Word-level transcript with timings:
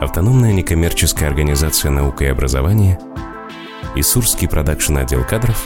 Автономная 0.00 0.52
некоммерческая 0.52 1.28
организация 1.28 1.90
«Наука 1.90 2.24
и 2.24 2.28
образование» 2.28 3.00
и 3.96 4.02
Сурский 4.02 4.48
продакшн 4.48 4.96
отдел 4.98 5.24
кадров 5.24 5.60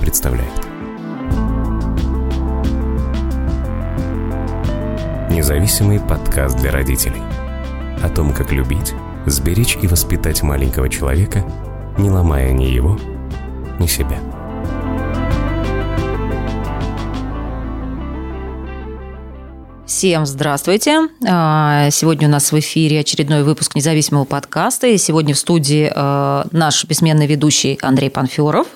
представляют. 0.00 0.52
Независимый 5.30 6.00
подкаст 6.00 6.58
для 6.58 6.72
родителей. 6.72 7.22
О 8.02 8.08
том, 8.08 8.32
как 8.32 8.50
любить, 8.50 8.94
сберечь 9.26 9.78
и 9.80 9.86
воспитать 9.86 10.42
маленького 10.42 10.88
человека, 10.88 11.44
не 11.98 12.10
ломая 12.10 12.50
ни 12.50 12.64
его, 12.64 12.98
ни 13.78 13.86
себя. 13.86 14.18
Всем 19.96 20.26
здравствуйте. 20.26 21.08
А, 21.26 21.88
сегодня 21.90 22.28
у 22.28 22.30
нас 22.30 22.52
в 22.52 22.58
эфире 22.58 23.00
очередной 23.00 23.44
выпуск 23.44 23.74
независимого 23.74 24.26
подкаста. 24.26 24.88
И 24.88 24.98
сегодня 24.98 25.34
в 25.34 25.38
студии 25.38 25.90
а, 25.90 26.46
наш 26.52 26.84
бессменный 26.84 27.26
ведущий 27.26 27.78
Андрей 27.80 28.10
Панферов. 28.10 28.66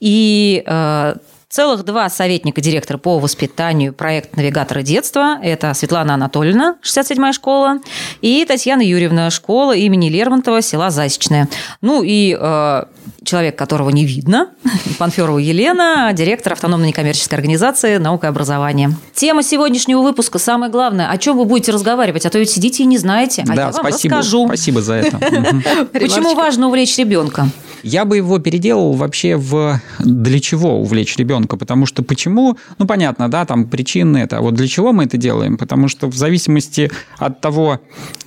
И 0.00 0.64
а, 0.66 1.18
Целых 1.54 1.84
два 1.84 2.08
советника 2.10 2.60
директора 2.60 2.98
по 2.98 3.20
воспитанию 3.20 3.92
проект 3.92 4.36
«Навигаторы 4.36 4.82
детства». 4.82 5.38
Это 5.40 5.72
Светлана 5.72 6.14
Анатольевна, 6.14 6.78
67-я 6.82 7.32
школа, 7.32 7.78
и 8.20 8.44
Татьяна 8.44 8.82
Юрьевна, 8.82 9.30
школа 9.30 9.76
имени 9.76 10.08
Лермонтова, 10.08 10.62
села 10.62 10.90
Засечное. 10.90 11.48
Ну 11.80 12.02
и 12.02 12.36
э, 12.36 12.82
человек, 13.22 13.56
которого 13.56 13.90
не 13.90 14.04
видно, 14.04 14.48
Панферова 14.98 15.38
Елена, 15.38 16.10
директор 16.12 16.54
автономной 16.54 16.88
некоммерческой 16.88 17.38
организации 17.38 17.98
«Наука 17.98 18.26
и 18.26 18.30
образование». 18.30 18.90
Тема 19.14 19.44
сегодняшнего 19.44 20.02
выпуска 20.02 20.40
самое 20.40 20.72
главное. 20.72 21.08
О 21.08 21.16
чем 21.18 21.38
вы 21.38 21.44
будете 21.44 21.70
разговаривать? 21.70 22.26
А 22.26 22.30
то 22.30 22.40
ведь 22.40 22.50
сидите 22.50 22.82
и 22.82 22.86
не 22.86 22.98
знаете. 22.98 23.44
А 23.48 23.54
да, 23.54 23.54
я 23.54 23.70
вам 23.70 23.74
спасибо, 23.74 24.16
расскажу. 24.16 24.46
Спасибо 24.48 24.82
за 24.82 24.94
это. 24.94 25.18
Почему 25.92 26.34
важно 26.34 26.66
увлечь 26.66 26.98
ребенка? 26.98 27.48
Я 27.84 28.06
бы 28.06 28.16
его 28.16 28.38
переделал 28.38 28.94
вообще 28.94 29.36
в 29.36 29.80
для 30.00 30.40
чего 30.40 30.80
увлечь 30.80 31.16
ребенка, 31.16 31.56
потому 31.56 31.86
что 31.86 32.02
почему, 32.02 32.56
ну 32.78 32.86
понятно, 32.86 33.30
да, 33.30 33.44
там 33.44 33.66
причины 33.66 34.18
это, 34.18 34.38
а 34.38 34.40
вот 34.40 34.54
для 34.54 34.66
чего 34.66 34.92
мы 34.92 35.04
это 35.04 35.18
делаем, 35.18 35.58
потому 35.58 35.88
что 35.88 36.08
в 36.08 36.16
зависимости 36.16 36.90
от 37.18 37.40
того, 37.40 37.80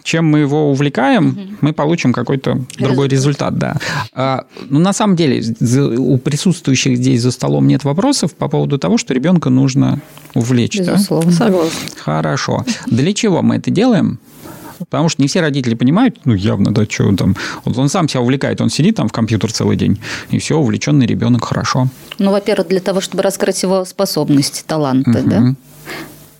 чем 0.03 0.25
мы 0.27 0.39
его 0.39 0.71
увлекаем, 0.71 1.29
угу. 1.29 1.41
мы 1.61 1.73
получим 1.73 2.13
какой-то 2.13 2.61
другой 2.77 3.07
результат, 3.07 3.57
да. 3.57 3.77
А, 4.13 4.45
ну 4.69 4.79
на 4.79 4.93
самом 4.93 5.15
деле 5.15 5.43
у 5.97 6.17
присутствующих 6.17 6.97
здесь 6.97 7.21
за 7.21 7.31
столом 7.31 7.67
нет 7.67 7.83
вопросов 7.83 8.35
по 8.35 8.47
поводу 8.47 8.77
того, 8.77 8.97
что 8.97 9.13
ребенка 9.13 9.49
нужно 9.49 9.99
увлечь, 10.35 10.77
Безусловно. 10.77 11.31
да? 11.31 11.37
Согласна. 11.37 11.89
Хорошо. 11.97 12.65
Для 12.85 13.13
чего 13.13 13.41
мы 13.41 13.55
это 13.55 13.71
делаем? 13.71 14.19
Потому 14.79 15.09
что 15.09 15.21
не 15.21 15.27
все 15.27 15.41
родители 15.41 15.75
понимают, 15.75 16.19
ну, 16.25 16.33
явно, 16.33 16.73
да, 16.73 16.85
что 16.85 17.15
там. 17.15 17.35
Вот 17.65 17.77
он 17.77 17.89
сам 17.89 18.07
себя 18.07 18.21
увлекает, 18.21 18.61
он 18.61 18.69
сидит 18.69 18.95
там 18.95 19.07
в 19.07 19.11
компьютер 19.11 19.51
целый 19.51 19.77
день, 19.77 19.99
и 20.29 20.39
все, 20.39 20.57
увлеченный 20.57 21.05
ребенок, 21.05 21.45
хорошо. 21.45 21.87
Ну, 22.19 22.31
во-первых, 22.31 22.67
для 22.67 22.79
того, 22.79 23.01
чтобы 23.01 23.23
раскрыть 23.23 23.61
его 23.63 23.85
способности, 23.85 24.63
таланты, 24.65 25.19
угу. 25.19 25.29
да? 25.29 25.55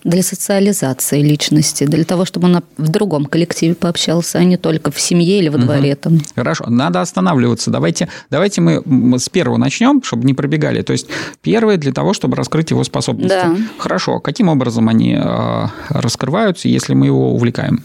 для 0.08 0.24
социализации 0.24 1.22
личности, 1.22 1.84
для 1.84 2.06
того, 2.06 2.24
чтобы 2.26 2.48
он 2.48 2.64
в 2.78 2.88
другом 2.88 3.26
коллективе 3.26 3.76
пообщался, 3.76 4.40
а 4.40 4.44
не 4.44 4.58
только 4.58 4.90
в 4.90 5.00
семье 5.00 5.40
или 5.40 5.50
во 5.50 5.58
дворе. 5.58 5.94
Угу. 5.94 6.00
Там. 6.02 6.20
Хорошо, 6.36 6.66
надо 6.70 7.02
останавливаться. 7.02 7.72
Давайте, 7.72 8.08
давайте 8.30 8.62
мы 8.62 9.20
с 9.20 9.28
первого 9.30 9.58
начнем, 9.58 10.02
чтобы 10.04 10.26
не 10.26 10.34
пробегали. 10.34 10.82
То 10.82 10.94
есть 10.94 11.08
первое 11.42 11.78
для 11.78 11.92
того, 11.92 12.14
чтобы 12.14 12.38
раскрыть 12.38 12.72
его 12.72 12.84
способности. 12.86 13.30
Да. 13.30 13.56
Хорошо, 13.78 14.20
каким 14.20 14.48
образом 14.48 14.88
они 14.88 15.14
э, 15.14 15.66
раскрываются, 15.90 16.70
если 16.70 16.94
мы 16.94 17.08
его 17.08 17.34
увлекаем? 17.34 17.84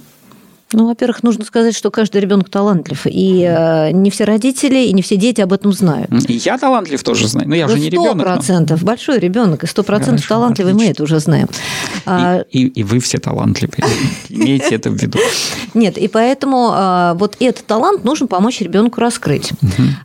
Ну, 0.73 0.87
во-первых, 0.87 1.23
нужно 1.23 1.45
сказать, 1.45 1.77
что 1.77 1.91
каждый 1.91 2.21
ребенок 2.21 2.49
талантлив, 2.49 3.07
и 3.07 3.43
э, 3.43 3.91
не 3.93 4.11
все 4.11 4.25
родители 4.25 4.87
и 4.87 4.93
не 4.93 5.03
все 5.03 5.17
дети 5.17 5.41
об 5.41 5.53
этом 5.53 5.73
знают. 5.73 6.11
И 6.29 6.35
я 6.35 6.59
талантлив 6.59 7.03
тоже 7.03 7.29
знаю, 7.29 7.49
но 7.49 7.55
я 7.55 7.67
Вы 7.67 7.75
же 7.75 7.81
не 7.81 7.91
ребенок. 7.91 8.15
Сто 8.15 8.23
процентов, 8.23 8.81
но... 8.81 8.87
большой 8.87 9.19
ребенок, 9.19 9.65
и 9.65 9.67
сто 9.67 9.83
процентов 9.83 10.27
талантливый, 10.27 10.73
отлично. 10.73 10.89
мы 10.89 10.93
это 10.93 11.03
уже 11.03 11.19
знаем. 11.19 11.47
И, 11.47 12.01
а... 12.07 12.45
и, 12.51 12.67
и 12.67 12.83
вы 12.83 13.01
все 13.01 13.19
талантливые, 13.19 13.85
имейте 14.29 14.75
это 14.75 14.91
в 14.91 14.95
виду. 14.95 15.19
Нет, 15.75 15.99
и 15.99 16.09
поэтому 16.09 16.71
а, 16.73 17.15
вот 17.15 17.37
этот 17.41 17.67
талант 17.67 18.05
нужно 18.05 18.27
помочь 18.27 18.61
ребенку 18.61 19.01
раскрыть. 19.01 19.53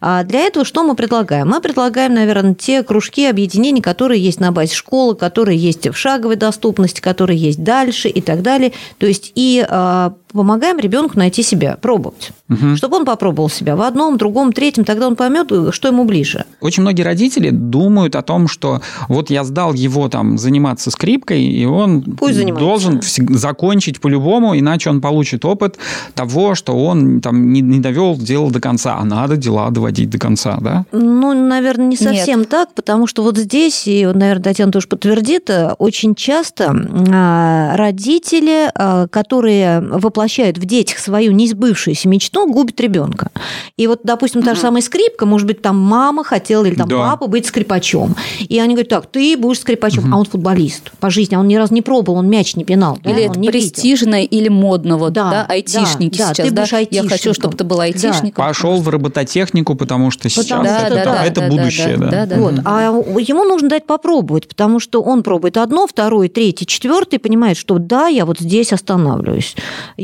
А 0.02 0.24
для 0.24 0.42
этого 0.42 0.66
что 0.66 0.84
мы 0.84 0.96
предлагаем? 0.96 1.50
Мы 1.50 1.62
предлагаем, 1.62 2.14
наверное, 2.14 2.54
те 2.54 2.84
кружки, 2.84 3.26
объединения, 3.26 3.82
которые 3.82 4.22
есть 4.22 4.40
на 4.40 4.52
базе 4.52 4.76
школы, 4.76 5.16
которые 5.16 5.58
есть 5.58 5.88
в 5.88 5.96
шаговой 5.96 6.36
доступности, 6.36 7.02
которые 7.02 7.38
есть 7.38 7.64
дальше 7.64 8.10
и 8.10 8.22
так 8.22 8.42
далее. 8.42 8.74
То 8.98 9.06
есть 9.06 9.32
и 9.36 9.66
а, 9.68 10.14
помогаем 10.38 10.80
ребенку 10.80 11.18
найти 11.18 11.44
себя, 11.44 11.78
пробовать. 11.82 12.32
Угу. 12.50 12.78
Чтобы 12.78 12.98
он 12.98 13.06
попробовал 13.06 13.50
себя 13.50 13.76
в 13.76 13.82
одном, 13.82 14.18
другом, 14.18 14.54
третьем, 14.54 14.86
тогда 14.86 15.08
он 15.08 15.16
поймет, 15.16 15.52
что 15.72 15.88
ему 15.88 16.06
ближе. 16.06 16.46
Очень 16.62 16.82
многие 16.84 17.02
родители 17.02 17.50
думают 17.50 18.16
о 18.16 18.22
том, 18.22 18.48
что 18.48 18.82
вот 19.10 19.30
я 19.30 19.44
сдал 19.44 19.74
его 19.74 20.08
там 20.10 20.38
заниматься 20.38 20.92
скрипкой, 20.92 21.44
и 21.44 21.66
он 21.66 22.02
должен 22.02 23.02
закончить 23.02 24.00
по-любому, 24.00 24.58
иначе 24.58 24.90
он 24.90 25.02
получит 25.02 25.44
опыт 25.44 25.78
того, 26.14 26.56
что 26.56 26.74
он 26.74 27.20
там 27.22 27.52
не, 27.52 27.62
не 27.62 27.80
довел 27.80 28.16
дело 28.16 28.52
до 28.52 28.62
конца, 28.62 28.98
а 28.98 29.04
надо 29.04 29.38
дела 29.38 29.70
доводить 29.70 30.10
до 30.10 30.20
конца, 30.20 30.58
да? 30.62 30.86
Ну, 30.92 31.34
наверное, 31.34 31.88
не 31.88 31.98
совсем 31.98 32.40
Нет. 32.40 32.50
так, 32.50 32.74
потому 32.74 33.08
что 33.08 33.24
вот 33.24 33.38
здесь, 33.38 33.88
и, 33.88 34.06
наверное, 34.06 34.44
Татьяна 34.44 34.72
тоже 34.72 34.88
подтвердит, 34.88 35.50
очень 35.78 36.16
часто 36.16 36.76
а, 37.12 37.76
родители, 37.76 38.70
а, 38.74 39.08
которые 39.08 39.80
воплощают 39.82 40.27
воплощают 40.28 40.58
в 40.58 40.66
детях 40.66 41.00
свою 41.00 41.32
несбывшуюся 41.32 42.10
мечту, 42.10 42.52
губит 42.52 42.82
ребенка. 42.82 43.32
И 43.78 43.88
вот, 43.88 44.02
допустим, 44.04 44.44
та 44.44 44.56
же 44.56 44.62
самая 44.62 44.82
скрипка, 44.82 45.26
может 45.26 45.48
быть, 45.48 45.62
там 45.62 45.78
мама 45.78 46.24
хотела 46.26 46.66
или 46.66 46.76
там 46.76 46.90
да. 46.90 46.98
папа 46.98 47.28
быть 47.28 47.46
скрипачом. 47.46 48.16
И 48.40 48.60
они 48.60 48.74
говорят, 48.74 48.90
так, 48.90 49.06
ты 49.08 49.38
будешь 49.38 49.60
скрипачом, 49.60 50.06
угу. 50.06 50.14
а 50.14 50.20
он 50.20 50.26
футболист 50.26 50.92
по 51.00 51.10
жизни, 51.10 51.36
а 51.36 51.40
он 51.40 51.48
ни 51.48 51.56
разу 51.56 51.74
не 51.74 51.82
пробовал, 51.82 52.20
он 52.20 52.30
мяч 52.30 52.56
не 52.58 52.66
пинал. 52.66 53.00
Или 53.06 53.14
да? 53.14 53.20
это 53.22 53.40
престижное, 53.40 54.22
видел. 54.22 54.38
или 54.38 54.50
модно, 54.50 54.98
вот, 54.98 55.14
да, 55.14 55.32
да 55.32 55.46
айтишники 55.48 56.18
да, 56.18 56.34
сейчас, 56.34 56.52
да, 56.52 56.68
да? 56.70 56.80
Я 56.92 57.04
хочу, 57.08 57.34
чтобы 57.34 57.56
ты 57.56 57.64
был 57.64 57.80
айтишником. 57.80 58.34
Да. 58.36 58.48
Пошел 58.48 58.82
в 58.82 58.90
робототехнику, 58.90 59.76
потому 59.76 60.12
что 60.12 60.30
сейчас 60.30 60.48
потому 60.48 60.66
это, 60.66 60.96
да, 60.96 61.06
да, 61.06 61.26
это 61.26 61.42
да, 61.42 61.48
будущее. 61.48 61.98
Да, 61.98 62.10
да. 62.10 62.26
Да, 62.26 62.36
да. 62.36 62.42
Вот. 62.42 62.54
А 62.66 62.82
ему 62.82 63.44
нужно 63.46 63.70
дать 63.70 63.86
попробовать, 63.86 64.48
потому 64.48 64.80
что 64.80 65.02
он 65.02 65.24
пробует 65.24 65.56
одно, 65.56 65.88
второе, 65.88 66.28
третье, 66.28 66.66
четвертое, 66.66 67.20
понимает, 67.20 67.58
что 67.58 67.78
да, 67.78 68.08
я 68.08 68.26
вот 68.26 68.40
здесь 68.40 68.74
останавливаюсь. 68.74 69.56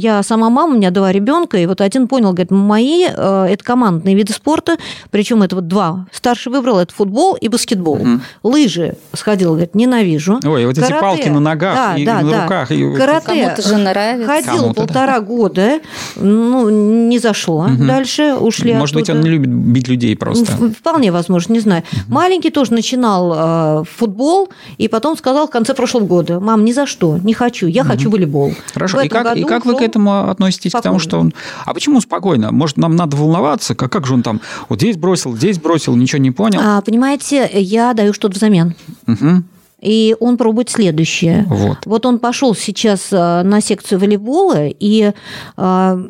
Я 0.04 0.22
сама 0.22 0.50
мама, 0.50 0.74
у 0.74 0.76
меня 0.76 0.92
два 0.92 1.14
ребенка, 1.14 1.58
и 1.58 1.66
вот 1.66 1.80
один 1.80 2.10
понял, 2.10 2.34
говорит, 2.34 2.52
мои 2.52 3.06
э, 3.08 3.48
это 3.50 3.64
командные 3.64 4.16
виды 4.16 4.34
спорта, 4.34 4.76
причем 5.12 5.44
это 5.44 5.56
вот 5.56 5.70
два. 5.70 6.08
Старший 6.12 6.52
выбрал 6.52 6.80
это 6.80 6.94
футбол 6.94 7.36
и 7.36 7.48
баскетбол. 7.48 8.02
Угу. 8.02 8.20
Лыжи 8.44 8.98
сходил, 9.14 9.52
говорит, 9.52 9.76
ненавижу. 9.76 10.42
Ой, 10.44 10.66
вот 10.66 10.76
Карате, 10.76 10.94
эти 10.94 11.02
палки 11.02 11.30
на 11.30 11.40
ногах 11.40 11.76
да, 11.76 11.96
и 11.96 12.06
да, 12.06 12.20
на 12.20 12.30
да. 12.30 12.44
руках. 12.44 12.72
И... 12.72 12.96
Карате 12.96 13.28
Кому-то 13.28 13.62
же 13.62 13.78
нравится. 13.78 14.28
Ходил 14.28 14.56
Кому-то, 14.58 14.74
полтора 14.74 15.20
да. 15.20 15.22
года, 15.22 15.80
ну, 16.18 16.70
не 16.70 17.20
зашло. 17.20 17.64
Угу. 17.64 17.86
Дальше 17.86 18.34
ушли 18.34 18.74
Может 18.74 18.98
оттуда. 18.98 19.14
быть, 19.14 19.18
он 19.18 19.24
не 19.24 19.30
любит 19.30 19.50
бить 19.50 19.88
людей 19.88 20.18
просто. 20.18 20.52
Вполне 20.78 21.14
возможно, 21.14 21.54
не 21.54 21.62
знаю. 21.62 21.84
Угу. 21.90 22.14
Маленький 22.14 22.50
тоже 22.50 22.74
начинал 22.74 23.82
э, 23.82 23.84
футбол, 23.90 24.50
и 24.78 24.90
потом 24.90 25.16
сказал 25.16 25.48
в 25.48 25.50
конце 25.50 25.74
прошлого 25.74 26.04
года, 26.04 26.42
мам, 26.42 26.66
ни 26.66 26.74
за 26.74 26.88
что, 26.88 27.18
не 27.20 27.34
хочу, 27.34 27.68
я 27.68 27.84
угу. 27.84 27.92
хочу 27.92 28.10
волейбол. 28.10 28.52
Хорошо, 28.74 29.00
и 29.00 29.08
как, 29.08 29.38
и 29.38 29.44
как 29.46 29.66
вы 29.66 29.78
к 29.78 29.82
этому 29.82 29.93
относитесь? 29.98 30.72
Спокойно. 30.72 30.82
Потому 30.82 31.00
что 31.00 31.20
он... 31.20 31.34
А 31.66 31.74
почему 31.74 32.02
спокойно? 32.02 32.52
Может, 32.52 32.78
нам 32.78 32.96
надо 32.96 33.18
волноваться? 33.18 33.76
Как, 33.76 33.92
как 33.92 34.06
же 34.06 34.14
он 34.14 34.24
там 34.24 34.42
вот 34.70 34.80
здесь 34.80 34.98
бросил, 34.98 35.36
здесь 35.36 35.60
бросил, 35.60 35.96
ничего 35.96 36.20
не 36.20 36.32
понял? 36.32 36.60
А, 36.62 36.82
понимаете, 36.82 37.50
я 37.54 37.94
даю 37.94 38.14
что-то 38.14 38.36
взамен. 38.36 38.76
Угу 39.08 39.44
и 39.84 40.16
он 40.22 40.38
пробует 40.38 40.70
следующее. 40.70 41.46
Вот. 41.50 41.80
вот 41.86 42.06
он 42.06 42.20
пошел 42.20 42.56
сейчас 42.56 43.10
э, 43.12 43.44
на 43.44 43.60
секцию 43.60 44.00
волейбола, 44.00 44.68
и 44.68 45.12
э, 45.58 46.08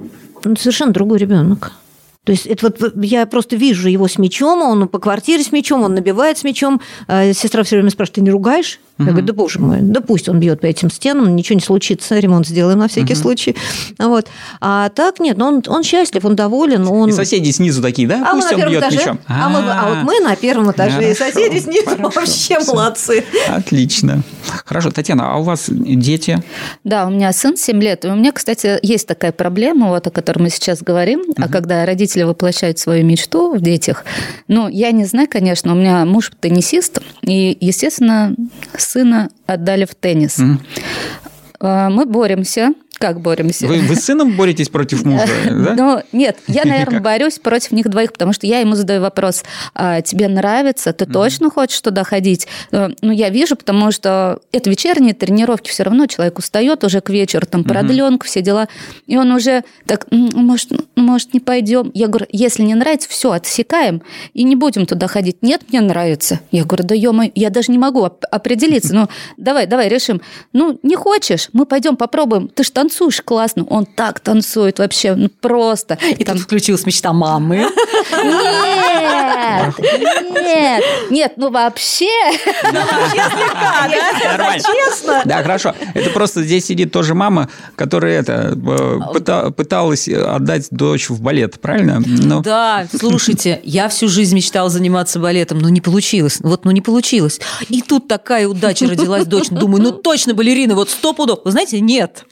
совершенно 0.58 0.94
другой 0.94 1.18
ребенок. 1.18 1.72
То 2.24 2.32
есть 2.32 2.46
это 2.46 2.68
вот 2.68 3.04
я 3.04 3.26
просто 3.26 3.58
вижу 3.58 3.90
его 3.90 4.08
с 4.08 4.18
мячом, 4.18 4.62
он 4.62 4.88
по 4.88 5.00
квартире 5.00 5.44
с 5.44 5.52
мячом, 5.52 5.82
он 5.82 5.94
набивает 5.94 6.38
с 6.38 6.44
мячом. 6.44 6.80
Э, 7.08 7.34
сестра 7.34 7.64
все 7.64 7.76
время 7.76 7.90
спрашивает, 7.90 8.16
ты 8.16 8.22
не 8.22 8.32
ругаешь? 8.32 8.80
Я 9.00 9.06
говорю, 9.06 9.26
да 9.26 9.34
боже 9.34 9.60
мой, 9.60 9.80
да 9.82 10.02
пусть 10.02 10.30
он 10.30 10.40
бьет 10.40 10.62
по 10.62 10.68
этим 10.68 10.92
стенам, 10.92 11.36
ничего 11.36 11.56
не 11.56 11.62
случится, 11.62 12.20
ремонт 12.20 12.48
сделаем 12.48 12.80
на 12.80 12.88
всякий 12.88 13.16
случай. 13.16 13.56
Вот. 13.98 14.28
А 14.62 14.90
так 14.90 15.20
нет, 15.20 15.38
ну, 15.38 15.48
он, 15.48 15.64
он 15.68 15.84
счастлив, 15.84 16.24
он 16.26 16.36
доволен. 16.36 16.88
Он... 16.88 17.10
И 17.10 17.12
соседи 17.12 17.50
снизу 17.50 17.82
такие, 17.82 18.08
да? 18.08 18.24
А 18.30 18.36
пусть 18.36 18.52
мы 18.52 18.64
он 18.64 18.70
бьет 18.70 18.84
этаже. 18.84 19.18
А, 19.28 19.50
мы, 19.50 19.60
а 19.60 19.90
вот 19.90 20.04
мы 20.04 20.20
на 20.20 20.36
первом 20.36 20.72
этаже, 20.72 21.02
хорошо, 21.02 21.12
и 21.12 21.16
соседи 21.16 21.60
снизу 21.60 21.90
хорошо, 21.90 22.20
вообще 22.20 22.60
все. 22.60 22.74
молодцы. 22.74 23.24
Отлично. 23.50 24.22
Хорошо, 24.66 24.92
Татьяна, 24.92 25.34
а 25.34 25.38
у 25.38 25.44
вас 25.44 25.66
дети? 25.70 26.44
Да, 26.84 27.08
у 27.08 27.10
меня 27.10 27.34
сын 27.34 27.58
7 27.58 27.82
лет. 27.82 28.06
И 28.06 28.08
у 28.08 28.16
меня, 28.16 28.32
кстати, 28.32 28.78
есть 28.84 29.08
такая 29.08 29.32
проблема, 29.32 29.90
вот, 29.90 30.06
о 30.06 30.12
которой 30.12 30.44
мы 30.44 30.50
сейчас 30.50 30.84
говорим, 30.84 31.22
угу. 31.22 31.36
а 31.38 31.48
когда 31.48 31.86
родители 31.86 32.24
воплощают 32.24 32.78
свою 32.78 33.04
мечту 33.06 33.56
в 33.56 33.62
детях. 33.62 34.06
Ну, 34.48 34.68
я 34.68 34.92
не 34.92 35.06
знаю, 35.06 35.28
конечно, 35.30 35.74
у 35.74 35.76
меня 35.76 36.06
муж 36.06 36.32
теннисист, 36.40 37.00
и, 37.22 37.58
естественно, 37.60 38.36
сына 38.84 39.30
отдали 39.46 39.86
в 39.86 39.96
теннис. 39.96 40.40
Mm-hmm. 40.40 41.90
Мы 41.90 42.06
боремся 42.06 42.74
как 43.04 43.20
боремся. 43.20 43.68
Вы, 43.68 43.82
вы 43.82 43.98
с 43.98 44.06
сыном 44.06 44.38
боретесь 44.38 44.70
против 44.70 45.04
мужа, 45.04 45.28
да? 45.50 45.74
Ну, 45.76 46.02
нет, 46.14 46.38
я, 46.48 46.64
наверное, 46.66 47.02
борюсь 47.02 47.38
против 47.38 47.74
них 47.74 47.90
двоих, 47.90 48.14
потому 48.14 48.32
что 48.32 48.48
я 48.48 48.60
ему 48.62 48.76
задаю 48.76 49.02
вопрос, 49.02 49.44
а, 49.76 50.02
тебе 50.02 50.30
нравится, 50.30 50.94
ты 50.94 51.06
точно 51.06 51.50
хочешь 51.50 51.82
туда 51.82 52.06
ходить? 52.06 52.48
Э, 52.72 52.92
ну, 53.02 53.12
я 53.12 53.28
вижу, 53.28 53.58
потому 53.58 53.92
что 53.92 54.40
это 54.54 54.70
вечерние 54.70 55.14
тренировки, 55.14 55.70
все 55.70 55.84
равно 55.84 56.06
человек 56.06 56.40
устает 56.40 56.86
уже 56.86 57.02
к 57.02 57.10
вечеру, 57.10 57.46
там 57.46 57.66
продленка, 57.66 58.26
все 58.26 58.42
дела, 58.42 58.70
и 59.06 59.18
он 59.18 59.34
уже 59.34 59.66
так, 59.86 60.08
может, 60.10 60.72
может, 60.96 61.34
не 61.34 61.42
пойдем? 61.42 61.92
Я 61.94 62.08
говорю, 62.08 62.28
если 62.32 62.64
не 62.64 62.74
нравится, 62.74 63.10
все, 63.10 63.32
отсекаем 63.32 64.02
и 64.34 64.44
не 64.44 64.56
будем 64.56 64.86
туда 64.86 65.08
ходить. 65.08 65.40
Нет, 65.42 65.64
мне 65.68 65.82
нравится. 65.82 66.40
Я 66.52 66.64
говорю, 66.64 66.86
да 66.86 66.96
ё 66.96 67.12
я 67.36 67.50
даже 67.50 67.70
не 67.70 67.78
могу 67.78 68.06
определиться. 68.32 68.96
Ну, 68.96 69.10
давай, 69.36 69.68
давай, 69.68 69.90
решим. 69.90 70.22
Ну, 70.54 70.80
не 70.84 70.96
хочешь, 70.96 71.50
мы 71.52 71.66
пойдем 71.66 71.98
попробуем. 71.98 72.48
Ты 72.48 72.64
ж 72.64 72.70
танцуешь 72.70 72.93
классно. 73.24 73.66
Он 73.70 73.86
так 73.86 74.20
танцует 74.20 74.80
вообще, 74.80 75.16
ну, 75.16 75.30
просто. 75.30 75.98
И 76.18 76.24
там 76.24 76.38
включилась 76.38 76.86
мечта 76.86 77.14
мамы. 77.14 77.68
Нет, 79.74 79.74
нет, 80.34 80.84
нет, 81.10 81.34
ну 81.38 81.50
вообще. 81.50 82.06
Честно. 84.58 85.22
Да, 85.26 85.42
хорошо. 85.42 85.74
Это 85.94 86.10
просто 86.10 86.44
здесь 86.44 86.66
сидит 86.66 86.92
тоже 86.92 87.14
мама, 87.14 87.50
которая 87.76 88.20
это 88.20 88.56
э, 88.56 89.52
пыталась 89.52 90.08
отдать 90.08 90.68
дочь 90.72 91.10
в 91.10 91.22
балет, 91.22 91.60
правильно? 91.60 92.02
Ну. 92.06 92.42
Да, 92.42 92.88
слушайте, 92.98 93.60
я 93.64 93.90
всю 93.90 94.08
жизнь 94.08 94.36
мечтала 94.36 94.70
заниматься 94.70 95.20
балетом, 95.20 95.60
но 95.60 95.70
не 95.70 95.82
получилось. 95.82 96.38
Вот, 96.42 96.66
ну 96.66 96.72
не 96.72 96.82
получилось. 96.82 97.40
И 97.70 97.82
тут 97.82 98.08
такая 98.08 98.48
удача 98.48 98.88
родилась 98.88 99.26
дочь. 99.26 99.50
Думаю, 99.50 99.84
ну 99.84 99.92
точно 99.92 100.34
балерина, 100.34 100.76
вот 100.76 100.90
сто 100.90 101.14
пудов. 101.14 101.40
Вы 101.44 101.52
знаете, 101.52 101.80
нет. 101.80 102.26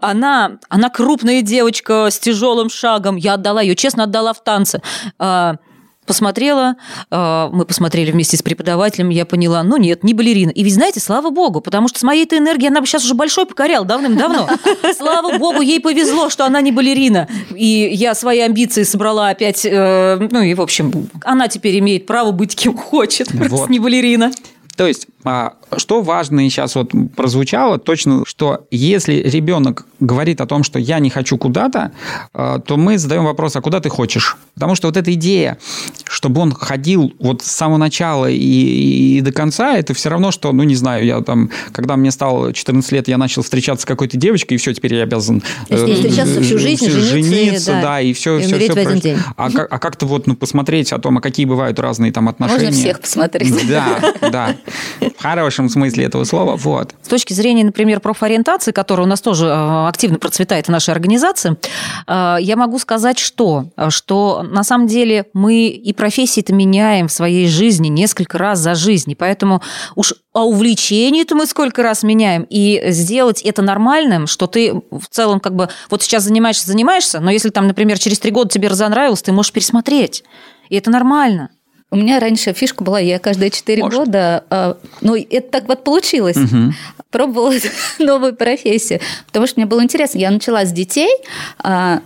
Она, 0.00 0.58
она 0.68 0.88
крупная 0.90 1.42
девочка 1.42 2.08
с 2.10 2.18
тяжелым 2.18 2.70
шагом. 2.70 3.16
Я 3.16 3.34
отдала 3.34 3.62
ее, 3.62 3.76
честно 3.76 4.04
отдала 4.04 4.32
в 4.32 4.42
танцы. 4.42 4.82
А, 5.18 5.56
посмотрела, 6.10 6.74
а, 7.12 7.50
мы 7.52 7.64
посмотрели 7.64 8.10
вместе 8.10 8.36
с 8.36 8.42
преподавателем, 8.42 9.10
я 9.10 9.24
поняла, 9.24 9.62
ну 9.62 9.76
нет, 9.76 10.02
не 10.02 10.12
балерина. 10.12 10.50
И 10.50 10.64
ведь 10.64 10.74
знаете, 10.74 10.98
слава 10.98 11.30
богу, 11.30 11.60
потому 11.60 11.86
что 11.86 12.00
с 12.00 12.02
моей-то 12.02 12.36
энергией 12.36 12.68
она 12.68 12.80
бы 12.80 12.86
сейчас 12.88 13.04
уже 13.04 13.14
большой 13.14 13.46
покоряла 13.46 13.86
давным-давно. 13.86 14.48
Слава 14.96 15.38
богу, 15.38 15.60
ей 15.60 15.80
повезло, 15.80 16.28
что 16.28 16.44
она 16.44 16.60
не 16.60 16.72
балерина. 16.72 17.28
И 17.54 17.90
я 17.92 18.14
свои 18.14 18.40
амбиции 18.40 18.82
собрала 18.82 19.28
опять, 19.28 19.64
э, 19.64 20.18
ну 20.30 20.40
и, 20.40 20.54
в 20.54 20.60
общем, 20.60 21.08
она 21.24 21.46
теперь 21.46 21.78
имеет 21.78 22.06
право 22.06 22.32
быть 22.32 22.56
кем 22.56 22.76
хочет, 22.76 23.28
просто 23.28 23.70
не 23.70 23.78
балерина. 23.78 24.32
То 24.80 24.86
есть 24.86 25.08
а 25.24 25.56
что 25.76 26.00
важно 26.00 26.40
сейчас 26.48 26.74
вот 26.74 26.92
прозвучало 27.14 27.78
точно, 27.78 28.24
что 28.26 28.66
если 28.70 29.12
ребенок 29.12 29.84
говорит 30.00 30.40
о 30.40 30.46
том, 30.46 30.64
что 30.64 30.78
я 30.78 31.00
не 31.00 31.10
хочу 31.10 31.36
куда-то, 31.36 31.92
а, 32.32 32.60
то 32.60 32.78
мы 32.78 32.96
задаем 32.96 33.24
вопрос, 33.24 33.56
а 33.56 33.60
куда 33.60 33.80
ты 33.80 33.90
хочешь? 33.90 34.38
Потому 34.54 34.74
что 34.74 34.88
вот 34.88 34.96
эта 34.96 35.12
идея, 35.14 35.58
чтобы 36.04 36.40
он 36.40 36.52
ходил 36.52 37.12
вот 37.18 37.42
с 37.42 37.46
самого 37.46 37.78
начала 37.78 38.28
и, 38.30 38.36
и 38.36 39.20
до 39.20 39.32
конца, 39.32 39.76
это 39.76 39.94
все 39.94 40.10
равно, 40.10 40.30
что, 40.30 40.52
ну, 40.52 40.62
не 40.64 40.74
знаю, 40.74 41.04
я 41.04 41.20
там, 41.20 41.50
когда 41.72 41.96
мне 41.96 42.10
стало 42.10 42.52
14 42.52 42.92
лет, 42.92 43.08
я 43.08 43.18
начал 43.18 43.42
встречаться 43.42 43.82
с 43.82 43.86
какой-то 43.86 44.16
девочкой, 44.16 44.56
и 44.56 44.58
все, 44.58 44.74
теперь 44.74 44.94
я 44.94 45.04
обязан... 45.04 45.42
Э, 45.68 45.86
встречаться 45.86 46.42
всю 46.42 46.58
жизнь, 46.58 46.90
жениться, 46.90 47.10
жениться 47.10 47.72
да, 47.72 47.82
да, 47.82 48.00
и 48.00 48.12
все, 48.12 48.38
и 48.38 48.42
все, 48.42 48.58
все. 48.58 48.72
В 48.72 48.76
один 48.76 48.98
день. 48.98 49.18
А, 49.36 49.50
как, 49.50 49.72
а 49.72 49.78
как-то 49.78 50.06
вот 50.06 50.26
ну, 50.26 50.36
посмотреть 50.36 50.92
о 50.92 50.98
том, 50.98 51.18
а 51.18 51.20
какие 51.20 51.46
бывают 51.46 51.78
разные 51.78 52.12
там 52.12 52.28
отношения. 52.28 52.66
Можно 52.66 52.76
всех 52.78 53.00
посмотреть. 53.00 53.68
Да, 53.68 54.00
да. 54.20 54.56
В 55.00 55.22
хорошем 55.22 55.68
смысле 55.68 56.04
этого 56.04 56.24
слова. 56.24 56.56
Вот. 56.56 56.94
С 57.02 57.08
точки 57.08 57.32
зрения, 57.32 57.64
например, 57.64 58.00
профориентации, 58.00 58.72
которая 58.72 59.06
у 59.06 59.08
нас 59.08 59.20
тоже 59.20 59.46
э, 59.46 59.88
активно 59.88 60.18
процветает 60.18 60.66
в 60.66 60.70
нашей 60.70 60.90
организации, 60.90 61.56
э, 62.06 62.36
я 62.40 62.56
могу 62.56 62.78
сказать, 62.78 63.18
что, 63.18 63.66
что 63.88 64.44
на 64.50 64.64
самом 64.64 64.86
деле 64.86 65.26
мы 65.32 65.68
и 65.68 65.92
профессии-то 65.92 66.52
меняем 66.52 67.08
в 67.08 67.12
своей 67.12 67.48
жизни 67.48 67.88
несколько 67.88 68.38
раз 68.38 68.58
за 68.58 68.74
жизнь. 68.74 69.10
И 69.10 69.14
поэтому 69.14 69.62
уж 69.94 70.14
а 70.32 70.44
увлечение-то 70.44 71.34
мы 71.34 71.46
сколько 71.46 71.82
раз 71.82 72.02
меняем. 72.02 72.46
И 72.48 72.80
сделать 72.90 73.42
это 73.42 73.62
нормальным, 73.62 74.26
что 74.26 74.46
ты 74.46 74.72
в 74.72 75.06
целом 75.10 75.40
как 75.40 75.56
бы 75.56 75.68
вот 75.88 76.02
сейчас 76.02 76.22
занимаешься, 76.24 76.68
занимаешься, 76.68 77.18
но 77.20 77.30
если 77.30 77.50
там, 77.50 77.66
например, 77.66 77.98
через 77.98 78.20
три 78.20 78.30
года 78.30 78.48
тебе 78.48 78.68
разонравилось, 78.68 79.22
ты 79.22 79.32
можешь 79.32 79.52
пересмотреть. 79.52 80.22
И 80.68 80.76
это 80.76 80.90
нормально. 80.90 81.50
У 81.92 81.96
меня 81.96 82.20
раньше 82.20 82.52
фишка 82.52 82.84
была, 82.84 83.00
я 83.00 83.18
каждые 83.18 83.50
четыре 83.50 83.82
года, 83.82 84.44
э, 84.48 84.74
ну, 85.00 85.16
это 85.16 85.50
так 85.50 85.66
вот 85.66 85.82
получилось, 85.82 86.36
угу. 86.36 86.72
пробовала 87.10 87.52
новую 87.98 88.36
профессию, 88.36 89.00
потому 89.26 89.48
что 89.48 89.58
мне 89.58 89.66
было 89.66 89.82
интересно. 89.82 90.18
Я 90.18 90.30
начала 90.30 90.64
с 90.64 90.70
детей, 90.70 91.10
э, 91.64 91.98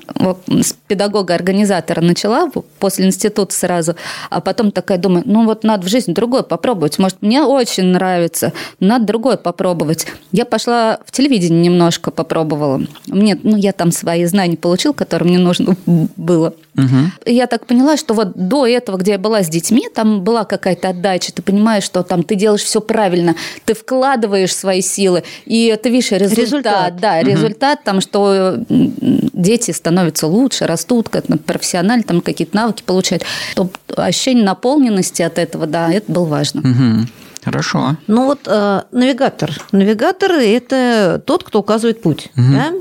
с 0.49 0.75
педагога-организатора 0.89 2.01
начала 2.01 2.51
после 2.79 3.05
института 3.05 3.55
сразу, 3.55 3.95
а 4.31 4.41
потом 4.41 4.71
такая 4.71 4.97
думаю, 4.97 5.23
ну 5.27 5.45
вот 5.45 5.65
надо 5.65 5.87
в 5.87 5.91
жизни 5.91 6.15
другое 6.15 6.45
попробовать. 6.45 6.99
Может, 6.99 7.21
мне 7.21 7.43
очень 7.43 7.85
нравится, 7.85 8.55
надо 8.81 9.05
другое 9.05 9.37
попробовать. 9.37 10.07
Я 10.33 10.47
пошла 10.47 10.99
в 11.05 11.13
телевидение 11.13 11.61
немножко 11.61 12.11
попробовала. 12.11 12.81
Мне, 13.07 13.39
ну, 13.43 13.57
я 13.57 13.73
там 13.73 13.93
свои 13.93 14.25
знания 14.25 14.57
получил, 14.57 14.95
которые 14.95 15.29
мне 15.29 15.39
нужно 15.39 15.77
было. 16.17 16.55
Угу. 16.77 17.31
Я 17.33 17.47
так 17.47 17.67
поняла, 17.67 17.97
что 17.97 18.15
вот 18.15 18.33
до 18.35 18.67
этого, 18.67 18.97
где 18.97 19.13
я 19.13 19.19
была 19.19 19.43
с 19.43 19.49
детьми, 19.49 19.74
там 19.94 20.23
была 20.23 20.44
какая-то 20.44 20.91
отдача, 20.91 21.32
ты 21.32 21.43
понимаешь, 21.43 21.85
что 21.85 22.03
там 22.03 22.23
ты 22.23 22.35
делаешь 22.35 22.62
все 22.62 22.81
правильно, 22.81 23.35
ты 23.65 23.75
вкладываешь 23.75 24.55
свои 24.55 24.81
силы, 24.81 25.25
и 25.44 25.79
ты 25.82 25.91
видишь 25.91 26.11
результат. 26.12 26.38
результат. 26.38 26.97
Да, 26.97 27.19
угу. 27.19 27.26
результат 27.26 27.85
там, 27.85 28.00
что 28.00 28.59
дети 28.69 29.71
становятся 29.71 30.26
лучше, 30.26 30.67
растут, 30.67 31.09
как 31.09 31.25
профессионально, 31.44 32.03
там 32.05 32.21
какие-то 32.21 32.56
навыки 32.56 32.82
получают. 32.85 33.25
То 33.55 33.69
ощущение 33.97 34.44
наполненности 34.44 35.23
от 35.23 35.38
этого, 35.38 35.67
да, 35.67 35.93
это 35.93 36.11
было 36.11 36.25
важно. 36.25 36.61
Угу. 36.61 37.09
Хорошо. 37.55 37.97
Ну 38.09 38.25
вот 38.25 38.41
э, 38.47 38.83
навигатор. 38.91 39.53
Навигатор– 39.71 40.33
это 40.33 41.23
тот, 41.25 41.45
кто 41.45 41.61
указывает 41.61 42.03
путь. 42.03 42.31
Угу. 42.37 42.53
Да? 42.53 42.73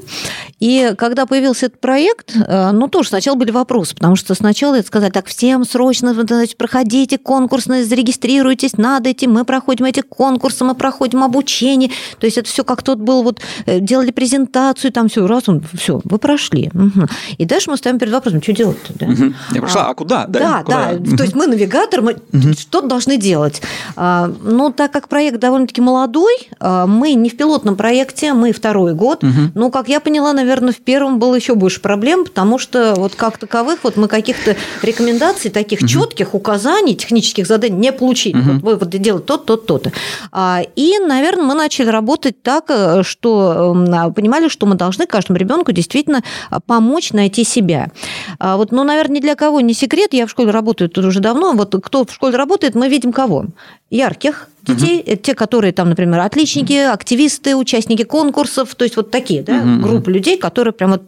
И 0.60 0.96
когда 0.98 1.28
появился 1.28 1.68
этот 1.68 1.80
проект, 1.80 2.36
э, 2.36 2.72
ну 2.72 2.88
тоже 2.88 3.10
сначала 3.10 3.36
были 3.36 3.52
вопросы, 3.52 3.94
потому 3.94 4.16
что 4.16 4.34
сначала 4.34 4.76
это 4.76 4.88
сказали, 4.88 5.12
так, 5.12 5.28
всем 5.28 5.64
срочно 5.64 6.16
значит, 6.16 6.58
проходите 6.58 7.20
конкурсные, 7.20 7.84
зарегистрируйтесь, 7.86 8.78
надо 8.78 9.12
идти, 9.12 9.28
мы 9.28 9.46
проходим 9.46 9.86
эти 9.86 10.00
конкурсы, 10.00 10.64
мы 10.64 10.74
проходим 10.74 11.24
обучение. 11.24 11.92
То 12.18 12.26
есть 12.26 12.40
это 12.40 12.50
все 12.50 12.64
как 12.64 12.82
тот 12.82 12.98
был, 12.98 13.22
вот 13.22 13.42
э, 13.68 13.80
делали 13.80 14.10
презентацию, 14.10 14.92
там 14.92 15.08
все, 15.08 15.28
раз, 15.28 15.48
он, 15.50 15.62
все, 15.74 16.02
вы 16.04 16.18
прошли. 16.18 16.72
Угу. 16.74 17.08
И 17.38 17.46
дальше 17.46 17.70
мы 17.70 17.78
ставим 17.78 18.00
перед 18.00 18.12
вопросом, 18.12 18.42
что 18.42 18.54
делать-то? 18.54 18.94
Да? 18.98 19.06
Угу. 19.06 19.34
Я 19.52 19.62
прошла, 19.62 19.88
а, 19.88 19.90
а 19.92 19.94
куда? 19.94 20.26
Да, 20.26 20.40
да, 20.40 20.64
куда? 20.64 20.94
да. 20.94 21.18
То 21.18 21.24
есть 21.24 21.36
мы 21.36 21.46
навигатор, 21.46 22.02
мы 22.02 22.14
угу. 22.32 22.54
что 22.54 22.82
должны 22.82 23.18
делать? 23.18 23.62
А, 23.96 24.32
ну, 24.42 24.63
так 24.72 24.92
как 24.92 25.10
проект 25.10 25.40
довольно-таки 25.40 25.82
молодой, 25.82 26.50
а, 26.60 26.88
мы 26.88 27.14
не 27.14 27.30
в 27.30 27.38
пилотном 27.38 27.76
проекте, 27.76 28.34
мы 28.34 28.52
второй 28.52 28.94
год. 28.94 29.24
Угу. 29.24 29.32
Ну, 29.56 29.72
как 29.72 29.90
я 29.90 30.00
поняла, 30.00 30.34
наверное, 30.34 30.74
в 30.74 30.78
первом 30.78 31.20
было 31.20 31.36
еще 31.36 31.56
больше 31.56 31.82
проблем, 31.82 32.24
потому 32.26 32.58
что 32.60 32.94
вот 32.96 33.16
как 33.16 33.38
таковых 33.38 33.80
вот 33.84 33.98
мы 33.98 34.08
каких-то 34.08 34.56
рекомендаций, 34.82 35.52
таких 35.52 35.80
угу. 35.80 35.88
четких 35.88 36.34
указаний, 36.34 36.96
технических 36.96 37.48
заданий 37.48 37.78
не 37.78 37.92
получили. 37.92 38.38
Угу. 38.38 38.60
Вот 38.62 38.80
вот 38.80 38.90
делать 38.90 39.26
то, 39.26 39.38
то, 39.38 39.58
то-то. 39.58 39.92
А, 40.32 40.62
и, 40.76 41.00
наверное, 41.00 41.46
мы 41.46 41.54
начали 41.54 41.90
работать 41.90 42.42
так, 42.42 42.66
э, 42.70 43.04
что 43.04 43.76
понимали, 44.16 44.48
что 44.48 44.66
мы 44.66 44.76
должны 44.76 45.06
каждому 45.06 45.38
ребенку 45.38 45.72
действительно 45.72 46.24
помочь 46.66 47.14
найти 47.14 47.44
себя. 47.44 47.92
Вот, 48.40 48.72
ну, 48.72 48.84
наверное, 48.84 49.18
ни 49.18 49.22
для 49.22 49.36
кого 49.36 49.62
не 49.62 49.74
секрет, 49.74 50.14
я 50.14 50.26
в 50.26 50.30
школе 50.30 50.52
работаю 50.52 50.90
тут 50.90 51.06
уже 51.06 51.20
давно, 51.20 51.54
вот 51.54 51.76
кто 51.84 52.06
в 52.06 52.14
школе 52.14 52.38
работает, 52.38 52.76
мы 52.76 52.90
видим 52.90 53.12
кого? 53.12 53.46
ярких 53.94 54.43
детей, 54.64 55.04
угу. 55.06 55.16
те, 55.18 55.36
которые 55.36 55.74
там, 55.74 55.90
например, 55.90 56.20
отличники, 56.22 56.74
активисты, 56.74 57.56
участники 57.56 58.04
конкурсов, 58.04 58.76
то 58.76 58.84
есть 58.84 58.96
вот 58.96 59.12
такие, 59.12 59.44
да, 59.44 59.58
угу. 59.58 59.82
группы 59.82 60.12
людей, 60.12 60.38
которые 60.38 60.74
прямо 60.74 61.00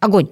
огонь. 0.00 0.28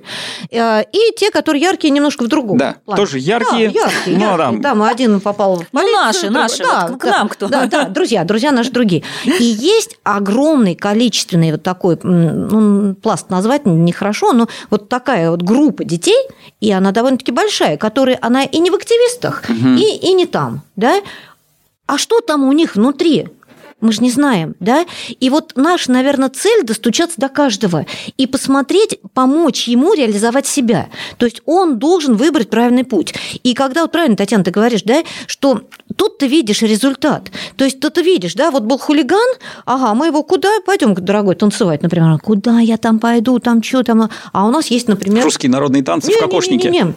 Э, 0.51 0.83
и 0.93 1.15
те, 1.17 1.31
которые 1.31 1.63
яркие 1.63 1.91
немножко 1.91 2.25
в 2.25 2.29
другом 2.29 2.59
да, 2.59 2.77
плане. 2.85 2.97
тоже 2.97 3.19
яркие. 3.19 3.71
Да, 3.71 3.81
яркие, 3.81 4.19
ну, 4.19 4.37
яркие. 4.37 4.63
Там 4.63 4.83
один 4.83 5.21
попал 5.21 5.57
в 5.57 5.69
полицию. 5.69 5.93
Ну, 5.93 5.93
наши, 5.93 6.31
наши, 6.31 6.63
да, 6.63 6.87
вот 6.89 7.01
к 7.01 7.05
нам 7.05 7.29
кто. 7.29 7.49
Да, 7.49 7.67
да, 7.67 7.89
друзья, 7.89 8.25
друзья 8.25 8.53
наши 8.53 8.71
другие. 8.71 9.03
И 9.25 9.45
есть 9.45 9.99
огромный 10.03 10.75
количественный 10.75 11.53
вот 11.53 11.63
такой, 11.63 11.99
ну, 12.03 12.95
пласт 12.95 13.31
назвать 13.31 13.65
нехорошо, 13.65 14.33
но 14.33 14.49
вот 14.71 14.89
такая 14.89 15.31
вот 15.31 15.43
группа 15.43 15.85
детей, 15.85 16.29
и 16.61 16.71
она 16.71 16.93
довольно-таки 16.93 17.33
большая, 17.33 17.77
которая, 17.77 18.19
она 18.21 18.45
и 18.45 18.59
не 18.59 18.71
в 18.71 18.75
активистах, 18.75 19.45
угу. 19.49 19.69
и, 19.77 19.97
и 19.97 20.13
не 20.13 20.27
там, 20.27 20.61
да, 20.77 21.01
а 21.87 21.99
что 21.99 22.21
там 22.21 22.45
у 22.45 22.53
них 22.53 22.77
внутри? 22.77 23.29
Мы 23.81 23.93
же 23.93 24.03
не 24.03 24.11
знаем, 24.11 24.55
да? 24.61 24.87
И 25.21 25.29
вот 25.29 25.53
наша, 25.57 25.93
наверное, 25.93 26.31
цель 26.31 26.65
достучаться 26.65 27.21
до 27.21 27.29
каждого 27.29 27.85
и 28.17 28.27
посмотреть, 28.27 28.99
помочь 29.13 29.69
ему 29.69 29.93
реализовать 29.93 30.47
себя. 30.47 30.89
То 31.19 31.27
есть 31.27 31.43
он 31.45 31.79
должен 31.79 32.17
выбрать 32.17 32.49
правильный 32.49 32.85
путь. 32.85 33.13
И 33.43 33.53
когда 33.53 33.83
вот 33.83 33.93
правильно, 33.93 34.17
Татьяна, 34.17 34.43
ты 34.43 34.53
говоришь, 34.53 34.85
да, 34.85 35.03
что 35.27 35.65
тут 35.97 36.17
ты 36.17 36.29
видишь 36.29 36.63
результат. 36.63 37.31
То 37.57 37.65
есть 37.67 37.79
тут 37.79 37.95
ты 37.95 38.03
видишь, 38.03 38.33
да, 38.33 38.51
вот 38.51 38.63
был 38.63 38.79
хулиган, 38.79 39.35
ага, 39.67 39.93
мы 39.93 40.07
его 40.07 40.23
куда 40.23 40.49
пойдем, 40.65 40.95
дорогой, 40.95 41.35
танцевать, 41.35 41.83
например, 41.83 42.19
куда 42.21 42.61
я 42.61 42.79
там 42.79 42.99
пойду, 42.99 43.39
там 43.39 43.63
что 43.63 43.83
там, 43.83 44.09
а 44.33 44.47
у 44.47 44.51
нас 44.51 44.69
есть, 44.69 44.89
например... 44.89 45.25
Русские 45.25 45.51
народные 45.51 45.83
танцы 45.83 46.09
не, 46.09 46.17
в 46.17 46.21
кокошнике. 46.21 46.71
Не, 46.71 46.79
не, 46.79 46.85
не, 46.85 46.95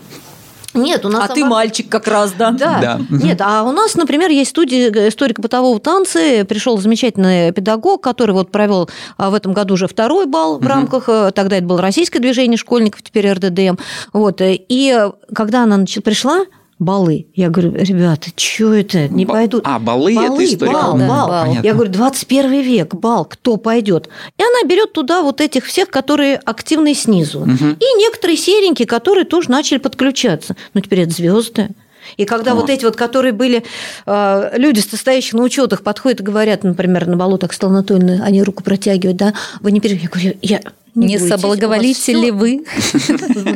нет, 0.73 1.05
у 1.05 1.09
нас... 1.09 1.23
А 1.23 1.27
сама... 1.27 1.35
ты 1.35 1.45
мальчик 1.45 1.89
как 1.89 2.07
раз, 2.07 2.33
да? 2.33 2.51
Да. 2.51 2.79
да. 2.79 2.99
Нет, 3.09 3.41
а 3.41 3.63
у 3.63 3.71
нас, 3.71 3.95
например, 3.95 4.29
есть 4.29 4.51
студия 4.51 4.89
историко-бытового 5.09 5.79
танца. 5.79 6.19
Пришел 6.47 6.77
замечательный 6.77 7.51
педагог, 7.51 8.01
который 8.01 8.31
вот 8.31 8.51
провел 8.51 8.89
а, 9.17 9.29
в 9.29 9.33
этом 9.33 9.53
году 9.53 9.75
уже 9.75 9.87
второй 9.87 10.25
бал 10.25 10.59
в 10.59 10.67
рамках, 10.67 11.05
э, 11.07 11.31
тогда 11.33 11.57
это 11.57 11.65
было 11.65 11.81
российское 11.81 12.19
движение 12.19 12.57
школьников, 12.57 13.01
теперь 13.01 13.31
РДДМ. 13.31 13.77
Вот. 14.13 14.41
И 14.41 15.09
когда 15.33 15.63
она 15.63 15.83
пришла, 16.03 16.45
Балы. 16.79 17.25
Я 17.33 17.49
говорю, 17.49 17.73
ребята, 17.73 18.29
что 18.35 18.73
это? 18.73 19.07
Не 19.07 19.25
пойдут. 19.25 19.63
А, 19.65 19.79
балы, 19.79 20.13
балы 20.13 20.43
это 20.43 20.53
история. 20.53 20.73
Бал, 20.73 20.97
да, 20.97 21.07
бал. 21.07 21.27
Понятно. 21.27 21.67
Я 21.67 21.73
говорю, 21.73 21.91
21 21.91 22.61
век, 22.61 22.93
бал, 22.93 23.25
кто 23.25 23.57
пойдет? 23.57 24.09
И 24.37 24.43
она 24.43 24.69
берет 24.69 24.93
туда 24.93 25.23
вот 25.23 25.41
этих 25.41 25.65
всех, 25.65 25.89
которые 25.89 26.37
активные 26.37 26.93
снизу. 26.93 27.41
Угу. 27.41 27.65
И 27.79 27.97
некоторые 27.97 28.37
серенькие, 28.37 28.87
которые 28.87 29.25
тоже 29.25 29.49
начали 29.49 29.79
подключаться. 29.79 30.55
Ну, 30.75 30.81
теперь 30.81 31.01
это 31.01 31.13
звезды. 31.13 31.69
И 32.15 32.25
когда 32.25 32.51
О. 32.51 32.55
вот 32.55 32.69
эти 32.69 32.85
вот, 32.85 32.95
которые 32.95 33.33
были 33.33 33.63
э, 34.05 34.51
люди, 34.57 34.79
состоящие 34.79 35.37
на 35.37 35.43
учетах, 35.43 35.81
подходят 35.81 36.21
и 36.21 36.23
говорят, 36.23 36.63
например, 36.63 37.07
на 37.07 37.17
балу 37.17 37.37
так 37.37 37.53
Стала 37.53 37.73
Анатольевна, 37.73 38.23
они 38.23 38.43
руку 38.43 38.63
протягивают, 38.63 39.17
да, 39.17 39.33
вы 39.61 39.71
не 39.71 39.81
переживайте. 39.81 40.07
Я 40.07 40.09
говорю, 40.09 40.37
я 40.41 40.61
не, 40.97 41.15
не 41.15 41.19
соблаговолите 41.19 42.13
ли 42.13 42.31
вы? 42.31 42.63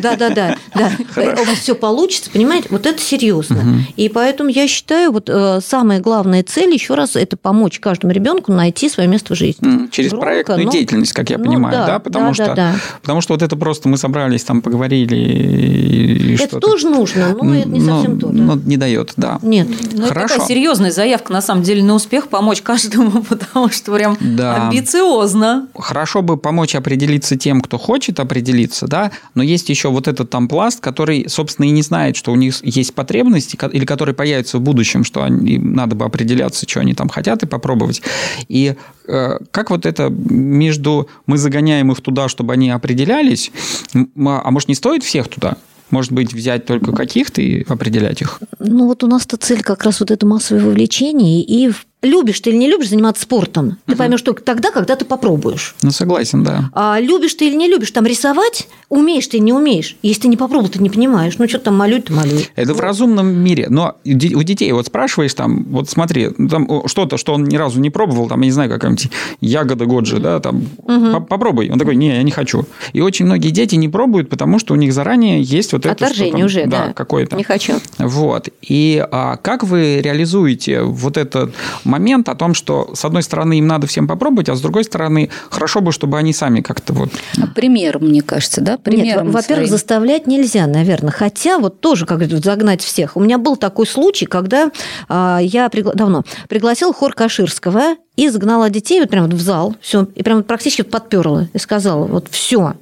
Да, 0.02 0.16
да, 0.16 0.30
да, 0.30 0.58
да. 0.74 0.92
У 1.16 1.46
вас 1.46 1.60
все 1.60 1.76
получится, 1.76 2.30
понимаете? 2.32 2.68
Вот 2.72 2.86
это 2.86 3.02
серьезно. 3.02 3.84
И 3.96 4.10
поэтому 4.10 4.50
я 4.50 4.68
считаю, 4.68 5.12
вот 5.12 5.30
э, 5.30 5.60
самая 5.66 6.00
главная 6.00 6.44
цель 6.44 6.74
еще 6.74 6.96
раз 6.96 7.16
это 7.16 7.38
помочь 7.38 7.80
каждому 7.80 8.14
ребенку 8.14 8.52
найти 8.52 8.90
свое 8.90 9.08
место 9.08 9.36
в 9.36 9.38
жизни. 9.38 9.90
Через 9.92 10.12
проектную 10.12 10.70
деятельность, 10.70 11.14
как 11.14 11.30
я 11.30 11.38
ну 11.38 11.46
понимаю, 11.46 11.86
да, 11.86 12.00
потому 12.00 12.34
что 12.34 12.76
потому 13.02 13.22
что 13.22 13.34
вот 13.34 13.42
это 13.42 13.56
просто 13.56 13.90
мы 13.90 13.98
собрались 13.98 14.44
там 14.44 14.62
поговорили. 14.62 16.42
Это 16.42 16.60
тоже 16.60 16.88
нужно, 16.88 17.36
но 17.36 17.56
это 17.56 17.70
не 17.70 17.82
совсем 17.82 18.20
то. 18.20 18.30
Но 18.30 18.56
не 18.56 18.78
дает, 18.78 19.14
да. 19.18 19.40
Нет. 19.42 19.68
Ну, 19.94 20.08
Хорошо. 20.08 20.36
такая 20.36 20.48
серьезная 20.48 20.92
заявка 20.92 21.34
на 21.34 21.42
самом 21.42 21.64
деле 21.64 21.84
на 21.84 21.96
успех 21.96 22.28
помочь 22.28 22.62
каждому, 22.62 23.24
потому 23.30 23.70
что 23.70 23.94
прям 23.94 24.18
амбициозно. 24.20 25.68
Хорошо 25.78 26.22
бы 26.22 26.38
помочь 26.38 26.76
определиться 26.76 27.31
определиться 27.32 27.36
тем, 27.38 27.62
кто 27.62 27.78
хочет 27.78 28.20
определиться, 28.20 28.88
да, 28.88 29.12
но 29.36 29.44
есть 29.44 29.70
еще 29.70 29.90
вот 29.90 30.08
этот 30.08 30.30
там 30.30 30.48
пласт, 30.48 30.80
который, 30.80 31.26
собственно, 31.28 31.68
и 31.68 31.72
не 31.72 31.82
знает, 31.82 32.16
что 32.16 32.32
у 32.32 32.36
них 32.36 32.64
есть 32.64 32.94
потребности, 32.94 33.58
или 33.74 33.86
которые 33.86 34.14
появятся 34.14 34.58
в 34.58 34.62
будущем, 34.62 35.04
что 35.04 35.26
им 35.26 35.74
надо 35.74 35.96
бы 35.96 36.06
определяться, 36.06 36.66
что 36.68 36.80
они 36.80 36.94
там 36.94 37.10
хотят 37.10 37.44
и 37.44 37.48
попробовать. 37.48 38.02
И 38.50 38.76
э, 39.08 39.40
как 39.52 39.70
вот 39.70 39.86
это 39.86 40.10
между 40.10 41.08
мы 41.28 41.38
загоняем 41.38 41.92
их 41.92 42.02
туда, 42.02 42.28
чтобы 42.28 42.54
они 42.54 42.70
определялись, 42.70 43.52
а 43.94 44.52
может 44.52 44.70
не 44.70 44.76
стоит 44.76 45.04
всех 45.04 45.28
туда? 45.28 45.56
Может 45.92 46.14
быть, 46.14 46.34
взять 46.34 46.66
только 46.66 46.94
каких-то 46.94 47.42
и 47.42 47.66
определять 47.68 48.22
их? 48.22 48.40
Ну, 48.60 48.88
вот 48.88 49.04
у 49.04 49.08
нас-то 49.08 49.36
цель 49.38 49.62
как 49.62 49.84
раз 49.84 50.00
вот 50.00 50.10
это 50.10 50.26
массовое 50.26 50.64
вовлечение 50.64 51.44
и 51.44 51.70
в 51.70 51.86
любишь 52.02 52.40
ты 52.40 52.50
или 52.50 52.58
не 52.58 52.68
любишь 52.68 52.90
заниматься 52.90 53.24
спортом, 53.24 53.78
ты 53.86 53.94
угу. 53.94 54.00
поймешь 54.00 54.22
только 54.22 54.42
тогда, 54.42 54.72
когда 54.72 54.96
ты 54.96 55.06
попробуешь. 55.06 55.76
Ну, 55.82 55.92
согласен, 55.92 56.44
да. 56.44 56.70
А 56.74 57.00
любишь 57.00 57.36
ты 57.36 57.48
или 57.48 57.56
не 57.56 57.68
любишь 57.68 57.92
там 57.92 58.06
рисовать, 58.06 58.68
умеешь 58.90 59.28
ты 59.28 59.38
или 59.38 59.44
не 59.44 59.54
умеешь. 59.54 59.96
Если 60.02 60.24
ты 60.24 60.28
не 60.28 60.38
попробовал, 60.38 60.70
ты 60.70 60.80
не 60.80 60.90
понимаешь. 60.90 61.38
Ну, 61.38 61.48
что 61.48 61.60
там 61.60 61.78
малюй, 61.78 62.02
ты 62.02 62.14
малюй. 62.14 62.50
Это 62.56 62.74
вот. 62.74 62.78
в 62.78 62.80
разумном 62.82 63.28
мире. 63.28 63.68
Но 63.70 63.98
у 64.04 64.44
детей 64.44 64.72
вот 64.72 64.88
спрашиваешь 64.88 65.34
там, 65.34 65.64
вот 65.66 65.90
смотри, 65.90 66.30
там 66.30 66.88
что-то, 66.88 67.18
что 67.18 67.34
он 67.34 67.44
ни 67.44 67.56
разу 67.56 67.80
не 67.80 67.90
пробовал, 67.90 68.28
там, 68.28 68.42
я 68.42 68.46
не 68.46 68.52
знаю, 68.52 68.70
какая-нибудь 68.70 69.10
ягода 69.42 69.86
Годжи, 69.86 70.20
да, 70.20 70.40
там, 70.40 70.68
угу. 70.80 71.22
попробуй. 71.22 71.70
Он 71.70 71.78
такой, 71.78 71.96
не, 71.96 72.08
я 72.08 72.24
не 72.24 72.32
хочу. 72.32 72.66
И 72.94 73.02
очень 73.02 73.26
многие 73.26 73.50
дети 73.50 73.76
не 73.76 73.90
пробуют, 73.90 74.30
потому 74.30 74.60
что 74.60 74.74
у 74.74 74.78
них 74.78 74.94
заранее 74.94 75.42
есть 75.42 75.74
вот 75.74 75.86
это... 75.86 75.92
Отторжение 75.92 76.46
уже, 76.46 76.66
да. 76.66 76.88
Да, 76.88 76.94
какое-то. 76.94 77.36
Не 77.36 77.44
хочу. 77.44 77.80
Вот. 78.00 78.50
И 78.62 79.06
а, 79.12 79.38
как 79.38 79.64
вы 79.64 80.02
реализуете 80.02 80.82
вот 80.82 81.18
этот 81.18 81.54
момент 81.92 82.30
о 82.30 82.36
том, 82.36 82.54
что, 82.54 82.92
с 82.96 83.06
одной 83.06 83.22
стороны, 83.22 83.60
им 83.60 83.68
надо 83.68 83.86
всем 83.86 84.08
попробовать, 84.08 84.50
а 84.50 84.56
с 84.56 84.62
другой 84.62 84.84
стороны, 84.84 85.30
хорошо 85.50 85.82
бы, 85.82 85.92
чтобы 85.92 86.18
они 86.18 86.34
сами 86.34 86.62
как-то 86.62 86.94
вот... 86.94 87.10
Примером, 87.54 88.08
мне 88.08 88.22
кажется, 88.22 88.62
да? 88.62 88.78
Примером 88.78 89.28
Нет, 89.28 89.36
во-первых, 89.36 89.70
заставлять 89.70 90.26
нельзя, 90.26 90.66
наверное. 90.68 91.12
Хотя 91.12 91.60
вот 91.60 91.82
тоже, 91.82 92.06
как 92.06 92.20
говорят, 92.20 92.44
загнать 92.44 92.82
всех. 92.82 93.18
У 93.18 93.20
меня 93.20 93.38
был 93.38 93.58
такой 93.58 93.86
случай, 93.86 94.26
когда 94.26 94.72
а, 95.10 95.40
я 95.42 95.70
пригла... 95.70 95.94
давно 95.94 96.24
пригласил 96.48 96.94
хор 96.94 97.14
Каширского 97.14 97.96
и 98.16 98.30
загнала 98.30 98.70
детей 98.70 99.00
вот 99.00 99.10
прямо 99.10 99.28
вот 99.28 99.36
в 99.36 99.42
зал, 99.42 99.76
все, 99.82 100.08
и 100.16 100.24
прямо 100.24 100.44
практически 100.44 100.84
подперла 100.84 101.48
и 101.54 101.58
сказала, 101.58 102.06
вот 102.06 102.28
все, 102.30 102.74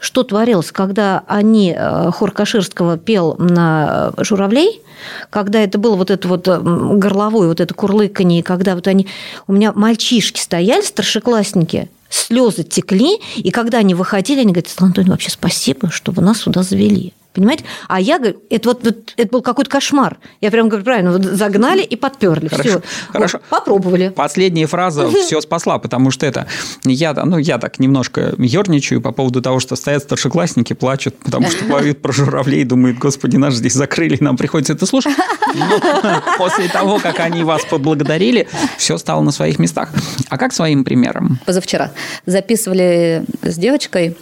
что 0.00 0.24
творилось, 0.24 0.72
когда 0.72 1.22
они, 1.26 1.74
э, 1.76 2.10
хор 2.10 2.32
Каширского 2.32 2.98
пел 2.98 3.36
на 3.38 4.12
журавлей, 4.18 4.80
когда 5.28 5.60
это 5.60 5.78
было 5.78 5.94
вот 5.94 6.10
это 6.10 6.26
вот 6.26 6.48
горловое, 6.48 7.48
вот 7.48 7.60
это 7.60 7.72
курлыканье, 7.74 8.42
когда 8.42 8.74
вот 8.74 8.88
они... 8.88 9.06
У 9.46 9.52
меня 9.52 9.72
мальчишки 9.72 10.40
стояли, 10.40 10.82
старшеклассники, 10.82 11.90
слезы 12.08 12.64
текли, 12.64 13.18
и 13.36 13.50
когда 13.50 13.78
они 13.78 13.94
выходили, 13.94 14.40
они 14.40 14.52
говорят, 14.52 14.72
Антоновна, 14.78 15.12
вообще 15.12 15.30
спасибо, 15.30 15.90
что 15.90 16.12
вы 16.12 16.22
нас 16.22 16.38
сюда 16.38 16.62
завели. 16.62 17.12
Понимаете? 17.32 17.64
А 17.86 18.00
я 18.00 18.18
говорю, 18.18 18.42
это 18.50 18.70
вот, 18.70 18.84
вот 18.84 19.14
это 19.16 19.28
был 19.30 19.40
какой-то 19.40 19.70
кошмар. 19.70 20.18
Я 20.40 20.50
прям 20.50 20.68
говорю, 20.68 20.84
правильно, 20.84 21.12
вот 21.12 21.24
загнали 21.24 21.82
и 21.82 21.94
подперли. 21.94 22.48
Хорошо. 22.48 22.68
Все. 22.68 22.82
Хорошо. 23.12 23.38
Вот, 23.38 23.60
попробовали. 23.60 24.08
Последняя 24.08 24.66
фраза 24.66 25.08
все 25.26 25.40
спасла, 25.40 25.78
потому 25.78 26.10
что 26.10 26.26
это 26.26 26.48
я, 26.84 27.12
ну, 27.12 27.38
я 27.38 27.58
так 27.58 27.78
немножко 27.78 28.34
ерничаю 28.36 29.00
по 29.00 29.12
поводу 29.12 29.42
того, 29.42 29.60
что 29.60 29.76
стоят 29.76 30.02
старшеклассники, 30.02 30.72
плачут, 30.72 31.14
потому 31.18 31.48
что 31.50 31.64
поют 31.70 32.02
про 32.02 32.12
журавлей, 32.12 32.64
думают, 32.64 32.98
господи, 32.98 33.36
нас 33.36 33.54
здесь 33.54 33.74
закрыли, 33.74 34.16
нам 34.20 34.36
приходится 34.36 34.72
это 34.72 34.86
слушать. 34.86 35.14
Но 35.54 36.22
после 36.38 36.68
того, 36.68 36.98
как 36.98 37.20
они 37.20 37.44
вас 37.44 37.64
поблагодарили, 37.64 38.48
все 38.76 38.98
стало 38.98 39.22
на 39.22 39.30
своих 39.30 39.60
местах. 39.60 39.90
А 40.28 40.36
как 40.36 40.52
своим 40.52 40.82
примером? 40.82 41.38
Позавчера 41.46 41.92
записывали 42.26 43.24
с 43.42 43.56
девочкой 43.56 44.16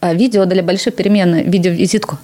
а, 0.00 0.14
видео 0.14 0.46
для 0.46 0.64
большой 0.64 0.92
перемены, 0.92 1.44
видеовизитку 1.46 2.18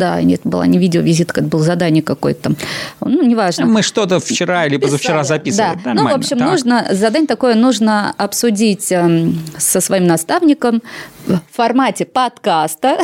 да, 0.00 0.22
нет, 0.22 0.40
была 0.44 0.66
не 0.66 0.78
видеовизитка, 0.78 1.42
это 1.42 1.50
было 1.50 1.62
задание 1.62 2.02
какое-то. 2.02 2.52
Ну, 3.00 3.22
неважно. 3.22 3.66
Мы 3.66 3.82
что-то 3.82 4.18
вчера 4.18 4.66
или 4.66 4.78
позавчера 4.78 5.24
записывали. 5.24 5.78
Да. 5.84 5.94
Ну, 5.94 6.08
в 6.08 6.14
общем, 6.14 6.38
так. 6.38 6.50
нужно, 6.50 6.86
задание 6.90 7.28
такое 7.28 7.54
нужно 7.54 8.14
обсудить 8.16 8.90
эм, 8.90 9.38
со 9.58 9.80
своим 9.80 10.06
наставником 10.06 10.82
в 11.26 11.40
формате 11.52 12.06
подкаста, 12.06 12.98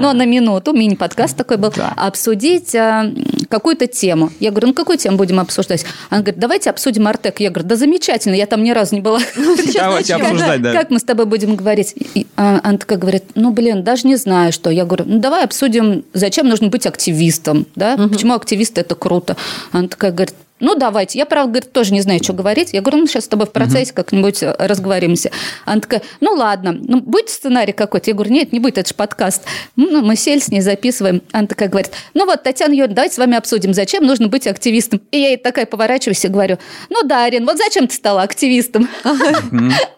но 0.00 0.12
на 0.12 0.26
минуту, 0.26 0.72
мини-подкаст 0.72 1.36
такой 1.36 1.56
был, 1.56 1.72
обсудить 1.96 2.74
э, 2.74 3.14
какую-то 3.48 3.86
тему. 3.86 4.30
Я 4.40 4.50
говорю, 4.50 4.68
ну, 4.68 4.74
какую 4.74 4.98
тему 4.98 5.16
будем 5.16 5.38
обсуждать? 5.38 5.84
Она 6.10 6.20
говорит, 6.22 6.40
давайте 6.40 6.70
обсудим 6.70 7.06
Артек. 7.06 7.40
Я 7.40 7.50
говорю, 7.50 7.68
да 7.68 7.76
замечательно, 7.76 8.34
я 8.34 8.46
там 8.46 8.62
ни 8.64 8.72
разу 8.72 8.96
не 8.96 9.00
была. 9.00 9.20
Давайте 9.74 10.14
обсуждать, 10.14 10.62
да. 10.62 10.72
Как 10.72 10.90
мы 10.90 10.98
с 10.98 11.04
тобой 11.04 11.26
будем 11.26 11.54
говорить? 11.56 11.94
А, 12.36 12.60
она 12.62 12.78
такая 12.78 12.98
говорит, 12.98 13.24
ну, 13.34 13.52
блин, 13.52 13.84
даже 13.84 14.06
не 14.06 14.16
знаю, 14.16 14.52
что. 14.52 14.70
Я 14.70 14.84
говорю, 14.84 15.04
ну, 15.06 15.18
давай 15.20 15.44
обсудим 15.44 16.04
зачем 16.24 16.48
нужно 16.48 16.68
быть 16.68 16.86
активистом, 16.86 17.66
да? 17.74 17.94
Угу. 17.94 18.08
Почему 18.08 18.34
активисты 18.34 18.80
это 18.80 18.94
круто? 18.94 19.36
Она 19.72 19.88
такая 19.88 20.10
говорит, 20.10 20.34
ну, 20.60 20.76
давайте. 20.76 21.18
Я, 21.18 21.26
правда, 21.26 21.50
говорит, 21.50 21.72
тоже 21.72 21.92
не 21.92 22.00
знаю, 22.00 22.22
что 22.22 22.32
говорить. 22.32 22.72
Я 22.72 22.80
говорю, 22.80 22.98
ну, 22.98 23.06
сейчас 23.06 23.24
с 23.24 23.28
тобой 23.28 23.46
в 23.46 23.52
процессе 23.52 23.90
угу. 23.90 23.96
как-нибудь 23.96 24.42
э, 24.42 24.54
разговоримся. 24.58 25.30
Она 25.64 25.80
такая, 25.80 26.02
ну, 26.20 26.32
ладно, 26.34 26.72
ну, 26.72 27.00
будет 27.00 27.28
сценарий 27.28 27.72
какой-то? 27.72 28.10
Я 28.10 28.14
говорю, 28.14 28.32
нет, 28.32 28.52
не 28.52 28.60
будет, 28.60 28.78
это 28.78 28.88
же 28.88 28.94
подкаст. 28.94 29.42
Ну, 29.74 30.02
мы 30.02 30.14
сели 30.14 30.38
с 30.38 30.48
ней, 30.48 30.60
записываем. 30.60 31.22
Она 31.32 31.48
такая 31.48 31.68
говорит, 31.68 31.90
ну, 32.14 32.24
вот, 32.24 32.44
Татьяна 32.44 32.72
Юрьевна, 32.72 32.94
давайте 32.94 33.16
с 33.16 33.18
вами 33.18 33.36
обсудим, 33.36 33.74
зачем 33.74 34.06
нужно 34.06 34.28
быть 34.28 34.46
активистом. 34.46 35.02
И 35.10 35.18
я 35.18 35.28
ей 35.30 35.36
такая 35.36 35.66
поворачиваюсь 35.66 36.24
и 36.24 36.28
говорю, 36.28 36.58
ну, 36.88 37.02
да, 37.02 37.24
Арин, 37.24 37.46
вот 37.46 37.58
зачем 37.58 37.88
ты 37.88 37.94
стала 37.94 38.22
активистом? 38.22 38.88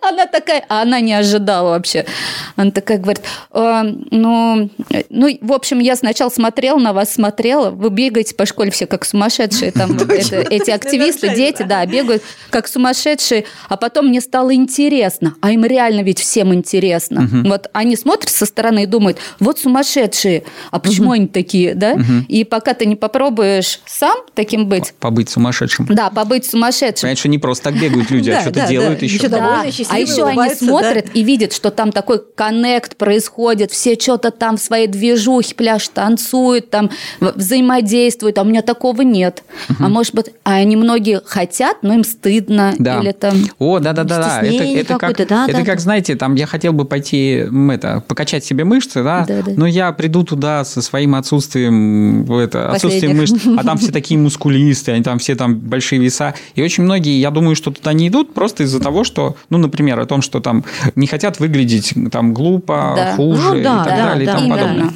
Она 0.01 0.27
такая, 0.27 0.65
а 0.69 0.83
она 0.83 1.01
не 1.01 1.13
ожидала 1.13 1.71
вообще. 1.71 2.07
Она 2.55 2.71
такая 2.71 2.99
говорит, 2.99 3.23
«А, 3.51 3.83
ну, 3.83 4.71
ну, 5.11 5.39
в 5.41 5.53
общем, 5.53 5.81
я 5.81 5.97
сначала 5.97 6.31
смотрела 6.31 6.79
на 6.79 6.93
вас, 6.93 7.13
смотрела, 7.13 7.71
вы 7.71 7.91
бегаете 7.91 8.35
по 8.35 8.47
школе 8.47 8.71
все 8.71 8.87
как 8.87 9.05
сумасшедшие, 9.05 9.73
там, 9.73 9.97
это, 10.09 10.46
эти 10.51 10.71
активисты, 10.71 11.35
дети, 11.35 11.63
да, 11.63 11.85
бегают 11.87 12.23
как 12.51 12.69
сумасшедшие, 12.69 13.45
а 13.69 13.77
потом 13.77 14.09
мне 14.09 14.21
стало 14.21 14.55
интересно, 14.55 15.35
а 15.41 15.51
им 15.51 15.65
реально 15.65 16.03
ведь 16.03 16.19
всем 16.19 16.55
интересно. 16.55 17.29
Вот 17.45 17.69
они 17.73 17.97
смотрят 17.97 18.31
со 18.31 18.47
стороны 18.47 18.85
и 18.85 18.87
думают, 18.87 19.19
вот 19.41 19.59
сумасшедшие, 19.59 20.45
а 20.71 20.79
почему 20.79 21.13
они 21.13 21.27
такие, 21.27 21.75
да? 21.75 21.97
И 22.29 22.45
пока 22.45 22.75
ты 22.75 22.87
не 22.87 22.97
попробуешь 22.97 23.81
сам 23.87 24.19
таким 24.35 24.67
быть... 24.67 24.95
Побыть 25.01 25.31
сумасшедшим. 25.31 25.87
Да, 25.91 26.11
побыть 26.11 26.47
сумасшедшим. 26.47 27.03
Понимаешь, 27.03 27.19
что 27.19 27.29
не 27.29 27.39
просто 27.39 27.65
так 27.65 27.81
бегают 27.81 28.11
люди, 28.11 28.31
а 28.31 28.41
что-то 28.41 28.67
делают 28.67 29.03
еще. 29.03 29.27
А 29.27 29.99
еще 29.99 30.27
они 30.27 30.55
смотрят 30.55 31.07
и 31.15 31.23
видят, 31.23 31.53
что 31.53 31.71
там 31.71 31.93
такой 31.93 32.23
коннект 32.35 32.97
происходит, 32.97 33.73
все 33.73 33.95
что-то 33.99 34.31
там 34.31 34.57
в 34.57 34.61
своей 34.61 34.87
движухе 34.87 35.55
пляж 35.55 35.89
танцуют, 35.89 36.71
там 36.71 36.91
взаимодействуют, 37.21 38.39
а 38.39 38.43
у 38.43 38.45
меня 38.45 38.63
такого 38.63 39.03
нет. 39.03 39.43
А 39.79 39.89
может 39.89 40.15
быть, 40.15 40.33
а 40.47 40.55
они 40.59 40.77
многие 40.77 41.21
хотят, 41.27 41.79
но 41.83 41.95
им 41.95 42.05
стыдно. 42.05 42.73
Да. 42.79 43.01
Или 43.01 43.11
там... 43.11 43.35
О, 43.59 43.81
да-да-да. 43.81 44.43
Это, 44.43 44.63
это, 44.63 44.97
как, 44.97 45.17
да, 45.27 45.45
это 45.49 45.59
да. 45.59 45.65
как, 45.65 45.81
знаете, 45.81 46.15
там 46.15 46.37
я 46.37 46.47
хотел 46.47 46.73
бы 46.73 46.85
пойти 46.85 47.49
это, 47.73 48.05
покачать 48.07 48.45
себе 48.45 48.63
мышцы, 48.63 49.03
да, 49.03 49.25
да, 49.27 49.43
да. 49.43 49.53
но 49.57 49.67
я 49.67 49.91
приду 49.91 50.23
туда 50.23 50.65
со 50.65 50.83
своим 50.83 51.17
отсутствием, 51.17 52.31
это, 52.33 52.71
отсутствием 52.71 53.17
мышц, 53.17 53.35
а 53.59 53.65
там 53.65 53.77
все 53.79 53.91
такие 53.91 54.21
мускулистые, 54.21 54.95
они 54.95 55.03
там 55.03 55.19
все 55.19 55.35
там 55.35 55.57
большие 55.57 56.01
веса. 56.01 56.35
И 56.55 56.63
очень 56.63 56.85
многие, 56.85 57.19
я 57.19 57.33
думаю, 57.33 57.57
что 57.57 57.73
туда 57.73 57.93
не 57.93 58.07
идут 58.07 58.33
просто 58.33 58.63
из-за 58.63 58.79
того, 58.79 59.03
что, 59.03 59.35
ну, 59.51 59.59
например, 59.59 59.99
о 59.99 60.07
том, 60.07 60.23
что 60.23 60.39
там 60.39 60.65
не 60.95 61.09
хотят 61.09 61.41
выглядеть 61.41 61.93
там 62.13 62.33
глупо, 62.33 62.93
да. 62.97 63.17
хуже 63.17 63.43
ну, 63.43 63.51
да, 63.51 63.59
и 63.59 63.65
так 63.65 63.87
да, 63.87 64.07
далее 64.07 64.27
да, 64.27 64.33
и 64.33 64.37
тому 64.37 64.51
подобное. 64.51 64.91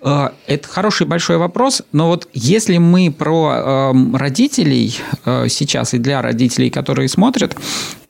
Э, 0.00 0.30
это 0.46 0.68
хороший 0.68 1.06
большой 1.06 1.36
вопрос, 1.38 1.82
но 1.92 2.08
вот 2.08 2.28
если 2.32 2.78
мы 2.78 3.10
про 3.10 3.92
э, 3.94 4.16
родителей 4.16 4.98
э, 5.24 5.46
сейчас 5.48 5.94
и 5.94 5.98
для 5.98 6.22
родителей, 6.22 6.70
которые 6.70 7.08
смотрят, 7.08 7.56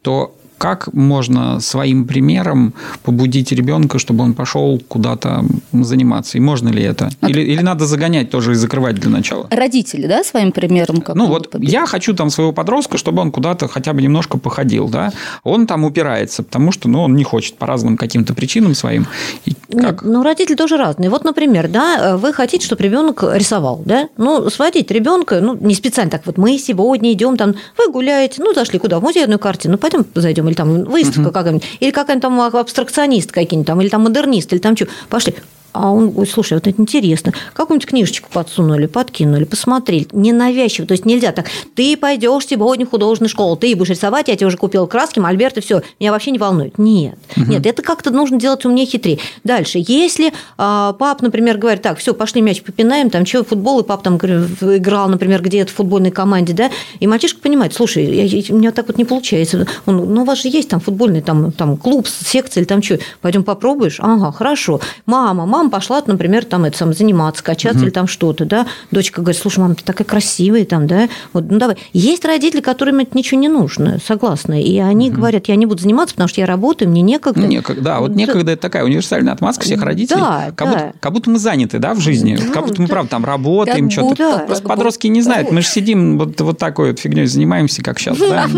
то 0.03 0.37
как 0.59 0.93
можно 0.93 1.61
своим 1.61 2.07
примером 2.07 2.75
побудить 3.03 3.53
ребенка, 3.53 3.99
чтобы 3.99 4.25
он 4.25 4.35
пошел 4.35 4.81
куда-то 4.89 5.45
заниматься? 5.73 6.39
И 6.39 6.41
можно 6.41 6.69
ли 6.69 6.83
это? 6.83 7.11
Или, 7.27 7.43
или 7.43 7.63
надо 7.63 7.87
загонять 7.87 8.31
тоже 8.31 8.53
и 8.53 8.55
закрывать 8.55 8.97
для 8.97 9.11
начала? 9.11 9.47
Родители, 9.51 10.07
да, 10.07 10.25
своим 10.25 10.53
примером? 10.53 11.01
Как 11.01 11.15
ну 11.17 11.27
вот 11.27 11.51
победить? 11.51 11.73
я 11.73 11.87
хочу 11.87 12.15
там 12.15 12.31
своего 12.31 12.53
подростка, 12.53 12.99
чтобы 12.99 13.23
он 13.23 13.31
куда-то 13.31 13.69
хотя 13.69 13.93
бы 13.93 14.01
немножко 14.01 14.39
походил, 14.39 14.89
да? 14.89 15.13
Он 15.45 15.67
там 15.67 15.85
упирается, 15.85 16.43
потому 16.43 16.73
что 16.73 16.89
ну, 16.89 17.03
он 17.03 17.15
не 17.17 17.25
хочет 17.25 17.57
по 17.57 17.67
разным 17.67 17.97
каким-то 17.97 18.35
причинам 18.35 18.75
своим. 18.75 19.07
И 19.45 19.53
как? 19.73 20.03
Нет, 20.03 20.03
ну 20.03 20.23
родители 20.23 20.57
тоже 20.57 20.77
разные. 20.77 21.11
Вот, 21.11 21.25
например, 21.25 21.69
да, 21.69 22.17
вы 22.17 22.33
хотите, 22.33 22.65
чтобы 22.65 22.83
ребенок 22.83 23.23
рисовал, 23.23 23.83
да? 23.85 24.09
Ну, 24.17 24.49
сводить 24.51 24.91
ребенка, 24.91 25.41
ну, 25.41 25.57
не 25.61 25.75
специально 25.75 26.11
так 26.11 26.25
вот, 26.27 26.39
мы 26.39 26.59
сегодня 26.59 27.13
идем 27.13 27.37
там, 27.37 27.55
вы 27.77 27.93
гуляете, 27.93 28.43
ну, 28.43 28.55
зашли 28.55 28.79
куда? 28.79 28.99
В 28.99 29.03
музейную 29.03 29.39
картину, 29.39 29.73
ну, 29.73 29.79
пойдем 29.79 30.07
зайдем 30.15 30.46
или 30.49 30.55
там 30.55 30.85
выставка 30.85 31.21
uh-huh. 31.21 31.33
какая-нибудь, 31.33 31.67
или 31.81 31.91
какая-нибудь 31.91 32.23
там 32.23 32.41
абстракционист 32.41 33.33
какие-нибудь 33.33 33.67
там, 33.67 33.81
или 33.81 33.89
там 33.89 34.03
модернист, 34.03 34.53
или 34.53 34.61
там 34.61 34.77
что, 34.77 34.89
пошли. 35.09 35.35
А 35.77 35.91
он 35.91 36.11
говорит, 36.11 36.33
слушай, 36.33 36.55
вот 36.55 36.67
это 36.67 36.81
интересно. 36.81 37.33
Какую-нибудь 37.53 37.89
книжечку 37.89 38.29
подсунули, 38.33 38.87
подкинули, 38.87 39.45
посмотрели. 39.45 40.09
Ненавязчиво. 40.13 40.87
То 40.87 40.93
есть 40.93 41.05
нельзя 41.05 41.33
так. 41.33 41.47
Ты 41.75 41.97
пойдешь 41.97 42.47
сегодня 42.47 42.87
в 42.87 42.91
художественную 42.91 43.31
школу, 43.31 43.57
ты 43.57 43.75
будешь 43.77 43.91
рисовать, 43.91 44.29
я 44.29 44.37
тебе 44.37 44.47
уже 44.47 44.57
купил 44.57 44.87
краски, 44.87 45.19
мольберт 45.19 45.59
и 45.59 45.61
все. 45.61 45.83
Меня 46.01 46.13
вообще 46.13 46.31
не 46.31 46.39
волнует. 46.39 46.79
Нет. 46.79 47.19
Угу. 47.37 47.47
Нет, 47.47 47.67
это 47.67 47.83
как-то 47.83 48.11
нужно 48.11 48.39
делать 48.39 48.65
умнее, 48.65 48.87
хитрее. 48.87 49.19
Дальше. 49.45 49.79
Если 49.87 50.33
а, 50.59 50.93
пап, 50.95 51.23
например, 51.23 51.59
говорит, 51.59 51.83
так, 51.83 51.99
все, 51.99 52.15
пошли 52.15 52.41
мяч 52.41 52.63
попинаем, 52.63 53.11
там, 53.11 53.27
что, 53.27 53.45
футбол, 53.45 53.81
и 53.81 53.85
пап 53.85 54.03
там 54.03 54.17
играл, 54.17 55.09
например, 55.09 55.43
где-то 55.43 55.71
в 55.73 55.75
футбольной 55.75 56.11
команде, 56.11 56.53
да, 56.53 56.71
и 57.01 57.07
мальчишка 57.07 57.41
понимает, 57.41 57.75
слушай, 57.75 58.05
я, 58.05 58.25
я, 58.25 58.43
у 58.51 58.59
меня 58.59 58.73
так 58.73 58.87
вот 58.89 58.99
не 58.99 59.05
получается. 59.05 59.67
Он, 59.87 60.15
ну, 60.15 60.23
у 60.23 60.25
вас 60.25 60.43
же 60.43 60.49
есть 60.49 60.69
там 60.69 60.81
футбольный 60.81 61.23
там, 61.23 61.53
там 61.53 61.77
клуб, 61.77 62.07
секция 62.09 62.61
или 62.63 62.67
там 62.67 62.83
что, 62.83 62.99
пойдем 63.21 63.45
попробуешь? 63.45 63.99
Ага, 64.01 64.33
хорошо. 64.33 64.81
Мама, 65.05 65.47
мама, 65.47 65.66
мама 65.67 65.71
пошла, 65.71 66.03
например, 66.07 66.45
там 66.45 66.65
это 66.65 66.77
сам 66.79 66.95
заниматься, 66.95 67.43
качаться 67.43 67.79
угу. 67.79 67.87
или 67.87 67.91
там 67.91 68.07
что-то, 68.07 68.45
да. 68.45 68.67
Дочка 68.91 69.21
говорит, 69.21 69.41
слушай, 69.41 69.59
мама, 69.59 69.75
ты 69.75 69.85
такая 69.85 70.07
красивая 70.07 70.65
там, 70.65 70.87
да. 70.87 71.09
Вот, 71.33 71.51
ну 71.51 71.59
давай. 71.59 71.77
Есть 71.93 72.25
родители, 72.25 72.61
которым 72.61 73.01
это 73.01 73.17
ничего 73.17 73.41
не 73.41 73.49
нужно, 73.49 73.99
согласны. 74.05 74.63
И 74.63 74.79
они 74.79 75.11
угу. 75.11 75.17
говорят, 75.19 75.49
я 75.49 75.57
не 75.57 75.67
буду 75.67 75.83
заниматься, 75.83 76.15
потому 76.15 76.29
что 76.29 76.41
я 76.41 76.47
работаю, 76.47 76.91
мне 76.91 77.03
некогда. 77.03 77.41
Ну, 77.41 77.47
некогда, 77.47 77.83
да, 77.83 78.01
вот 78.01 78.15
некогда 78.15 78.53
это 78.53 78.63
такая 78.63 78.85
универсальная 78.85 79.33
отмазка 79.33 79.65
всех 79.65 79.83
родителей. 79.83 80.21
Да, 80.21 80.53
как, 80.55 80.69
да. 80.69 80.75
Будто, 80.75 80.95
как 81.01 81.13
будто 81.13 81.31
мы 81.31 81.39
заняты, 81.39 81.79
да, 81.79 81.95
в 81.95 82.01
жизни. 82.01 82.37
Да, 82.37 82.53
как 82.53 82.67
будто 82.67 82.81
мы, 82.81 82.89
да. 82.89 82.93
правда, 82.93 83.11
там 83.11 83.25
работаем, 83.25 83.91
что-то. 83.91 84.15
Да, 84.17 84.39
Просто 84.39 84.69
подростки 84.69 85.09
не 85.09 85.23
знают. 85.23 85.51
Мы 85.51 85.63
же 85.63 85.69
сидим 85.69 86.19
вот, 86.19 86.41
вот 86.41 86.59
такой 86.59 86.91
вот 86.91 87.01
фигней 87.01 87.27
занимаемся, 87.27 87.83
как 87.83 87.99
сейчас, 87.99 88.19
да. 88.19 88.47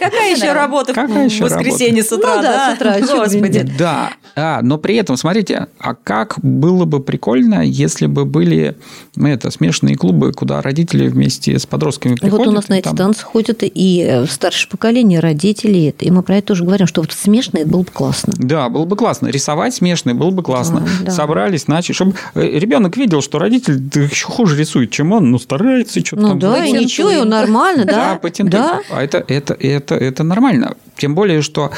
Какая 0.00 0.34
еще 0.34 0.52
работа 0.52 0.94
в 0.94 1.40
воскресенье 1.40 2.02
с 2.02 2.12
утра, 2.12 2.36
ну 2.36 2.42
да? 2.42 2.76
Господи. 3.00 3.68
Да, 3.78 4.10
а, 4.34 4.62
но 4.68 4.76
при 4.76 4.96
этом, 4.96 5.16
смотрите, 5.16 5.68
а 5.78 5.94
как 5.94 6.38
было 6.42 6.84
бы 6.84 7.00
прикольно, 7.00 7.62
если 7.64 8.04
бы 8.04 8.26
были 8.26 8.76
это, 9.16 9.50
смешанные 9.50 9.96
клубы, 9.96 10.32
куда 10.34 10.60
родители 10.60 11.08
вместе 11.08 11.58
с 11.58 11.64
подростками 11.64 12.16
приходят? 12.16 12.46
Вот 12.46 12.48
у 12.48 12.54
нас 12.54 12.68
на 12.68 12.74
эти 12.74 12.84
там... 12.84 12.96
танцы 12.96 13.24
ходят 13.24 13.62
и 13.62 14.06
э, 14.06 14.26
старшее 14.26 14.68
поколение 14.68 15.20
родителей, 15.20 15.94
и 15.98 16.10
мы 16.10 16.22
про 16.22 16.36
это 16.36 16.48
тоже 16.48 16.64
говорим, 16.64 16.86
что 16.86 17.00
вот 17.00 17.12
смешные 17.12 17.64
было 17.64 17.80
бы 17.80 17.90
классно. 17.90 18.34
Да, 18.36 18.68
было 18.68 18.84
бы 18.84 18.94
классно. 18.94 19.28
Рисовать 19.28 19.74
смешные 19.74 20.12
было 20.12 20.30
бы 20.30 20.42
классно. 20.42 20.80
Да, 20.80 21.06
да. 21.06 21.10
Собрались, 21.12 21.66
начали, 21.66 21.94
чтобы 21.94 22.14
э, 22.34 22.58
ребенок 22.58 22.98
видел, 22.98 23.22
что 23.22 23.38
родитель 23.38 23.80
еще 23.94 24.26
хуже 24.26 24.54
рисует, 24.58 24.90
чем 24.90 25.12
он, 25.12 25.30
но 25.30 25.38
старается 25.38 26.04
что-то 26.04 26.22
ну, 26.22 26.28
там. 26.28 26.38
да, 26.40 26.66
и 26.66 26.72
ничего, 26.72 27.10
и 27.10 27.24
нормально, 27.24 27.86
да. 27.86 28.20
Да, 28.38 28.44
Да. 28.44 28.80
А 28.90 29.02
это, 29.02 29.24
это, 29.28 29.54
это, 29.54 29.94
это 29.94 30.24
нормально. 30.24 30.76
Тем 30.98 31.14
более, 31.14 31.42
что 31.42 31.70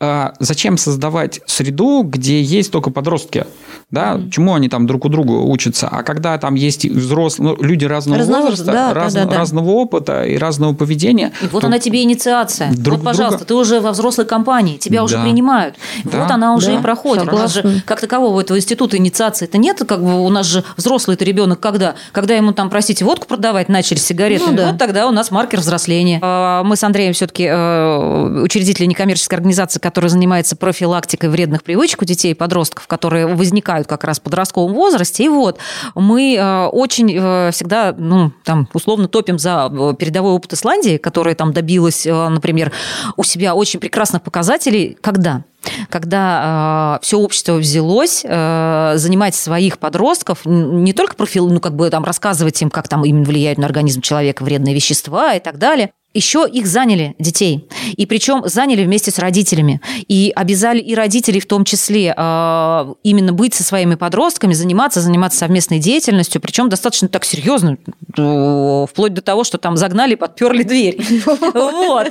э, 0.00 0.30
зачем 0.40 0.76
создавать 0.76 1.40
среду, 1.46 2.02
где 2.02 2.31
есть 2.40 2.70
только 2.70 2.90
подростки? 2.90 3.46
Да? 3.90 4.14
Mm-hmm. 4.14 4.30
Чему 4.30 4.54
они 4.54 4.68
там 4.68 4.86
друг 4.86 5.04
у 5.04 5.08
друга 5.08 5.32
учатся? 5.32 5.88
А 5.88 6.02
когда 6.02 6.38
там 6.38 6.54
есть 6.54 6.84
взрослые, 6.86 7.54
ну, 7.56 7.62
люди 7.62 7.84
разного 7.84 8.22
возраста, 8.22 8.64
да, 8.64 8.94
раз... 8.94 9.12
да, 9.12 9.26
да, 9.26 9.38
разного 9.38 9.70
опыта 9.70 10.24
и 10.24 10.38
разного 10.38 10.74
поведения. 10.74 11.32
И 11.42 11.46
вот 11.46 11.64
она 11.64 11.78
тебе 11.78 12.02
инициация. 12.02 12.72
Друг 12.72 12.98
вот, 12.98 13.04
пожалуйста, 13.04 13.38
друга... 13.38 13.48
ты 13.48 13.54
уже 13.54 13.80
во 13.80 13.92
взрослой 13.92 14.24
компании, 14.24 14.78
тебя 14.78 14.98
да. 14.98 15.04
уже 15.04 15.20
принимают. 15.20 15.76
Да. 16.04 16.22
Вот 16.22 16.30
она 16.30 16.54
уже 16.54 16.68
да. 16.68 16.78
и 16.78 16.82
проходит. 16.82 17.32
У 17.32 17.36
нас 17.36 17.52
же 17.52 17.82
как 17.84 18.00
такового 18.00 18.40
этого 18.40 18.56
института 18.56 18.96
инициации 18.96 19.44
это 19.44 19.58
нет. 19.58 19.82
Как 19.86 20.02
бы 20.02 20.24
у 20.24 20.28
нас 20.28 20.46
же 20.46 20.64
взрослый-то 20.76 21.24
ребенок 21.24 21.60
когда? 21.60 21.94
Когда 22.12 22.34
ему 22.34 22.52
там, 22.52 22.70
простите, 22.70 23.04
водку 23.04 23.26
продавать 23.26 23.68
начали 23.68 23.98
с 23.98 24.06
сигаретами, 24.06 24.50
ну, 24.50 24.56
да. 24.56 24.70
вот 24.70 24.78
тогда 24.78 25.08
у 25.08 25.10
нас 25.10 25.30
маркер 25.30 25.60
взросления. 25.60 26.18
А, 26.22 26.62
мы 26.62 26.76
с 26.76 26.84
Андреем 26.84 27.12
все-таки 27.12 27.44
э, 27.44 28.42
учредители 28.42 28.86
некоммерческой 28.86 29.38
организации, 29.38 29.80
которая 29.80 30.08
занимается 30.08 30.56
профилактикой 30.56 31.30
вредных 31.30 31.62
привычек 31.62 32.02
у 32.02 32.04
детей 32.04 32.21
и 32.28 32.34
подростков, 32.34 32.86
которые 32.86 33.26
возникают 33.26 33.86
как 33.86 34.04
раз 34.04 34.18
в 34.18 34.22
подростковом 34.22 34.74
возрасте. 34.74 35.24
И 35.24 35.28
вот 35.28 35.58
мы 35.94 36.36
э, 36.36 36.66
очень 36.66 37.12
э, 37.14 37.50
всегда, 37.52 37.94
ну, 37.96 38.32
там, 38.44 38.68
условно 38.72 39.08
топим 39.08 39.38
за 39.38 39.70
э, 39.70 39.94
передовой 39.98 40.32
опыт 40.32 40.52
Исландии, 40.52 40.96
которая 40.96 41.34
там 41.34 41.52
добилась, 41.52 42.04
например, 42.06 42.72
у 43.16 43.24
себя 43.24 43.54
очень 43.54 43.80
прекрасных 43.80 44.22
показателей. 44.22 44.96
Когда? 45.00 45.42
когда 45.88 46.98
э, 47.00 47.04
все 47.04 47.18
общество 47.18 47.54
взялось 47.54 48.22
э, 48.24 48.92
занимать 48.96 49.34
своих 49.34 49.78
подростков 49.78 50.40
не 50.44 50.92
только 50.92 51.14
профил, 51.14 51.48
ну 51.48 51.60
как 51.60 51.74
бы 51.76 51.88
там 51.90 52.04
рассказывать 52.04 52.60
им, 52.62 52.70
как 52.70 52.88
там 52.88 53.04
именно 53.04 53.24
влияют 53.24 53.58
на 53.58 53.66
организм 53.66 54.00
человека 54.00 54.42
вредные 54.42 54.74
вещества 54.74 55.34
и 55.34 55.40
так 55.40 55.58
далее, 55.58 55.92
еще 56.14 56.46
их 56.50 56.66
заняли, 56.66 57.14
детей. 57.18 57.68
И 57.96 58.06
причем 58.06 58.42
заняли 58.44 58.84
вместе 58.84 59.10
с 59.10 59.18
родителями. 59.18 59.80
И 60.08 60.32
обязали 60.34 60.78
и 60.80 60.94
родителей 60.94 61.40
в 61.40 61.46
том 61.46 61.64
числе 61.64 62.14
э, 62.16 62.94
именно 63.02 63.32
быть 63.32 63.54
со 63.54 63.62
своими 63.62 63.94
подростками, 63.94 64.52
заниматься, 64.52 65.00
заниматься 65.00 65.38
совместной 65.38 65.78
деятельностью, 65.78 66.40
причем 66.40 66.68
достаточно 66.68 67.08
так 67.08 67.24
серьезно, 67.24 67.78
э, 68.16 68.86
вплоть 68.88 69.14
до 69.14 69.22
того, 69.22 69.44
что 69.44 69.58
там 69.58 69.76
загнали, 69.76 70.14
подперли 70.14 70.62
дверь. 70.62 71.00
Вот. 71.52 72.10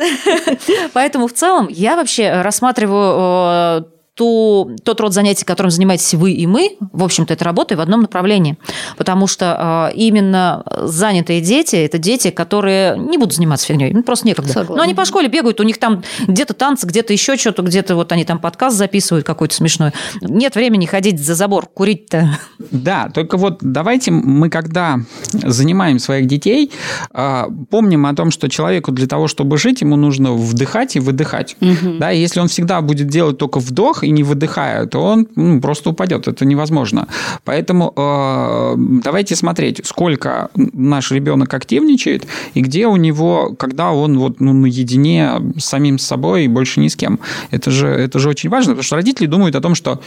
Поэтому 0.93 1.27
в 1.27 1.33
целом 1.33 1.67
я 1.69 1.95
вообще 1.95 2.41
рассматриваю 2.41 3.87
то 4.15 4.69
тот 4.84 5.00
род 5.00 5.13
занятий, 5.13 5.45
которым 5.45 5.71
занимаетесь 5.71 6.13
вы 6.15 6.34
и 6.34 6.45
мы, 6.45 6.78
в 6.91 7.04
общем-то, 7.04 7.34
это 7.34 7.45
работа 7.45 7.76
в 7.78 7.80
одном 7.80 8.02
направлении. 8.02 8.58
Потому 8.97 9.26
что 9.26 9.89
э, 9.91 9.95
именно 9.95 10.63
занятые 10.84 11.41
дети– 11.41 11.76
это 11.78 11.97
дети, 11.97 12.30
которые 12.30 12.97
не 12.97 13.17
будут 13.17 13.34
заниматься 13.34 13.67
фигней. 13.67 13.91
Ну, 13.93 14.04
просто 14.04 14.28
некогда. 14.28 14.52
Согласна. 14.52 14.76
Но 14.76 14.82
они 14.84 14.93
по 14.93 15.06
школе 15.06 15.30
бегают, 15.30 15.60
у 15.60 15.63
них 15.63 15.78
там 15.80 16.04
где-то 16.28 16.54
танцы, 16.54 16.86
где-то 16.88 17.13
еще 17.13 17.38
что-то, 17.38 17.62
где-то 17.62 17.95
вот 17.95 18.12
они 18.12 18.26
там 18.26 18.39
подкаст 18.39 18.76
записывают 18.78 19.26
какой-то 19.26 19.56
смешной. 19.56 19.91
Нет 20.21 20.56
времени 20.56 20.86
ходить 20.86 21.24
за 21.24 21.34
забор, 21.34 21.67
курить-то. 21.67 22.38
Да, 22.71 23.10
только 23.13 23.38
вот 23.38 23.60
давайте 23.62 24.12
мы, 24.12 24.50
когда 24.50 25.00
занимаем 25.32 26.00
своих 26.00 26.28
детей, 26.28 26.71
э, 27.13 27.43
помним 27.69 28.06
о 28.06 28.13
том, 28.13 28.32
что 28.32 28.50
человеку 28.50 28.91
для 28.91 29.08
того, 29.08 29.28
чтобы 29.28 29.58
жить, 29.58 29.82
ему 29.82 29.95
нужно 29.95 30.34
вдыхать 30.34 30.97
и 30.97 31.00
выдыхать. 31.00 31.56
Угу. 31.62 31.97
Да, 32.00 32.12
и 32.12 32.19
если 32.19 32.41
он 32.41 32.50
всегда 32.50 32.82
будет 32.82 33.08
делать 33.08 33.38
только 33.38 33.60
вдох, 33.60 34.00
вдох 34.01 34.03
и 34.03 34.11
не 34.11 34.23
выдыхая, 34.23 34.85
то 34.85 35.03
он 35.03 35.27
ну, 35.35 35.61
просто 35.61 35.89
упадет. 35.89 36.27
Это 36.27 36.45
невозможно. 36.45 37.07
Поэтому 37.43 37.93
э, 37.95 38.73
давайте 39.03 39.35
смотреть, 39.35 39.81
сколько 39.85 40.49
наш 40.55 41.11
ребенок 41.11 41.53
активничает 41.53 42.27
и 42.55 42.61
где 42.61 42.87
у 42.87 42.97
него, 42.97 43.55
когда 43.57 43.91
он 43.91 44.17
вот 44.17 44.41
ну, 44.41 44.53
наедине 44.53 45.31
с 45.57 45.65
самим 45.65 45.99
собой 45.99 46.45
и 46.45 46.47
больше 46.47 46.79
ни 46.79 46.87
с 46.87 46.95
кем. 46.95 47.19
Это 47.51 47.71
же, 47.71 47.87
это 47.87 48.19
же 48.19 48.29
очень 48.29 48.49
важно, 48.49 48.73
потому 48.73 48.83
что 48.83 48.95
родители 48.95 49.27
думают 49.27 49.55
о 49.55 49.61
том, 49.61 49.75
что 49.75 49.99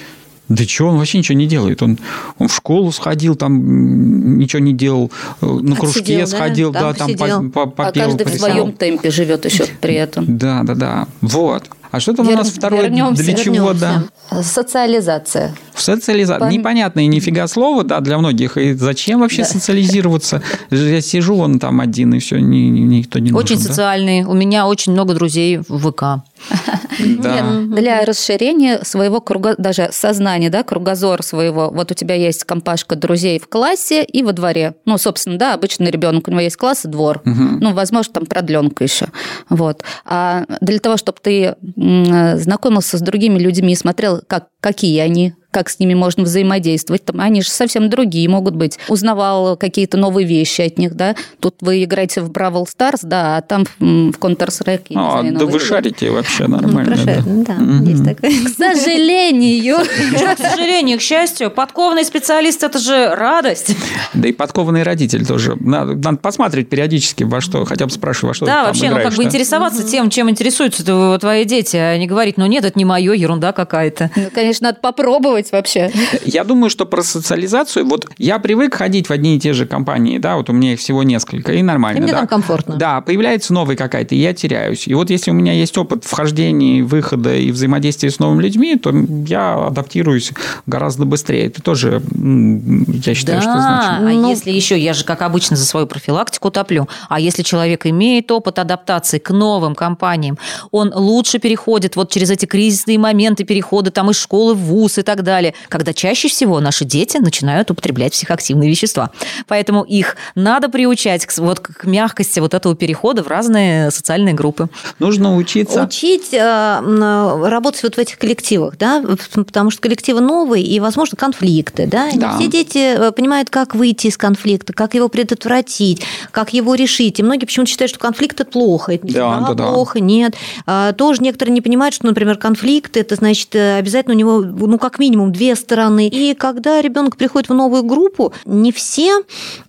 да 0.48 0.66
чего, 0.66 0.90
он 0.90 0.98
вообще 0.98 1.18
ничего 1.18 1.38
не 1.38 1.46
делает. 1.46 1.82
Он, 1.82 1.98
он 2.38 2.48
в 2.48 2.54
школу 2.54 2.92
сходил, 2.92 3.34
там 3.34 4.38
ничего 4.38 4.60
не 4.60 4.74
делал, 4.74 5.10
э, 5.40 5.46
на 5.46 5.74
кружке 5.74 6.26
сходил, 6.26 6.70
да, 6.70 6.92
да 6.92 6.94
там 6.94 7.14
по, 7.14 7.66
по, 7.66 7.66
попел. 7.66 8.02
А 8.02 8.06
каждый 8.06 8.26
в 8.26 8.38
своем 8.38 8.72
темпе 8.72 9.10
живет 9.10 9.46
еще 9.46 9.64
при 9.80 9.94
этом. 9.94 10.36
Да, 10.36 10.62
да, 10.62 10.74
да. 10.74 11.08
Вот. 11.22 11.64
А 11.94 12.00
что 12.00 12.12
там 12.12 12.26
Вер... 12.26 12.34
у 12.34 12.38
нас 12.38 12.48
второе? 12.48 12.82
Вернемся, 12.82 13.22
Для 13.22 13.34
чего, 13.34 13.54
вернемся. 13.70 14.02
да? 14.30 14.42
Социализация. 14.42 15.54
Социализация. 15.74 16.48
Пом... 16.48 16.50
Непонятное 16.50 17.06
нифига 17.06 17.46
слово, 17.46 17.84
да, 17.84 18.00
для 18.00 18.18
многих. 18.18 18.56
И 18.56 18.74
зачем 18.74 19.20
вообще 19.20 19.42
да. 19.42 19.48
социализироваться? 19.48 20.42
Я 20.70 21.00
сижу 21.00 21.34
вон 21.34 21.58
там 21.58 21.80
один, 21.80 22.14
и 22.14 22.18
все, 22.18 22.38
ни, 22.38 22.68
никто 22.68 23.18
не 23.18 23.32
Очень 23.32 23.56
нужен, 23.56 23.70
социальный. 23.70 24.22
Да? 24.22 24.30
У 24.30 24.34
меня 24.34 24.66
очень 24.66 24.92
много 24.92 25.14
друзей 25.14 25.58
в 25.68 25.90
ВК. 25.90 26.24
Да. 26.98 27.60
Для 27.60 28.04
расширения 28.04 28.80
своего 28.84 29.20
круга, 29.20 29.56
даже 29.58 29.88
сознания, 29.90 30.48
да, 30.48 30.62
кругозор 30.62 31.22
своего. 31.22 31.70
Вот 31.70 31.90
у 31.90 31.94
тебя 31.94 32.14
есть 32.14 32.44
компашка 32.44 32.94
друзей 32.94 33.40
в 33.40 33.48
классе 33.48 34.04
и 34.04 34.22
во 34.22 34.32
дворе. 34.32 34.74
Ну, 34.84 34.96
собственно, 34.96 35.36
да, 35.36 35.54
обычный 35.54 35.90
ребенок, 35.90 36.28
у 36.28 36.30
него 36.30 36.40
есть 36.40 36.56
класс 36.56 36.84
и 36.84 36.88
двор. 36.88 37.20
Угу. 37.24 37.58
Ну, 37.60 37.72
возможно, 37.72 38.12
там 38.12 38.26
продленка 38.26 38.84
еще. 38.84 39.06
Вот. 39.48 39.82
А 40.04 40.44
для 40.60 40.78
того, 40.78 40.96
чтобы 40.96 41.18
ты 41.20 41.56
знакомился 41.76 42.98
с 42.98 43.00
другими 43.00 43.38
людьми 43.38 43.72
и 43.72 43.76
смотрел, 43.76 44.20
как, 44.26 44.48
какие 44.60 45.00
они, 45.00 45.34
как 45.54 45.70
с 45.70 45.78
ними 45.78 45.94
можно 45.94 46.24
взаимодействовать. 46.24 47.04
Там 47.04 47.20
они 47.20 47.40
же 47.40 47.48
совсем 47.48 47.88
другие 47.88 48.28
могут 48.28 48.56
быть. 48.56 48.76
Узнавал 48.88 49.56
какие-то 49.56 49.96
новые 49.96 50.26
вещи 50.26 50.62
от 50.62 50.78
них, 50.78 50.94
да. 50.94 51.14
Тут 51.38 51.54
вы 51.60 51.84
играете 51.84 52.22
в 52.22 52.30
Бравл 52.30 52.66
Старс, 52.66 53.02
да, 53.02 53.36
а 53.36 53.40
там 53.40 53.64
в 53.78 54.18
Counter-Strike. 54.18 54.86
А, 54.96 55.20
знаю, 55.20 55.38
да 55.38 55.46
вы 55.46 55.60
шарите 55.60 56.10
вообще 56.10 56.48
нормально. 56.48 56.96
да, 56.96 57.22
да 57.24 57.54
угу. 57.54 57.84
есть 57.84 58.04
такое. 58.04 58.30
К 58.30 58.48
сожалению. 58.48 59.76
К 59.78 60.38
сожалению, 60.38 60.98
к 60.98 61.02
счастью, 61.02 61.52
подкованный 61.52 62.04
специалист– 62.04 62.62
это 62.64 62.80
же 62.80 63.14
радость. 63.14 63.76
Да 64.12 64.28
и 64.28 64.32
подкованный 64.32 64.82
родитель 64.82 65.24
тоже. 65.24 65.56
Надо, 65.60 65.94
надо 65.94 66.16
посмотреть 66.18 66.68
периодически, 66.68 67.22
во 67.22 67.40
что, 67.40 67.64
хотя 67.64 67.86
бы 67.86 67.92
спрашивать, 67.92 68.30
во 68.30 68.34
что 68.34 68.46
Да, 68.46 68.64
вообще, 68.64 68.90
ну 68.90 68.96
как 68.96 69.14
бы 69.14 69.22
интересоваться 69.22 69.84
тем, 69.84 70.10
чем 70.10 70.28
интересуются 70.28 70.84
твои 71.20 71.44
дети, 71.44 71.76
а 71.76 71.96
не 71.96 72.08
говорить, 72.08 72.38
ну 72.38 72.46
нет, 72.46 72.64
это 72.64 72.76
не 72.76 72.84
мое, 72.84 73.12
ерунда 73.12 73.52
какая-то. 73.52 74.10
Ну, 74.16 74.30
конечно, 74.34 74.68
надо 74.68 74.80
попробовать 74.80 75.43
делать 75.44 75.52
вообще? 75.52 75.90
Я 76.24 76.44
думаю, 76.44 76.70
что 76.70 76.86
про 76.86 77.02
социализацию, 77.02 77.86
вот 77.86 78.06
я 78.18 78.38
привык 78.38 78.74
ходить 78.74 79.08
в 79.08 79.12
одни 79.12 79.36
и 79.36 79.40
те 79.40 79.52
же 79.52 79.66
компании, 79.66 80.18
да, 80.18 80.36
вот 80.36 80.50
у 80.50 80.52
меня 80.52 80.74
их 80.74 80.80
всего 80.80 81.02
несколько, 81.02 81.52
и 81.52 81.62
нормально. 81.62 81.98
И 81.98 82.02
мне 82.02 82.12
да. 82.12 82.20
там 82.20 82.28
комфортно. 82.28 82.76
Да, 82.76 83.00
появляется 83.00 83.52
новый 83.52 83.76
какая-то, 83.76 84.14
и 84.14 84.18
я 84.18 84.34
теряюсь. 84.34 84.86
И 84.86 84.94
вот 84.94 85.10
если 85.10 85.30
у 85.30 85.34
меня 85.34 85.52
есть 85.52 85.76
опыт 85.78 86.04
вхождения, 86.04 86.82
выхода 86.82 87.34
и 87.34 87.50
взаимодействия 87.50 88.10
с 88.10 88.18
новыми 88.18 88.42
людьми, 88.42 88.76
то 88.76 88.92
я 89.26 89.66
адаптируюсь 89.66 90.32
гораздо 90.66 91.04
быстрее. 91.04 91.46
Это 91.46 91.62
тоже, 91.62 92.02
я 92.14 93.14
считаю, 93.14 93.38
да, 93.38 93.42
что 93.42 93.60
значит. 93.60 93.90
А 93.90 94.00
ну... 94.00 94.28
если 94.28 94.50
еще, 94.50 94.78
я 94.78 94.92
же, 94.92 95.04
как 95.04 95.22
обычно, 95.22 95.56
за 95.56 95.64
свою 95.64 95.86
профилактику 95.86 96.50
топлю, 96.50 96.88
а 97.08 97.20
если 97.20 97.42
человек 97.42 97.86
имеет 97.86 98.30
опыт 98.30 98.58
адаптации 98.58 99.18
к 99.18 99.30
новым 99.30 99.74
компаниям, 99.74 100.38
он 100.70 100.92
лучше 100.94 101.38
переходит 101.38 101.96
вот 101.96 102.10
через 102.10 102.30
эти 102.30 102.46
кризисные 102.46 102.98
моменты 102.98 103.44
перехода 103.44 103.90
там 103.90 104.10
из 104.10 104.16
школы 104.16 104.54
в 104.54 104.58
вуз 104.58 104.98
и 104.98 105.02
так 105.02 105.22
далее, 105.22 105.33
далее, 105.34 105.54
когда 105.68 105.92
чаще 105.92 106.28
всего 106.28 106.60
наши 106.60 106.84
дети 106.84 107.18
начинают 107.18 107.70
употреблять 107.70 108.12
психоактивные 108.12 108.70
вещества. 108.70 109.10
Поэтому 109.46 109.82
их 109.82 110.16
надо 110.34 110.68
приучать 110.68 111.26
к, 111.26 111.36
вот, 111.38 111.60
к 111.60 111.84
мягкости 111.84 112.40
вот 112.40 112.54
этого 112.54 112.76
перехода 112.76 113.22
в 113.22 113.28
разные 113.28 113.90
социальные 113.90 114.34
группы. 114.34 114.68
Нужно 114.98 115.36
учиться. 115.36 115.84
Учить 115.84 116.32
э, 116.32 117.48
работать 117.48 117.82
вот 117.82 117.96
в 117.96 117.98
этих 117.98 118.18
коллективах, 118.18 118.76
да, 118.78 119.02
потому 119.32 119.70
что 119.70 119.80
коллективы 119.80 120.20
новые 120.20 120.64
и, 120.64 120.78
возможно, 120.80 121.16
конфликты, 121.16 121.86
да. 121.86 122.10
да. 122.14 122.32
Не 122.32 122.38
все 122.38 122.50
дети 122.50 122.78
э, 122.78 123.12
понимают, 123.12 123.50
как 123.50 123.74
выйти 123.74 124.08
из 124.08 124.16
конфликта, 124.16 124.72
как 124.72 124.94
его 124.94 125.08
предотвратить, 125.08 126.02
как 126.30 126.52
его 126.52 126.74
решить. 126.74 127.18
И 127.18 127.22
многие 127.22 127.46
почему-то 127.46 127.70
считают, 127.70 127.90
что 127.90 127.98
конфликт 127.98 128.40
это 128.40 128.50
плохо. 128.50 128.92
Это 128.92 129.06
да, 129.06 129.40
да, 129.40 129.54
да. 129.54 129.72
плохо, 129.72 130.00
нет. 130.00 130.34
А, 130.66 130.92
тоже 130.92 131.22
некоторые 131.22 131.52
не 131.52 131.60
понимают, 131.60 131.94
что, 131.94 132.06
например, 132.06 132.36
конфликт 132.36 132.96
это 132.96 133.16
значит 133.16 133.54
э, 133.54 133.78
обязательно 133.78 134.14
у 134.14 134.18
него, 134.18 134.40
ну, 134.40 134.78
как 134.78 134.98
минимум 134.98 135.23
минимум 135.24 135.32
две 135.32 135.54
стороны. 135.56 136.08
И 136.08 136.34
когда 136.34 136.80
ребенок 136.80 137.16
приходит 137.16 137.48
в 137.48 137.54
новую 137.54 137.82
группу, 137.82 138.32
не 138.44 138.72
все 138.72 139.22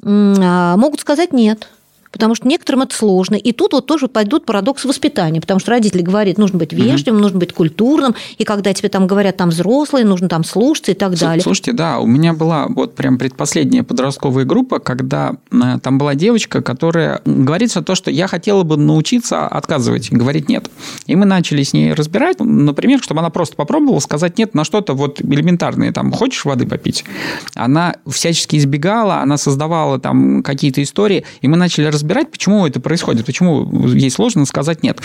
а, 0.04 0.78
могут 0.78 1.00
сказать 1.00 1.34
нет 1.34 1.70
потому 2.15 2.34
что 2.34 2.47
некоторым 2.47 2.84
это 2.84 2.95
сложно. 2.95 3.36
И 3.36 3.51
тут 3.51 3.73
вот 3.73 3.88
тоже 3.88 4.08
пойдут 4.08 4.45
парадоксы 4.45 4.88
воспитания, 4.88 5.41
потому 5.41 5.60
что 5.60 5.71
родители 5.71 6.01
говорят, 6.01 6.38
нужно 6.38 6.58
быть 6.58 6.71
вежливым, 6.71 7.17
угу. 7.17 7.23
нужно 7.23 7.39
быть 7.39 7.51
культурным, 7.51 8.15
и 8.38 8.45
когда 8.45 8.73
тебе 8.73 8.88
там 8.88 9.06
говорят, 9.06 9.36
там 9.36 9.49
взрослые, 9.49 10.06
нужно 10.06 10.30
там 10.30 10.45
слушаться 10.45 10.93
и 10.93 10.95
так 10.95 11.17
далее. 11.17 11.43
Слушайте, 11.43 11.73
да, 11.73 11.99
у 11.99 12.06
меня 12.06 12.32
была 12.32 12.67
вот 12.69 12.95
прям 12.95 13.17
предпоследняя 13.17 13.84
подростковая 13.84 14.45
группа, 14.45 14.80
когда 14.80 15.36
э, 15.51 15.80
там 15.84 15.97
была 15.97 16.15
девочка, 16.15 16.62
которая 16.62 17.19
говорит 17.25 17.71
все 17.71 17.82
то, 17.82 17.95
что 17.95 18.10
я 18.10 18.28
хотела 18.28 18.63
бы 18.63 18.78
научиться 18.78 19.45
отказывать, 19.45 20.10
говорить 20.10 20.47
нет. 20.47 20.71
И 21.08 21.17
мы 21.17 21.25
начали 21.25 21.63
с 21.63 21.73
ней 21.73 21.91
разбирать, 21.91 22.38
например, 22.39 23.04
чтобы 23.04 23.19
она 23.19 23.30
просто 23.30 23.58
попробовала 23.58 23.99
сказать 23.99 24.38
нет 24.38 24.54
на 24.54 24.63
что-то 24.63 24.93
вот 24.93 25.19
элементарное, 25.19 25.91
там, 25.91 26.13
хочешь 26.13 26.45
воды 26.45 26.65
попить? 26.65 27.04
Она 27.56 27.95
всячески 28.08 28.56
избегала, 28.56 29.17
она 29.17 29.36
создавала 29.36 29.99
там 29.99 30.43
какие-то 30.43 30.82
истории, 30.82 31.25
и 31.41 31.49
мы 31.49 31.58
начали 31.58 31.88
разбирать 31.88 32.05
разбирать, 32.06 32.32
почему 32.32 32.68
это 32.68 32.80
происходит, 32.80 33.26
почему 33.26 33.88
ей 33.89 34.12
сложно 34.12 34.46
сказать 34.46 34.84
«нет». 34.84 35.00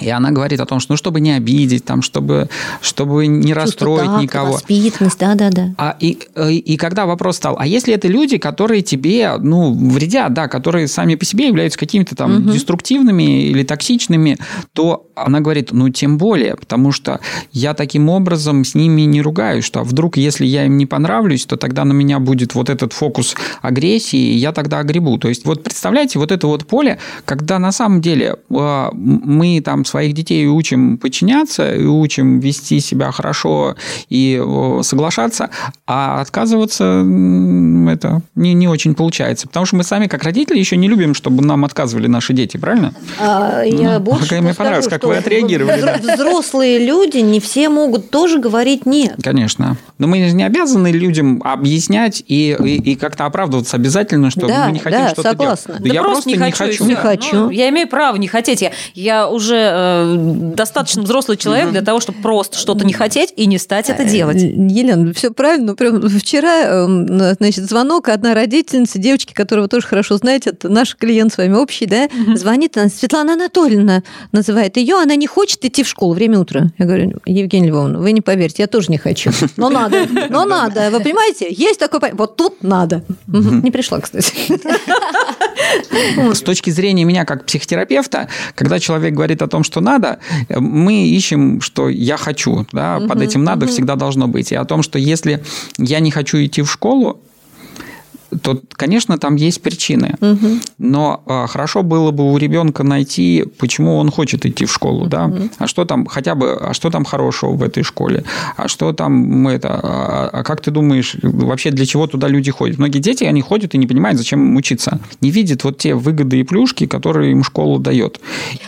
И 0.00 0.08
она 0.08 0.30
говорит 0.30 0.60
о 0.60 0.66
том, 0.66 0.80
что 0.80 0.92
ну, 0.92 0.96
чтобы 0.96 1.20
не 1.20 1.32
обидеть, 1.32 1.84
там, 1.84 2.02
чтобы, 2.02 2.48
чтобы 2.80 3.26
не 3.26 3.48
Чувство 3.48 3.62
расстроить 3.62 4.06
такта, 4.06 4.22
никого. 4.22 4.52
Воспитанность, 4.52 5.18
да, 5.18 5.34
да, 5.34 5.50
да. 5.50 5.74
А, 5.76 5.96
и, 6.00 6.18
и, 6.36 6.58
и 6.58 6.76
когда 6.76 7.06
вопрос 7.06 7.36
стал, 7.36 7.56
а 7.58 7.66
если 7.66 7.94
это 7.94 8.08
люди, 8.08 8.38
которые 8.38 8.82
тебе 8.82 9.36
ну, 9.38 9.72
вредят, 9.72 10.32
да, 10.32 10.48
которые 10.48 10.88
сами 10.88 11.14
по 11.14 11.24
себе 11.24 11.48
являются 11.48 11.78
какими-то 11.78 12.14
там 12.14 12.36
угу. 12.36 12.50
деструктивными 12.50 13.48
или 13.48 13.62
токсичными, 13.64 14.38
то 14.72 15.06
она 15.14 15.40
говорит, 15.40 15.72
ну 15.72 15.88
тем 15.88 16.18
более, 16.18 16.56
потому 16.56 16.92
что 16.92 17.20
я 17.52 17.74
таким 17.74 18.08
образом 18.08 18.64
с 18.64 18.74
ними 18.74 19.02
не 19.02 19.20
ругаюсь, 19.22 19.64
что 19.64 19.82
вдруг, 19.82 20.16
если 20.16 20.46
я 20.46 20.66
им 20.66 20.76
не 20.76 20.86
понравлюсь, 20.86 21.44
то 21.46 21.56
тогда 21.56 21.84
на 21.84 21.92
меня 21.92 22.18
будет 22.18 22.54
вот 22.54 22.70
этот 22.70 22.92
фокус 22.92 23.34
агрессии, 23.62 24.18
и 24.18 24.36
я 24.36 24.52
тогда 24.52 24.78
огребу. 24.80 25.18
То 25.18 25.28
есть 25.28 25.44
вот 25.44 25.62
представляете, 25.62 26.18
вот 26.18 26.32
это 26.32 26.46
вот 26.46 26.66
поле, 26.66 26.98
когда 27.24 27.58
на 27.58 27.72
самом 27.72 28.00
деле 28.00 28.36
а, 28.50 28.90
мы 28.92 29.60
там 29.60 29.77
своих 29.84 30.14
детей 30.14 30.46
учим 30.46 30.98
подчиняться, 30.98 31.74
и 31.74 31.84
учим 31.84 32.40
вести 32.40 32.80
себя 32.80 33.10
хорошо 33.12 33.76
и 34.08 34.42
соглашаться, 34.82 35.50
а 35.86 36.20
отказываться 36.20 36.84
это 37.88 38.22
не, 38.34 38.54
не 38.54 38.68
очень 38.68 38.94
получается. 38.94 39.46
Потому 39.48 39.66
что 39.66 39.76
мы 39.76 39.84
сами, 39.84 40.06
как 40.06 40.22
родители, 40.22 40.58
еще 40.58 40.76
не 40.76 40.88
любим, 40.88 41.14
чтобы 41.14 41.44
нам 41.44 41.64
отказывали 41.64 42.06
наши 42.06 42.32
дети, 42.32 42.56
правильно? 42.56 42.94
А, 43.18 43.62
я 43.62 43.98
ну, 43.98 44.04
больше 44.04 44.40
мне 44.40 44.54
понравилось, 44.54 44.88
как 44.88 45.04
вы 45.04 45.16
отреагировали. 45.16 46.14
Взрослые 46.14 46.78
люди 46.84 47.18
не 47.18 47.40
все 47.40 47.68
могут 47.68 48.10
тоже 48.10 48.38
говорить 48.38 48.86
нет. 48.86 49.16
Конечно. 49.22 49.76
Но 49.98 50.06
мы 50.06 50.18
не 50.18 50.44
обязаны 50.44 50.90
людям 50.92 51.42
объяснять 51.44 52.22
и, 52.26 52.56
и, 52.58 52.92
и 52.92 52.94
как-то 52.94 53.26
оправдываться 53.26 53.76
обязательно, 53.76 54.30
что 54.30 54.46
да, 54.46 54.66
мы 54.66 54.72
не 54.72 54.78
хотим 54.78 55.00
да, 55.00 55.08
что-то 55.08 55.30
согласна. 55.30 55.74
делать. 55.74 55.82
Да, 55.82 55.88
да 55.88 55.94
я 55.94 56.02
просто, 56.02 56.28
не 56.28 56.36
хочу. 56.36 56.84
Не 56.84 56.94
хочу. 56.94 57.36
Ну, 57.36 57.50
я 57.50 57.68
имею 57.70 57.88
право 57.88 58.16
не 58.16 58.28
хотеть. 58.28 58.62
Я, 58.62 58.72
я 58.94 59.28
уже 59.28 59.56
э, 59.56 60.14
достаточно 60.54 61.02
взрослый 61.02 61.36
человек 61.36 61.66
угу. 61.66 61.72
для 61.72 61.82
того, 61.82 62.00
чтобы 62.00 62.20
просто 62.20 62.58
что-то 62.58 62.84
не 62.84 62.92
хотеть 62.92 63.32
и 63.36 63.46
не 63.46 63.58
стать 63.58 63.90
это 63.90 64.04
делать. 64.04 64.36
Э, 64.36 64.46
Елена, 64.46 65.12
все 65.14 65.32
правильно. 65.32 65.74
Прям 65.74 66.00
вчера, 66.08 66.84
эм, 66.84 67.34
значит, 67.36 67.64
звонок 67.64 68.08
одна 68.08 68.34
родительница, 68.34 68.98
девочки, 68.98 69.32
которого 69.32 69.68
тоже 69.68 69.86
хорошо 69.86 70.16
знаете, 70.18 70.50
это 70.50 70.68
наш 70.68 70.96
клиент 70.96 71.32
с 71.32 71.38
вами 71.38 71.54
общий, 71.54 71.86
да, 71.86 72.06
угу. 72.06 72.36
звонит, 72.36 72.76
она, 72.76 72.88
Светлана 72.88 73.34
Анатольевна 73.34 74.02
называет 74.32 74.76
ее, 74.76 74.96
она 74.96 75.14
не 75.14 75.26
хочет 75.26 75.64
идти 75.64 75.82
в 75.82 75.88
школу, 75.88 76.14
время 76.14 76.38
утра. 76.38 76.70
Я 76.78 76.84
говорю, 76.84 77.12
Евгения 77.24 77.68
Львовна, 77.68 77.98
вы 77.98 78.12
не 78.12 78.20
поверите, 78.20 78.62
я 78.62 78.66
тоже 78.66 78.90
не 78.90 78.98
хочу. 78.98 79.30
Но 79.56 79.70
надо, 79.70 79.87
но 80.30 80.44
надо. 80.44 80.90
Вы 80.90 81.00
понимаете, 81.00 81.48
есть 81.50 81.78
такой... 81.78 82.00
Вот 82.12 82.36
тут 82.36 82.62
надо. 82.62 83.04
Не 83.26 83.70
пришла, 83.70 84.00
кстати. 84.00 84.32
С 86.34 86.40
точки 86.40 86.70
зрения 86.70 87.04
меня 87.04 87.24
как 87.24 87.44
психотерапевта, 87.46 88.28
когда 88.54 88.78
человек 88.78 89.14
говорит 89.14 89.42
о 89.42 89.48
том, 89.48 89.64
что 89.64 89.80
надо, 89.80 90.18
мы 90.48 91.06
ищем, 91.08 91.60
что 91.60 91.88
я 91.88 92.16
хочу. 92.16 92.66
Да? 92.72 93.00
Под 93.00 93.20
этим 93.22 93.44
надо 93.44 93.66
всегда 93.66 93.96
должно 93.96 94.28
быть. 94.28 94.52
И 94.52 94.54
о 94.54 94.64
том, 94.64 94.82
что 94.82 94.98
если 94.98 95.42
я 95.78 96.00
не 96.00 96.10
хочу 96.10 96.38
идти 96.38 96.62
в 96.62 96.70
школу, 96.70 97.20
то, 98.42 98.60
конечно, 98.72 99.18
там 99.18 99.36
есть 99.36 99.62
причины. 99.62 100.16
Угу. 100.20 100.48
Но 100.78 101.22
а, 101.26 101.46
хорошо 101.46 101.82
было 101.82 102.10
бы 102.10 102.32
у 102.32 102.36
ребенка 102.36 102.82
найти, 102.82 103.44
почему 103.58 103.96
он 103.96 104.10
хочет 104.10 104.44
идти 104.46 104.66
в 104.66 104.72
школу, 104.72 105.02
угу. 105.02 105.08
да? 105.08 105.32
А 105.58 105.66
что 105.66 105.84
там 105.84 106.06
хотя 106.06 106.34
бы, 106.34 106.54
а 106.54 106.74
что 106.74 106.90
там 106.90 107.04
хорошего 107.04 107.52
в 107.52 107.62
этой 107.62 107.82
школе? 107.82 108.24
А 108.56 108.68
что 108.68 108.92
там 108.92 109.12
мы 109.12 109.52
это? 109.52 109.68
А, 109.82 110.30
а 110.32 110.42
как 110.42 110.60
ты 110.60 110.70
думаешь, 110.70 111.16
вообще 111.22 111.70
для 111.70 111.86
чего 111.86 112.06
туда 112.06 112.28
люди 112.28 112.50
ходят? 112.50 112.78
Многие 112.78 112.98
дети, 112.98 113.24
они 113.24 113.40
ходят 113.40 113.74
и 113.74 113.78
не 113.78 113.86
понимают, 113.86 114.18
зачем 114.18 114.40
им 114.40 114.56
учиться. 114.56 115.00
Не 115.20 115.30
видят 115.30 115.64
вот 115.64 115.78
те 115.78 115.94
выгоды 115.94 116.40
и 116.40 116.42
плюшки, 116.42 116.86
которые 116.86 117.32
им 117.32 117.42
школа 117.42 117.78
дает. 117.78 118.20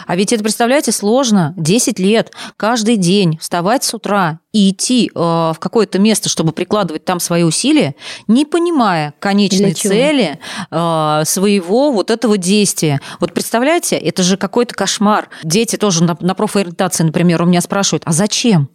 А 0.06 0.16
ведь 0.16 0.32
это, 0.32 0.42
представляете, 0.42 0.92
сложно. 0.92 1.54
10 1.56 1.98
лет, 1.98 2.32
каждый 2.56 2.96
день 2.96 3.38
вставать 3.40 3.84
с 3.84 3.94
утра 3.94 4.40
и 4.52 4.70
идти 4.70 5.10
э, 5.14 5.18
в 5.18 5.56
какое-то 5.58 5.98
место, 5.98 6.28
чтобы 6.28 6.52
прикладывать 6.52 7.04
там 7.04 7.20
свои 7.20 7.42
усилия, 7.42 7.94
не 8.26 8.44
понимая 8.44 9.14
конечной 9.58 9.74
цели 9.74 10.38
э, 10.70 11.22
своего 11.24 11.92
вот 11.92 12.10
этого 12.10 12.38
действия. 12.38 13.00
Вот 13.18 13.34
представляете, 13.34 13.96
это 13.96 14.22
же 14.22 14.36
какой-то 14.36 14.74
кошмар. 14.74 15.28
Дети 15.42 15.76
тоже 15.76 16.04
на, 16.04 16.16
на 16.20 16.34
профориентации, 16.34 17.04
например, 17.04 17.42
у 17.42 17.46
меня 17.46 17.60
спрашивают, 17.60 18.02
а 18.06 18.12
зачем? 18.12 18.68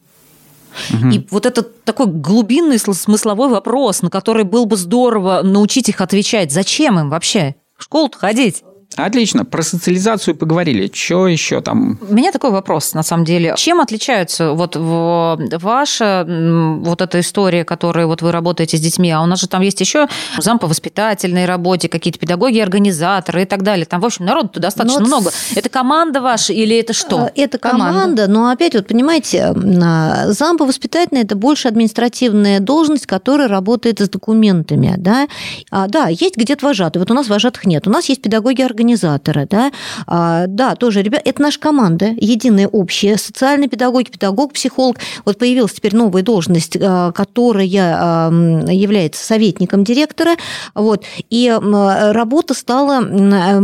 Угу. 0.94 1.10
И 1.10 1.28
вот 1.32 1.46
этот 1.46 1.84
такой 1.84 2.08
глубинный 2.08 2.80
смысловой 2.80 3.50
вопрос, 3.50 4.02
на 4.02 4.10
который 4.10 4.44
было 4.44 4.66
бы 4.66 4.78
здорово 4.78 5.42
научить 5.44 5.90
их 5.90 6.02
отвечать. 6.02 6.52
Зачем 6.52 7.00
им 7.00 7.10
вообще 7.10 7.56
в 7.78 7.84
школу 7.84 8.12
ходить? 8.14 8.64
Отлично, 8.95 9.43
про 9.45 9.62
социализацию 9.62 10.36
поговорили. 10.36 10.89
Что 10.93 11.28
еще 11.28 11.62
там? 11.62 12.00
У 12.08 12.13
меня 12.13 12.32
такой 12.32 12.52
вопрос, 12.52 12.93
на 12.93 13.04
самом 13.04 13.26
деле. 13.26 13.54
Чем 13.58 13.82
отличаются 13.82 14.54
вот 14.54 14.76
ваша 14.76 16.26
вот 16.28 17.02
эта 17.02 17.19
история, 17.19 17.65
которой 17.65 18.06
вот 18.06 18.21
вы 18.21 18.32
работаете 18.32 18.78
с 18.78 18.80
детьми, 18.80 19.12
а 19.12 19.21
у 19.21 19.26
нас 19.26 19.41
же 19.41 19.48
там 19.48 19.62
есть 19.62 19.82
еще 19.82 20.08
зам 20.38 20.60
по 20.60 20.67
воспитательной 20.67 21.45
работе, 21.45 21.89
какие-то 21.89 22.19
педагоги, 22.19 22.60
организаторы 22.60 23.43
и 23.43 23.45
так 23.45 23.63
далее. 23.63 23.86
Там, 23.86 24.02
в 24.02 24.06
общем, 24.06 24.26
народу 24.26 24.60
достаточно 24.60 25.00
но... 25.00 25.06
Ну, 25.06 25.08
много. 25.08 25.32
Это 25.56 25.69
команда 25.69 26.21
ваша 26.21 26.54
или 26.54 26.78
это 26.78 26.93
что? 26.93 27.28
Э, 27.28 27.32
это 27.36 27.58
команда, 27.58 27.86
команда, 27.86 28.28
но 28.28 28.50
опять 28.50 28.76
вот, 28.76 28.88
понимаете, 28.88 29.54
зам 29.56 30.58
по 30.58 30.65
воспитательной– 30.65 31.21
это 31.24 31.36
больше 31.36 31.67
административная 31.67 32.60
должность, 32.60 33.08
которая 33.08 33.48
работает 33.48 34.00
с 34.00 34.10
документами, 34.10 34.95
да. 34.98 35.28
А, 35.71 35.88
да, 35.88 36.08
есть 36.08 36.38
где-то 36.38 36.65
вожатый. 36.65 37.00
Вот 37.00 37.12
у 37.12 37.13
нас 37.13 37.28
вожатых 37.28 37.65
нет. 37.65 37.88
У 37.88 37.89
нас 37.89 38.08
есть 38.10 38.21
педагоги 38.21 38.62
организатора, 38.76 39.48
да, 39.50 39.72
а, 40.06 40.48
да, 40.48 40.76
тоже, 40.76 41.02
ребят, 41.02 41.22
это 41.24 41.42
наша 41.42 41.60
команда, 41.60 42.08
единая 42.18 42.68
общая, 42.68 43.18
социальный 43.18 43.70
педагог, 43.70 44.10
педагог, 44.10 44.54
психолог. 44.54 44.98
Вот 45.24 45.38
появилась 45.38 45.72
теперь 45.72 45.96
новая 45.96 46.22
должность, 46.24 46.78
а, 46.80 47.12
которая 47.14 47.68
а, 47.68 48.30
является 48.70 49.26
советником 49.26 49.84
директора, 49.86 50.36
вот, 50.74 51.06
и 51.30 51.54
работа 51.58 52.54
стала 52.54 53.02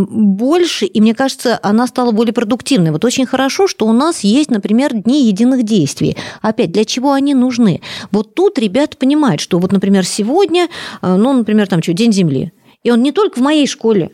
больше, 0.08 0.86
и 0.86 1.02
мне 1.02 1.14
кажется, 1.14 1.60
она 1.62 1.88
стала 1.88 2.12
более 2.12 2.34
продуктивной. 2.34 2.92
Вот 2.92 3.04
очень 3.04 3.26
хорошо, 3.26 3.68
что 3.68 3.86
у 3.86 3.92
нас 3.92 4.22
есть, 4.22 4.50
например, 4.50 4.94
дни 4.94 5.28
единых 5.28 5.64
действий. 5.64 6.16
Опять, 6.42 6.72
для 6.72 6.86
чего 6.86 7.12
они 7.12 7.34
нужны? 7.34 7.82
Вот 8.12 8.34
тут 8.34 8.58
ребята 8.58 8.96
понимают, 8.96 9.42
что 9.42 9.60
вот, 9.60 9.72
например, 9.72 10.06
сегодня, 10.06 10.70
ну, 11.02 11.34
например, 11.34 11.68
там 11.68 11.84
что, 11.84 11.94
День 11.94 12.14
Земли, 12.14 12.54
и 12.84 12.92
он 12.92 13.02
не 13.04 13.12
только 13.12 13.40
в 13.40 13.42
моей 13.42 13.68
школе, 13.68 14.12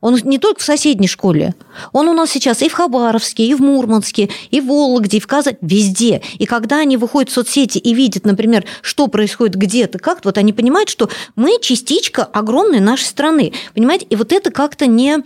он 0.00 0.18
не 0.24 0.38
только 0.38 0.60
в 0.60 0.64
соседней 0.64 1.08
школе. 1.08 1.54
Он 1.92 2.08
у 2.08 2.14
нас 2.14 2.30
сейчас 2.30 2.62
и 2.62 2.68
в 2.68 2.72
Хабаровске, 2.72 3.44
и 3.44 3.54
в 3.54 3.60
Мурманске, 3.60 4.30
и 4.50 4.60
в 4.60 4.66
Вологде, 4.66 5.16
и 5.16 5.20
в 5.20 5.26
Казани, 5.26 5.58
везде. 5.60 6.22
И 6.38 6.46
когда 6.46 6.78
они 6.78 6.96
выходят 6.96 7.30
в 7.30 7.34
соцсети 7.34 7.78
и 7.78 7.94
видят, 7.94 8.24
например, 8.24 8.64
что 8.80 9.08
происходит 9.08 9.56
где-то, 9.56 9.98
как 9.98 10.24
вот 10.24 10.38
они 10.38 10.52
понимают, 10.52 10.88
что 10.88 11.08
мы 11.34 11.58
частичка 11.60 12.24
огромной 12.24 12.80
нашей 12.80 13.04
страны. 13.04 13.52
Понимаете? 13.74 14.06
И 14.08 14.16
вот 14.16 14.32
это 14.32 14.50
как-то 14.50 14.86
не 14.86 15.18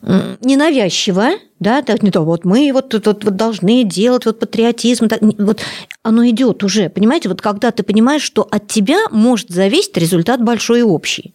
ненавязчиво, 0.00 1.30
да, 1.58 1.82
так 1.82 2.04
не 2.04 2.12
то, 2.12 2.20
вот 2.20 2.44
мы 2.44 2.70
вот, 2.72 2.94
вот, 2.94 3.24
вот 3.24 3.36
должны 3.36 3.82
делать 3.82 4.26
вот 4.26 4.38
патриотизм, 4.38 5.08
так, 5.08 5.20
вот 5.20 5.60
оно 6.04 6.24
идет 6.28 6.62
уже, 6.62 6.88
понимаете, 6.88 7.28
вот 7.28 7.42
когда 7.42 7.72
ты 7.72 7.82
понимаешь, 7.82 8.22
что 8.22 8.46
от 8.48 8.68
тебя 8.68 9.00
может 9.10 9.48
зависеть 9.48 9.96
результат 9.96 10.40
большой 10.40 10.80
и 10.80 10.82
общий. 10.82 11.34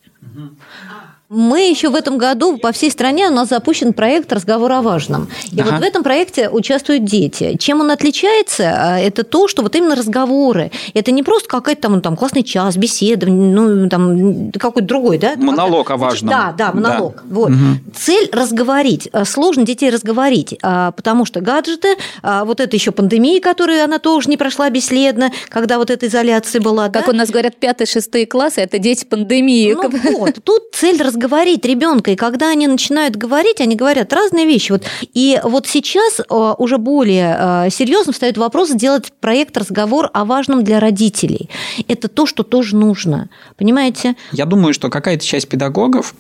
Мы 1.36 1.67
еще 1.67 1.89
в 1.89 1.96
этом 1.96 2.19
году 2.19 2.58
по 2.58 2.72
всей 2.72 2.91
стране 2.91 3.28
у 3.28 3.32
нас 3.32 3.50
запущен 3.50 3.93
проект 3.93 4.32
«Разговор 4.32 4.72
о 4.72 4.84
важном». 4.84 5.28
И 5.52 5.60
ага. 5.60 5.72
вот 5.72 5.80
в 5.80 5.84
этом 5.84 6.04
проекте 6.04 6.48
участвуют 6.48 7.06
дети. 7.06 7.58
Чем 7.58 7.82
он 7.82 7.89
отличается? 7.89 8.72
А, 8.78 9.00
это 9.00 9.24
то, 9.24 9.48
что 9.48 9.63
вот 9.63 9.76
именно 9.76 9.96
разговоры. 9.96 10.69
Это 10.93 11.10
не 11.10 11.24
просто 11.24 11.50
какой-то 11.50 11.82
там, 11.82 12.02
там 12.02 12.15
классный 12.15 12.43
час, 12.43 12.78
беседа, 12.78 13.26
ну, 13.26 13.89
там 13.89 14.52
какой-то 14.52 14.88
другой, 14.88 15.17
да? 15.17 15.34
Монолог 15.36 15.89
о 15.89 15.98
важном. 15.98 16.30
Да, 16.30 16.54
да, 16.56 16.72
монолог. 16.72 17.15
Да. 17.15 17.36
Вот. 17.36 17.50
Угу. 17.50 17.96
Цель 17.96 18.30
разговорить. 18.32 19.10
А, 19.12 19.26
сложно 19.26 19.65
детей 19.65 19.89
разговорить, 19.89 20.56
а, 20.62 20.91
потому 20.91 21.26
что 21.26 21.41
гаджеты, 21.41 21.96
вот 22.22 22.60
это 22.60 22.76
еще 22.76 22.91
пандемия, 22.91 23.41
которая 23.41 23.86
она 23.86 23.98
тоже 23.98 24.30
не 24.30 24.38
прошла 24.38 24.69
бесследно, 24.69 25.32
когда 25.50 25.80
вот 25.80 25.89
эта 25.89 26.06
изоляция 26.06 26.62
была. 26.62 26.89
Как 26.89 27.08
да? 27.08 27.12
у 27.12 27.15
нас 27.15 27.32
говорят, 27.32 27.56
пятые-шестые 27.56 28.28
классы– 28.28 28.62
это 28.62 28.78
дети 28.78 29.04
пандемии. 29.04 29.74
Ну, 29.74 29.89
вот. 30.19 30.36
Тут 30.43 30.63
цель 30.74 31.02
разговаривать 31.02 31.22
говорить 31.23 31.63
ребенка, 31.65 32.12
и 32.12 32.15
когда 32.15 32.49
они 32.49 32.67
начинают 32.67 33.15
говорить, 33.15 33.62
они 33.62 33.75
говорят 33.75 34.12
разные 34.12 34.45
вещи. 34.45 34.73
Вот, 34.73 34.83
и 35.13 35.39
вот 35.43 35.67
сейчас 35.67 36.19
э, 36.19 36.23
уже 36.57 36.77
более 36.77 37.38
э, 37.39 37.69
серьезно 37.69 38.12
встает 38.12 38.38
вопрос 38.38 38.69
сделать 38.69 39.13
проект 39.21 39.57
«Разговор 39.57 40.09
о 40.13 40.25
важном 40.25 40.63
для 40.63 40.79
родителей». 40.79 41.49
Это 41.88 42.09
то, 42.09 42.25
что 42.25 42.43
тоже 42.43 42.75
нужно. 42.75 43.29
Понимаете? 43.55 44.15
Я 44.33 44.45
думаю, 44.45 44.73
что 44.73 44.89
какая-то 44.89 45.25
часть 45.25 45.47
педагогов, 45.47 46.13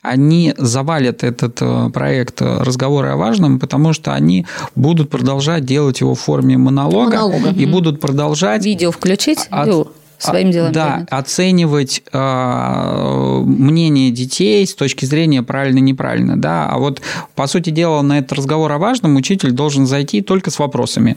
они 0.00 0.54
завалят 0.56 1.22
этот 1.22 1.58
э, 1.60 1.90
проект 1.90 2.40
«Разговоры 2.40 3.08
о 3.08 3.16
важном», 3.16 3.58
потому 3.58 3.92
что 3.92 4.14
они 4.14 4.46
будут 4.74 5.10
продолжать 5.10 5.66
делать 5.66 6.00
его 6.00 6.14
в 6.14 6.20
форме 6.20 6.56
монолога, 6.56 7.16
монолога. 7.16 7.50
и 7.50 7.66
будут 7.66 8.00
продолжать... 8.00 8.64
Видео 8.64 8.90
включить? 8.90 9.46
От 9.50 9.88
своим 10.18 10.50
делом. 10.50 10.72
Да, 10.72 10.94
занят. 10.94 11.08
оценивать 11.10 12.02
э, 12.12 13.42
мнение 13.44 14.10
детей 14.10 14.66
с 14.66 14.74
точки 14.74 15.04
зрения 15.04 15.42
правильно-неправильно. 15.42 16.36
Да? 16.36 16.68
А 16.68 16.78
вот, 16.78 17.00
по 17.34 17.46
сути 17.46 17.70
дела, 17.70 18.02
на 18.02 18.18
этот 18.18 18.32
разговор 18.32 18.72
о 18.72 18.78
важном 18.78 19.16
учитель 19.16 19.52
должен 19.52 19.86
зайти 19.86 20.20
только 20.22 20.50
с 20.50 20.58
вопросами. 20.58 21.16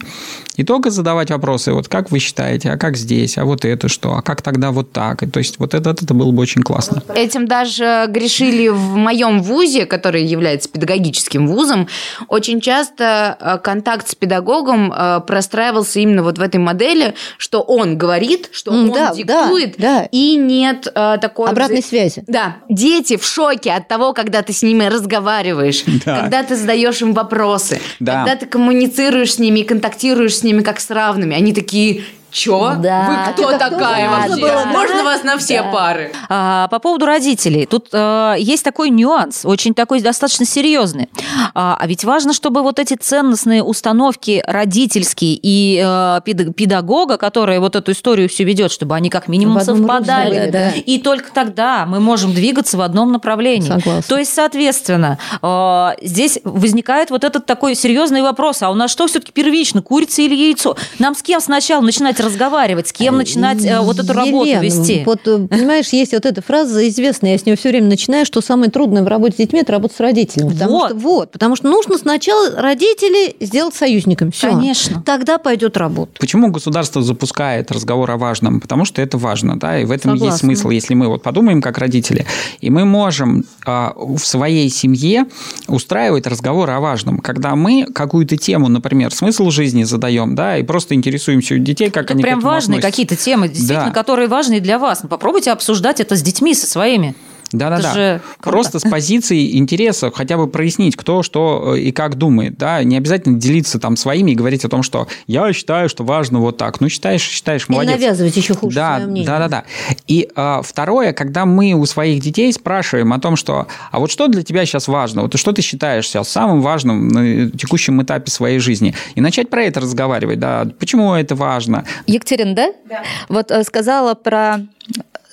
И 0.60 0.65
только 0.65 0.89
задавать 0.89 1.32
вопросы, 1.32 1.72
вот 1.72 1.88
как 1.88 2.12
вы 2.12 2.19
считаете, 2.19 2.72
а 2.72 2.78
как 2.78 2.98
здесь, 2.98 3.38
а 3.38 3.45
вот 3.45 3.63
это 3.63 3.88
что, 3.88 4.15
а 4.15 4.22
как 4.22 4.41
тогда 4.41 4.72
вот 4.72 4.91
так. 4.91 5.24
И, 5.24 5.26
то 5.26 5.39
есть 5.39 5.58
вот 5.58 5.74
это, 5.74 5.91
это 5.91 6.13
было 6.13 6.32
бы 6.34 6.41
очень 6.41 6.63
классно. 6.63 7.02
Этим 7.15 7.48
даже 7.48 8.08
грешили 8.10 8.67
в 8.67 8.98
моем 8.98 9.41
вузе, 9.41 9.86
который 9.86 10.26
является 10.26 10.67
педагогическим 10.67 11.48
вузом. 11.48 11.88
Очень 12.28 12.60
часто 12.60 13.38
э, 13.39 13.58
контакт 13.63 14.10
с 14.10 14.15
педагогом 14.15 14.91
э, 14.91 15.22
простраивался 15.26 16.02
именно 16.02 16.24
вот 16.24 16.38
в 16.38 16.41
этой 16.41 16.58
модели, 16.58 17.13
что 17.38 17.62
он 17.62 17.98
говорит, 17.98 18.50
что 18.52 18.72
он 18.72 18.91
да, 18.91 19.13
диктует, 19.13 19.76
да, 19.78 20.00
да. 20.00 20.10
и 20.12 20.36
нет 20.36 20.91
э, 20.93 21.19
такой... 21.22 21.52
Обратной 21.52 21.82
связи. 21.82 22.22
Да. 22.28 22.58
Дети 22.67 23.15
в 23.15 23.24
шоке 23.24 23.72
от 23.72 23.88
того, 23.88 24.12
когда 24.12 24.41
ты 24.41 24.52
с 24.52 24.62
ними 24.62 24.84
разговариваешь, 24.84 25.86
да. 26.04 26.19
когда 26.19 26.43
ты 26.43 26.58
задаешь 26.58 27.02
им 27.02 27.13
вопросы, 27.13 27.80
да. 28.02 28.26
когда 28.26 28.36
ты 28.36 28.45
коммуницируешь 28.45 29.36
с 29.36 29.39
ними, 29.39 29.62
контактируешь 29.62 30.36
с 30.36 30.43
ними 30.43 30.49
как 30.64 30.80
с 30.80 30.90
равными. 30.90 31.36
Они 31.36 31.54
такие, 31.54 32.04
Чё? 32.32 32.76
Да. 32.78 33.26
Вы 33.28 33.34
кто 33.34 33.50
Это 33.52 33.70
такая 33.70 34.08
кто 34.08 34.15
вообще? 34.30 34.42
Было, 34.42 34.63
да? 34.63 34.72
Можно 34.72 35.04
вас 35.04 35.24
на 35.24 35.38
все 35.38 35.63
да. 35.63 35.72
пары? 35.72 36.12
А, 36.30 36.68
по 36.68 36.80
поводу 36.80 37.06
родителей. 37.06 37.65
Тут 37.65 37.89
а, 37.94 38.36
есть 38.36 38.63
такой 38.63 38.89
нюанс, 38.89 39.46
очень 39.46 39.74
такой 39.74 40.02
достаточно 40.02 40.46
серьезный. 40.46 41.10
А, 41.54 41.78
а 41.80 41.88
ведь 41.88 42.04
важно, 42.04 42.34
чтобы 42.34 42.62
вот 42.62 42.80
эти 42.80 42.96
ценностные 42.96 43.63
установки 43.63 44.44
родительские 44.46 45.39
и 45.42 45.82
а, 45.84 46.22
педагога, 46.22 47.18
который 47.18 47.60
вот 47.60 47.76
эту 47.76 47.92
историю 47.92 48.30
все 48.30 48.44
ведет, 48.44 48.72
чтобы 48.72 48.96
они 48.96 49.10
как 49.10 49.28
минимум 49.28 49.60
совпадали. 49.62 50.50
Да, 50.52 50.72
да. 50.72 50.72
И 50.72 51.00
только 51.00 51.32
тогда 51.32 51.86
мы 51.86 52.00
можем 52.00 52.34
двигаться 52.34 52.78
в 52.78 52.82
одном 52.82 53.12
направлении. 53.12 53.68
Согласна. 53.68 54.04
То 54.04 54.18
есть, 54.18 54.34
соответственно, 54.34 55.18
а, 55.42 55.96
здесь 56.02 56.39
возникает 56.44 57.10
вот 57.10 57.24
этот 57.24 57.46
такой 57.46 57.76
серьезный 57.76 58.22
вопрос. 58.22 58.62
А 58.62 58.70
у 58.70 58.76
нас 58.76 58.92
что 58.92 59.08
все-таки 59.08 59.32
первично, 59.32 59.82
курица 59.82 60.22
или 60.22 60.36
яйцо? 60.36 60.76
Нам 61.00 61.15
с 61.15 61.24
кем 61.24 61.39
сначала 61.39 61.82
начинать 61.82 62.18
начинать 62.19 62.39
разговаривать, 62.39 62.88
с 62.88 62.93
кем 62.93 63.17
начинать 63.17 63.65
э, 63.65 63.79
вот 63.79 63.99
эту 63.99 64.13
работу 64.13 64.47
Елена, 64.47 64.63
вести? 64.63 65.03
Вот, 65.05 65.27
э, 65.27 65.47
понимаешь, 65.47 65.89
есть 65.89 66.13
вот 66.13 66.25
эта 66.25 66.41
фраза 66.41 66.88
известная, 66.88 67.32
я 67.32 67.38
с 67.38 67.45
нее 67.45 67.55
все 67.55 67.69
время 67.69 67.88
начинаю, 67.88 68.25
что 68.25 68.41
самое 68.41 68.71
трудное 68.71 69.03
в 69.03 69.08
работе 69.08 69.36
с 69.36 69.38
детьми– 69.38 69.60
это 69.62 69.71
работа 69.71 69.95
с 69.95 69.99
родителями. 69.99 70.51
Потому 70.53 70.71
вот. 70.71 70.89
Что, 70.89 70.99
вот, 70.99 71.32
потому 71.32 71.55
что 71.55 71.69
нужно 71.69 71.97
сначала 71.97 72.62
родителей 72.62 73.36
сделать 73.39 73.75
союзниками. 73.75 74.32
Все. 74.32 74.49
Конечно. 74.49 75.03
Тогда 75.05 75.38
пойдет 75.38 75.77
работа. 75.77 76.12
Почему 76.19 76.51
государство 76.51 77.01
запускает 77.01 77.71
разговор 77.71 78.12
о 78.12 78.17
важном? 78.17 78.60
Потому 78.60 78.86
что 78.86 79.01
это 79.01 79.17
важно, 79.17 79.60
да, 79.60 79.79
и 79.79 79.86
в 79.86 79.91
этом 79.91 80.12
Согласна. 80.12 80.25
есть 80.25 80.38
смысл. 80.39 80.69
Если 80.69 80.93
мы 80.93 81.08
вот 81.08 81.23
подумаем 81.23 81.62
как 81.62 81.77
родители, 81.77 82.25
и 82.62 82.69
мы 82.69 82.86
можем 82.86 83.45
а, 83.65 83.93
в 83.95 84.19
своей 84.19 84.69
семье 84.69 85.25
устраивать 85.67 86.27
разговор 86.27 86.69
о 86.69 86.79
важном, 86.79 87.19
когда 87.19 87.55
мы 87.55 87.86
какую-то 87.93 88.38
тему, 88.38 88.67
например, 88.67 89.13
смысл 89.13 89.49
жизни 89.49 89.84
задаем, 89.84 90.36
да, 90.36 90.58
и 90.58 90.63
просто 90.63 90.95
интересуемся 90.95 91.55
у 91.55 91.58
детей, 91.58 91.89
как 91.89 92.09
это 92.12 92.22
прям 92.22 92.39
важные 92.39 92.82
какие-то 92.82 93.15
темы, 93.15 93.48
действительно, 93.48 93.86
да. 93.86 93.91
которые 93.91 94.28
важны 94.28 94.60
для 94.60 94.80
вас. 94.80 95.04
Ну, 95.04 95.10
попробуйте 95.10 95.52
обсуждать 95.52 96.00
это 96.00 96.15
с 96.15 96.22
детьми, 96.22 96.54
со 96.54 96.67
своими. 96.67 97.15
Да-да-да. 97.52 98.22
Просто 98.42 98.80
с 98.80 98.84
позиции 98.84 99.58
интереса 99.58 100.12
хотя 100.12 100.38
бы 100.38 100.48
прояснить, 100.48 100.96
кто 100.96 101.24
что 101.24 101.76
э, 101.76 101.80
и 101.80 101.92
как 101.92 102.16
думает. 102.16 102.58
Да? 102.58 102.84
Не 102.84 102.98
обязательно 102.98 103.40
делиться 103.40 103.80
там 103.80 103.98
своими 103.98 104.32
и 104.32 104.36
говорить 104.36 104.66
о 104.66 104.70
том, 104.70 104.84
что 104.84 105.08
я 105.28 105.52
считаю, 105.54 105.90
что 105.90 106.04
важно 106.04 106.40
вот 106.40 106.58
так. 106.58 106.80
Ну, 106.82 106.90
считаешь, 106.90 107.22
считаешь, 107.22 107.68
молодец. 107.70 107.96
И 107.96 108.00
навязывать 108.00 108.38
еще 108.38 108.54
хуже 108.54 108.76
да, 108.76 108.96
свое 108.96 109.08
мнение. 109.08 109.28
Да-да-да. 109.28 109.64
И 110.08 110.30
а, 110.36 110.62
второе, 110.62 111.14
когда 111.14 111.46
мы 111.46 111.74
у 111.74 111.86
своих 111.86 112.22
детей 112.22 112.52
спрашиваем 112.54 113.14
о 113.14 113.20
том, 113.20 113.36
что 113.36 113.68
а 113.92 114.00
вот 114.00 114.12
что 114.12 114.28
для 114.28 114.44
тебя 114.44 114.66
сейчас 114.66 114.88
важно? 114.88 115.24
Вот 115.24 115.38
что 115.38 115.52
ты 115.52 115.62
считаешь 115.62 116.08
сейчас 116.08 116.30
самым 116.30 116.62
важным 116.62 117.08
на 117.08 117.52
текущем 117.52 118.02
этапе 118.02 118.30
своей 118.32 118.60
жизни? 118.60 118.96
И 119.16 119.22
начать 119.22 119.50
про 119.50 119.64
это 119.64 119.80
разговаривать, 119.80 120.40
да, 120.40 120.68
почему 120.80 121.14
это 121.14 121.36
важно. 121.36 121.86
Екатерина, 122.06 122.56
да? 122.56 122.74
Да. 122.88 123.04
Вот 123.28 123.52
э, 123.52 123.64
сказала 123.64 124.14
про 124.14 124.60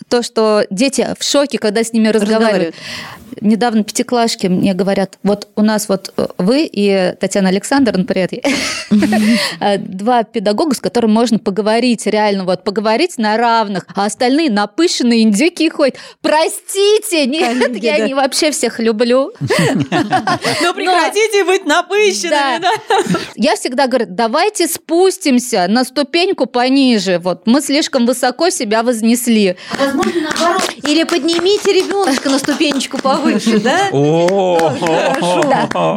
то, 0.09 0.23
что 0.23 0.65
дети 0.71 1.07
в 1.19 1.25
шоке, 1.25 1.59
когда 1.59 1.83
с 1.83 1.93
ними 1.93 2.09
разговаривают. 2.09 2.75
разговаривают 2.75 2.75
недавно 3.41 3.85
пятиклашки 3.85 4.47
мне 4.47 4.75
говорят, 4.75 5.19
вот 5.23 5.49
у 5.57 5.63
нас 5.63 5.89
вот 5.89 6.13
э, 6.17 6.27
вы 6.39 6.69
и 6.71 7.15
Татьяна 7.21 7.49
Александровна, 7.49 8.05
привет, 8.05 8.33
два 9.79 10.25
педагога, 10.25 10.75
с 10.75 10.81
которыми 10.81 11.13
можно 11.13 11.39
поговорить, 11.39 12.07
реально 12.07 12.45
вот 12.45 12.65
поговорить 12.65 13.19
на 13.19 13.37
равных, 13.37 13.87
а 13.95 14.07
остальные 14.07 14.51
напыщенные 14.51 15.23
индюки 15.23 15.69
ходят. 15.69 15.97
Простите, 16.21 17.27
нет, 17.27 17.77
я 17.83 18.07
не 18.07 18.15
вообще 18.15 18.51
всех 18.51 18.81
люблю. 18.81 19.33
Но 19.41 20.75
прекратите 20.75 21.45
быть 21.45 21.65
напыщенными? 21.65 22.67
Я 23.37 23.57
всегда 23.57 23.87
говорю, 23.87 24.07
давайте 24.09 24.67
спустимся 24.67 25.67
на 25.69 25.85
ступеньку 25.85 26.47
пониже, 26.47 27.19
вот 27.19 27.47
мы 27.47 27.61
слишком 27.61 28.07
высоко 28.07 28.51
себя 28.51 28.83
вознесли. 28.83 29.57
Возможно, 29.97 30.23
наоборот. 30.23 30.63
Или 30.83 31.05
поднимите 31.05 31.73
ребеночка 31.73 32.29
на 32.29 32.39
ступенечку 32.39 32.99
повыше 32.99 33.37
выше, 33.37 33.61
да? 33.61 33.87
Хорошо. 33.91 35.43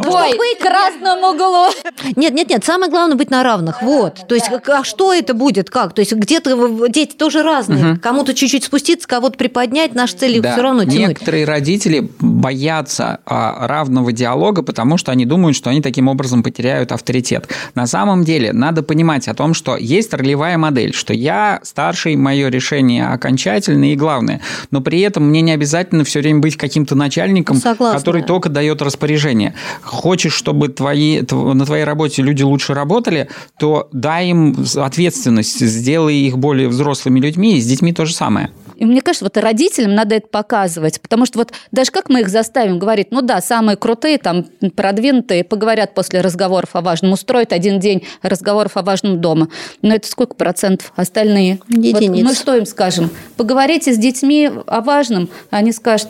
Бой 0.03 0.55
к 0.57 0.61
красному 0.61 1.29
углу. 1.29 1.67
Нет, 2.15 2.33
нет, 2.33 2.49
нет, 2.49 2.65
самое 2.65 2.91
главное 2.91 3.15
быть 3.15 3.29
на 3.29 3.43
равных. 3.43 3.81
Вот. 3.81 4.27
То 4.27 4.35
есть, 4.35 4.49
а 4.67 4.83
что 4.83 5.13
это 5.13 5.33
будет? 5.33 5.69
Как? 5.69 5.93
То 5.93 6.01
есть, 6.01 6.13
где-то 6.13 6.87
дети 6.89 7.15
тоже 7.15 7.43
разные. 7.43 7.97
Кому-то 7.97 8.33
чуть-чуть 8.33 8.63
спуститься, 8.63 9.07
кого-то 9.07 9.37
приподнять, 9.37 9.95
наши 9.95 10.15
цели 10.15 10.39
все 10.39 10.61
равно 10.61 10.83
тянуть. 10.83 11.09
Некоторые 11.09 11.45
родители 11.45 12.09
боятся 12.19 13.19
а, 13.25 13.67
равного 13.67 14.11
диалога, 14.11 14.61
потому 14.61 14.97
что 14.97 15.11
они 15.11 15.25
думают, 15.25 15.55
что 15.55 15.69
они 15.69 15.81
таким 15.81 16.07
образом 16.07 16.43
потеряют 16.43 16.91
авторитет. 16.91 17.47
На 17.75 17.87
самом 17.87 18.23
деле, 18.23 18.53
надо 18.53 18.83
понимать 18.83 19.27
о 19.27 19.33
том, 19.33 19.53
что 19.53 19.77
есть 19.77 20.13
ролевая 20.13 20.57
модель, 20.57 20.93
что 20.93 21.13
я 21.13 21.59
старший, 21.63 22.15
мое 22.15 22.49
решение 22.49 23.07
окончательное 23.07 23.88
и 23.93 23.95
главное. 23.95 24.41
Но 24.71 24.81
при 24.81 25.01
этом 25.01 25.29
мне 25.29 25.41
не 25.41 25.51
обязательно 25.51 26.03
все 26.03 26.19
время 26.19 26.39
быть 26.39 26.57
каким-то 26.57 26.95
начальником 26.95 27.19
начальником, 27.19 27.57
Согласна. 27.57 27.97
который 27.97 28.21
только 28.23 28.49
дает 28.49 28.81
распоряжение. 28.81 29.53
Хочешь, 29.81 30.33
чтобы 30.33 30.69
твои, 30.69 31.21
на 31.31 31.65
твоей 31.65 31.83
работе 31.83 32.21
люди 32.21 32.43
лучше 32.43 32.73
работали, 32.73 33.27
то 33.57 33.89
дай 33.91 34.29
им 34.29 34.55
ответственность, 34.75 35.59
сделай 35.59 36.15
их 36.15 36.37
более 36.37 36.67
взрослыми 36.67 37.19
людьми, 37.19 37.57
и 37.57 37.61
с 37.61 37.65
детьми 37.65 37.93
то 37.93 38.05
же 38.05 38.13
самое. 38.13 38.51
И 38.79 38.85
мне 38.85 39.01
кажется, 39.01 39.25
вот 39.25 39.35
родителям 39.35 39.93
надо 39.93 40.15
это 40.15 40.27
показывать, 40.27 41.01
потому 41.01 41.25
что 41.25 41.39
вот 41.39 41.51
даже 41.71 41.91
как 41.91 42.07
мы 42.07 42.21
их 42.21 42.29
заставим 42.29 42.79
говорить, 42.79 43.07
ну 43.11 43.21
да, 43.21 43.41
самые 43.41 43.75
крутые, 43.75 44.17
там, 44.17 44.45
продвинутые, 44.73 45.43
поговорят 45.43 45.93
после 45.93 46.21
разговоров 46.21 46.69
о 46.73 46.81
важном, 46.81 47.11
устроят 47.11 47.51
один 47.51 47.81
день 47.81 48.07
разговоров 48.21 48.77
о 48.77 48.81
важном 48.81 49.19
дома. 49.19 49.49
Но 49.81 49.93
это 49.93 50.07
сколько 50.07 50.33
процентов 50.33 50.93
остальные? 50.95 51.59
Единиц. 51.67 52.23
Вот 52.23 52.29
мы 52.29 52.33
что 52.33 52.55
им 52.55 52.65
скажем? 52.65 53.09
Поговорите 53.35 53.93
с 53.93 53.97
детьми 53.97 54.49
о 54.65 54.79
важном, 54.79 55.29
они 55.49 55.73
скажут, 55.73 56.07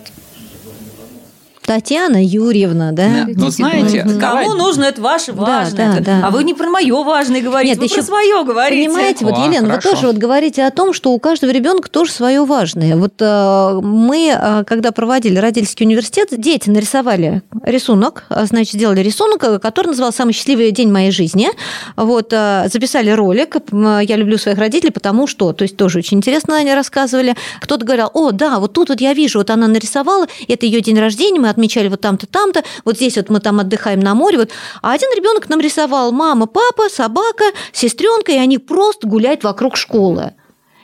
Татьяна 1.69 2.25
Юрьевна, 2.25 2.93
да? 2.93 3.27
да. 3.27 3.27
Ну, 3.27 3.51
знаете, 3.51 4.01
кому 4.01 4.17
давай... 4.19 4.47
нужно 4.47 4.85
это 4.85 4.99
ваше 5.03 5.33
важное, 5.33 5.93
да, 5.93 5.99
да, 5.99 6.21
да. 6.21 6.27
а 6.27 6.31
вы 6.31 6.43
не 6.43 6.55
про 6.55 6.67
мое 6.67 7.03
важное 7.03 7.41
говорите, 7.41 7.73
Нет, 7.73 7.77
вы 7.77 7.85
еще 7.85 7.97
про 7.97 8.05
свое 8.05 8.43
говорите. 8.43 8.89
Понимаете, 8.89 9.23
вот, 9.23 9.37
О, 9.37 9.45
Елена, 9.45 9.67
хорошо. 9.69 9.89
вы 9.89 9.95
тоже 9.95 10.07
вот 10.07 10.15
говорите 10.15 10.65
о 10.65 10.71
том, 10.71 10.93
что 10.93 11.11
у 11.11 11.19
каждого 11.19 11.51
ребенка 11.51 11.87
тоже 11.87 12.11
свое 12.11 12.43
важное. 12.43 12.95
Вот 12.95 13.13
э, 13.19 13.79
мы, 13.83 14.35
э, 14.35 14.63
когда 14.63 14.91
проводили 14.91 15.37
родительский 15.37 15.85
университет, 15.85 16.29
дети 16.31 16.71
нарисовали 16.71 17.43
рисунок, 17.63 18.23
а, 18.29 18.47
значит, 18.47 18.73
сделали 18.73 19.01
рисунок, 19.01 19.43
э, 19.43 19.59
который 19.59 19.89
назывался 19.89 20.17
«Самый 20.17 20.33
счастливый 20.33 20.71
день 20.71 20.91
моей 20.91 21.11
жизни». 21.11 21.49
Вот, 21.95 22.33
э, 22.33 22.67
записали 22.73 23.11
ролик 23.11 23.57
«Я 23.71 24.15
люблю 24.15 24.39
своих 24.39 24.57
родителей, 24.57 24.91
потому 24.91 25.27
что...» 25.27 25.53
То 25.53 25.61
есть 25.61 25.77
тоже 25.77 25.99
очень 25.99 26.17
интересно 26.17 26.55
они 26.55 26.73
рассказывали. 26.73 27.35
Кто-то 27.61 27.85
говорил, 27.85 28.09
о, 28.15 28.31
да, 28.31 28.57
вот 28.57 28.73
тут 28.73 28.89
вот 28.89 29.01
я 29.01 29.13
вижу, 29.13 29.37
вот 29.37 29.51
она 29.51 29.67
нарисовала, 29.67 30.25
это 30.47 30.65
ее 30.65 30.81
день 30.81 30.97
рождения, 30.97 31.39
мы 31.39 31.49
отмечали 31.59 31.89
вот 31.89 32.01
там-то, 32.01 32.25
там-то, 32.25 32.63
вот 32.85 32.95
здесь 32.95 33.17
вот 33.17 33.29
мы 33.29 33.39
там 33.39 33.59
отдыхаем 33.59 33.99
на 33.99 34.15
море. 34.15 34.37
Вот. 34.37 34.49
А 34.81 34.93
один 34.93 35.09
ребенок 35.15 35.49
нам 35.49 35.59
рисовал 35.59 36.11
мама, 36.11 36.47
папа, 36.47 36.89
собака, 36.89 37.45
сестренка, 37.73 38.31
и 38.31 38.37
они 38.37 38.57
просто 38.57 39.07
гуляют 39.07 39.43
вокруг 39.43 39.75
школы. 39.75 40.33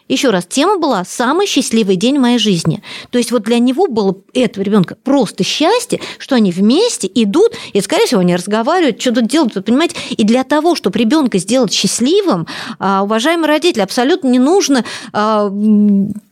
Еще 0.07 0.29
раз, 0.29 0.45
тема 0.45 0.77
была 0.77 1.03
«Самый 1.03 1.47
счастливый 1.47 1.95
день 1.95 2.17
в 2.17 2.21
моей 2.21 2.37
жизни». 2.37 2.83
То 3.09 3.17
есть 3.17 3.31
вот 3.31 3.41
для 3.43 3.57
него 3.57 3.87
было, 3.87 4.15
этого 4.33 4.63
ребенка, 4.63 4.95
просто 5.03 5.43
счастье, 5.43 5.99
что 6.19 6.35
они 6.35 6.51
вместе 6.51 7.09
идут, 7.15 7.53
и, 7.73 7.81
скорее 7.81 8.05
всего, 8.05 8.21
они 8.21 8.35
разговаривают, 8.35 9.01
что 9.01 9.13
тут 9.13 9.25
делают, 9.27 9.65
понимаете? 9.65 9.95
И 10.11 10.23
для 10.23 10.43
того, 10.43 10.75
чтобы 10.75 10.99
ребенка 10.99 11.39
сделать 11.39 11.73
счастливым, 11.73 12.45
а, 12.77 13.01
уважаемые 13.03 13.47
родители, 13.47 13.81
абсолютно 13.81 14.27
не 14.27 14.37
нужно 14.37 14.85
а, 15.11 15.51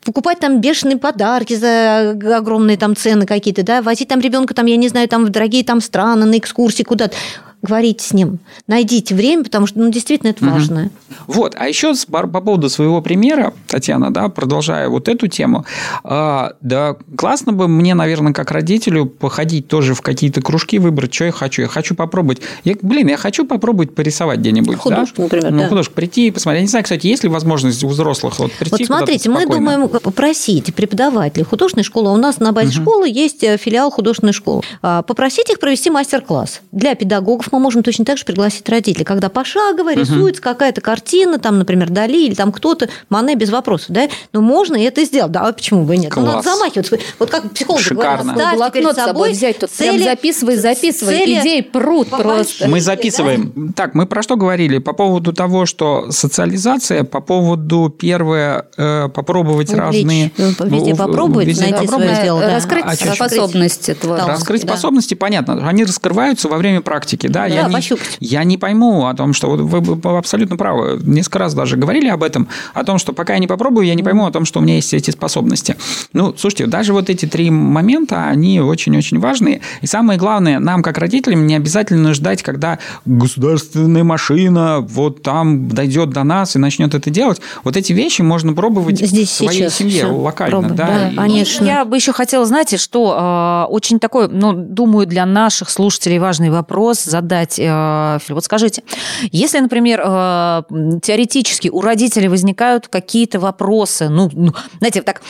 покупать 0.05 0.39
там 0.39 0.61
бешеные 0.61 0.97
подарки 0.97 1.55
за 1.55 2.11
огромные 2.11 2.77
там 2.77 2.95
цены 2.95 3.25
какие-то, 3.25 3.63
да, 3.63 3.81
возить 3.81 4.07
там 4.07 4.19
ребенка 4.19 4.53
там, 4.53 4.67
я 4.67 4.77
не 4.77 4.87
знаю, 4.87 5.07
там 5.07 5.25
в 5.25 5.29
дорогие 5.29 5.63
там 5.63 5.81
страны, 5.81 6.25
на 6.25 6.37
экскурсии 6.37 6.83
куда-то 6.83 7.15
говорите 7.63 8.05
с 8.05 8.13
ним, 8.13 8.39
найдите 8.67 9.15
время, 9.15 9.43
потому 9.43 9.65
что 9.67 9.79
ну, 9.79 9.89
действительно 9.89 10.29
это 10.29 10.45
важно. 10.45 10.83
Угу. 10.83 11.33
Вот, 11.33 11.55
а 11.57 11.67
еще 11.67 11.93
по, 12.11 12.27
по 12.27 12.41
поводу 12.41 12.69
своего 12.69 13.01
примера, 13.01 13.53
Татьяна, 13.67 14.13
да, 14.13 14.27
продолжая 14.27 14.89
вот 14.89 15.07
эту 15.07 15.27
тему, 15.27 15.65
э, 16.03 16.49
да, 16.59 16.97
классно 17.15 17.53
бы 17.53 17.67
мне, 17.67 17.95
наверное, 17.95 18.33
как 18.33 18.51
родителю 18.51 19.05
походить 19.05 19.69
тоже 19.69 19.93
в 19.93 20.01
какие-то 20.01 20.41
кружки, 20.41 20.77
выбрать, 20.77 21.13
что 21.13 21.25
я 21.25 21.31
хочу. 21.31 21.61
Я 21.61 21.69
хочу 21.69 21.95
попробовать, 21.95 22.41
я, 22.65 22.75
блин, 22.81 23.07
я 23.07 23.17
хочу 23.17 23.45
попробовать 23.45 23.95
порисовать 23.95 24.39
где-нибудь. 24.39 24.77
Художку, 24.77 25.17
да? 25.17 25.23
например, 25.23 25.51
ну, 25.51 25.59
да. 25.59 25.69
художку, 25.69 25.93
прийти 25.93 26.27
и 26.27 26.31
посмотреть. 26.31 26.59
Я 26.59 26.63
не 26.63 26.69
знаю, 26.69 26.83
кстати, 26.83 27.07
есть 27.07 27.23
ли 27.23 27.29
возможность 27.29 27.83
у 27.83 27.87
взрослых 27.87 28.39
вот 28.39 28.51
прийти 28.51 28.71
Вот 28.71 28.85
смотрите, 28.85 29.29
мы 29.29 29.45
думаем 29.45 29.87
попросить 29.87 30.75
преподавателей 30.75 31.45
художественной 31.45 31.85
школы, 31.85 32.11
у 32.11 32.17
нас 32.17 32.39
на 32.39 32.51
базе 32.51 32.77
угу. 32.77 32.81
школы 32.81 33.09
есть 33.09 33.41
э, 33.43 33.57
филиал 33.57 33.89
художественной 33.89 34.33
школы, 34.33 34.63
а, 34.81 35.01
попросить 35.01 35.49
их 35.49 35.59
провести 35.59 35.89
мастер-класс 35.89 36.61
для 36.73 36.95
педагогов, 36.95 37.52
мы 37.53 37.59
можем 37.59 37.83
точно 37.83 38.03
так 38.03 38.17
же 38.17 38.25
пригласить 38.25 38.67
родителей, 38.67 39.05
когда 39.05 39.29
пошагово 39.29 39.91
угу. 39.91 39.99
рисуется 39.99 40.41
какая-то 40.41 40.81
картина, 40.81 41.39
там, 41.39 41.59
например, 41.59 41.89
Дали 41.89 42.25
или 42.25 42.33
там 42.33 42.51
кто-то, 42.51 42.89
Мане 43.09 43.35
без 43.35 43.49
вопросов, 43.49 43.87
да, 43.89 44.09
но 44.33 44.41
можно 44.41 44.75
это 44.75 45.05
сделать, 45.05 45.31
да, 45.31 45.41
а 45.41 45.53
почему 45.53 45.83
бы 45.83 45.95
и 45.95 45.97
нет? 45.99 46.11
Класс. 46.11 46.25
Ну, 46.25 46.31
надо 46.33 46.43
замахиваться. 46.43 46.97
Вот 47.19 47.29
как 47.29 47.51
психологи 47.51 47.83
Шикарно. 47.83 48.33
говорят, 48.33 48.55
ставь 48.55 48.73
перед 48.73 48.95
собой 48.95 49.31
взять, 49.31 49.59
тут 49.59 49.69
цели, 49.69 49.97
прям 49.97 50.03
записывай, 50.03 50.55
записывай, 50.57 51.17
цели 51.17 51.39
идеи 51.39 51.61
пруд 51.61 52.09
просто. 52.09 52.67
Мы 52.67 52.81
записываем. 52.81 53.51
Да? 53.55 53.73
Так, 53.75 53.95
мы 53.95 54.05
про 54.05 54.23
что 54.23 54.35
говорили? 54.35 54.79
По 54.79 54.93
поводу 54.93 55.33
того, 55.33 55.65
что 55.65 56.11
социализация, 56.11 57.03
по 57.03 57.21
поводу 57.21 57.93
первое, 57.97 58.65
э, 58.77 59.09
попробовать 59.09 59.69
Увлечь. 59.69 59.81
разные... 59.81 60.31
Везде 60.37 60.95
попробовать, 60.95 61.47
везде 61.47 61.63
найти 61.63 61.85
попробовать. 61.85 62.11
свое 62.11 62.23
дело. 62.23 62.39
Да. 62.41 62.55
Раскрыть 62.55 62.85
а 62.85 62.95
способности. 62.95 63.97
Раскрыть 64.03 64.61
да. 64.61 64.67
способности, 64.69 65.13
понятно. 65.13 65.67
Они 65.67 65.83
раскрываются 65.83 66.47
во 66.49 66.57
время 66.57 66.81
практики, 66.81 67.27
да? 67.27 67.42
Да 67.49 67.55
я 67.55 67.67
не. 67.67 67.97
Я 68.19 68.43
не 68.43 68.57
пойму 68.57 69.07
о 69.07 69.13
том, 69.13 69.33
что 69.33 69.49
вот 69.49 69.59
вы 69.61 70.17
абсолютно 70.17 70.57
правы. 70.57 70.99
Несколько 71.03 71.39
раз 71.39 71.53
даже 71.53 71.77
говорили 71.77 72.07
об 72.07 72.23
этом, 72.23 72.47
о 72.73 72.83
том, 72.83 72.97
что 72.97 73.13
пока 73.13 73.33
я 73.33 73.39
не 73.39 73.47
попробую, 73.47 73.85
я 73.87 73.95
не 73.95 74.03
пойму 74.03 74.25
о 74.25 74.31
том, 74.31 74.45
что 74.45 74.59
у 74.59 74.63
меня 74.63 74.75
есть 74.75 74.93
эти 74.93 75.11
способности. 75.11 75.75
Ну, 76.13 76.33
слушайте, 76.37 76.67
даже 76.67 76.93
вот 76.93 77.09
эти 77.09 77.25
три 77.25 77.49
момента, 77.49 78.27
они 78.27 78.59
очень-очень 78.59 79.19
важные. 79.19 79.61
И 79.81 79.87
самое 79.87 80.19
главное, 80.19 80.59
нам, 80.59 80.81
как 80.83 80.97
родителям, 80.97 81.47
не 81.47 81.55
обязательно 81.55 82.13
ждать, 82.13 82.43
когда 82.43 82.79
государственная 83.05 84.03
машина 84.03 84.79
вот 84.81 85.21
там 85.21 85.69
дойдет 85.69 86.09
до 86.09 86.23
нас 86.23 86.55
и 86.55 86.59
начнет 86.59 86.93
это 86.93 87.09
делать. 87.09 87.41
Вот 87.63 87.77
эти 87.77 87.93
вещи 87.93 88.21
можно 88.21 88.53
пробовать 88.53 88.99
Здесь 88.99 89.29
в 89.29 89.33
своей 89.33 89.69
семье 89.69 90.05
локально. 90.05 90.51
Пробовать, 90.51 90.75
да, 90.75 90.87
да 90.87 91.09
и... 91.09 91.15
конечно. 91.15 91.65
Я 91.65 91.85
бы 91.85 91.95
еще 91.95 92.13
хотела, 92.13 92.45
знаете, 92.45 92.77
что 92.77 93.65
э, 93.67 93.71
очень 93.71 93.99
такой, 93.99 94.27
ну, 94.27 94.53
думаю, 94.53 95.07
для 95.07 95.25
наших 95.25 95.69
слушателей 95.69 96.19
важный 96.19 96.49
вопрос 96.49 97.03
задать, 97.03 97.22
э, 97.59 98.19
Филипп. 98.19 98.35
Вот 98.35 98.45
скажите, 98.45 98.83
если, 99.31 99.59
например, 99.59 100.01
э, 100.03 100.63
теоретически 101.01 101.69
у 101.69 101.81
родителей 101.81 102.27
возникают 102.27 102.87
какие-то 102.87 103.39
вопросы, 103.39 104.09
ну, 104.09 104.29
ну 104.33 104.53
знаете, 104.79 105.01
так, 105.01 105.21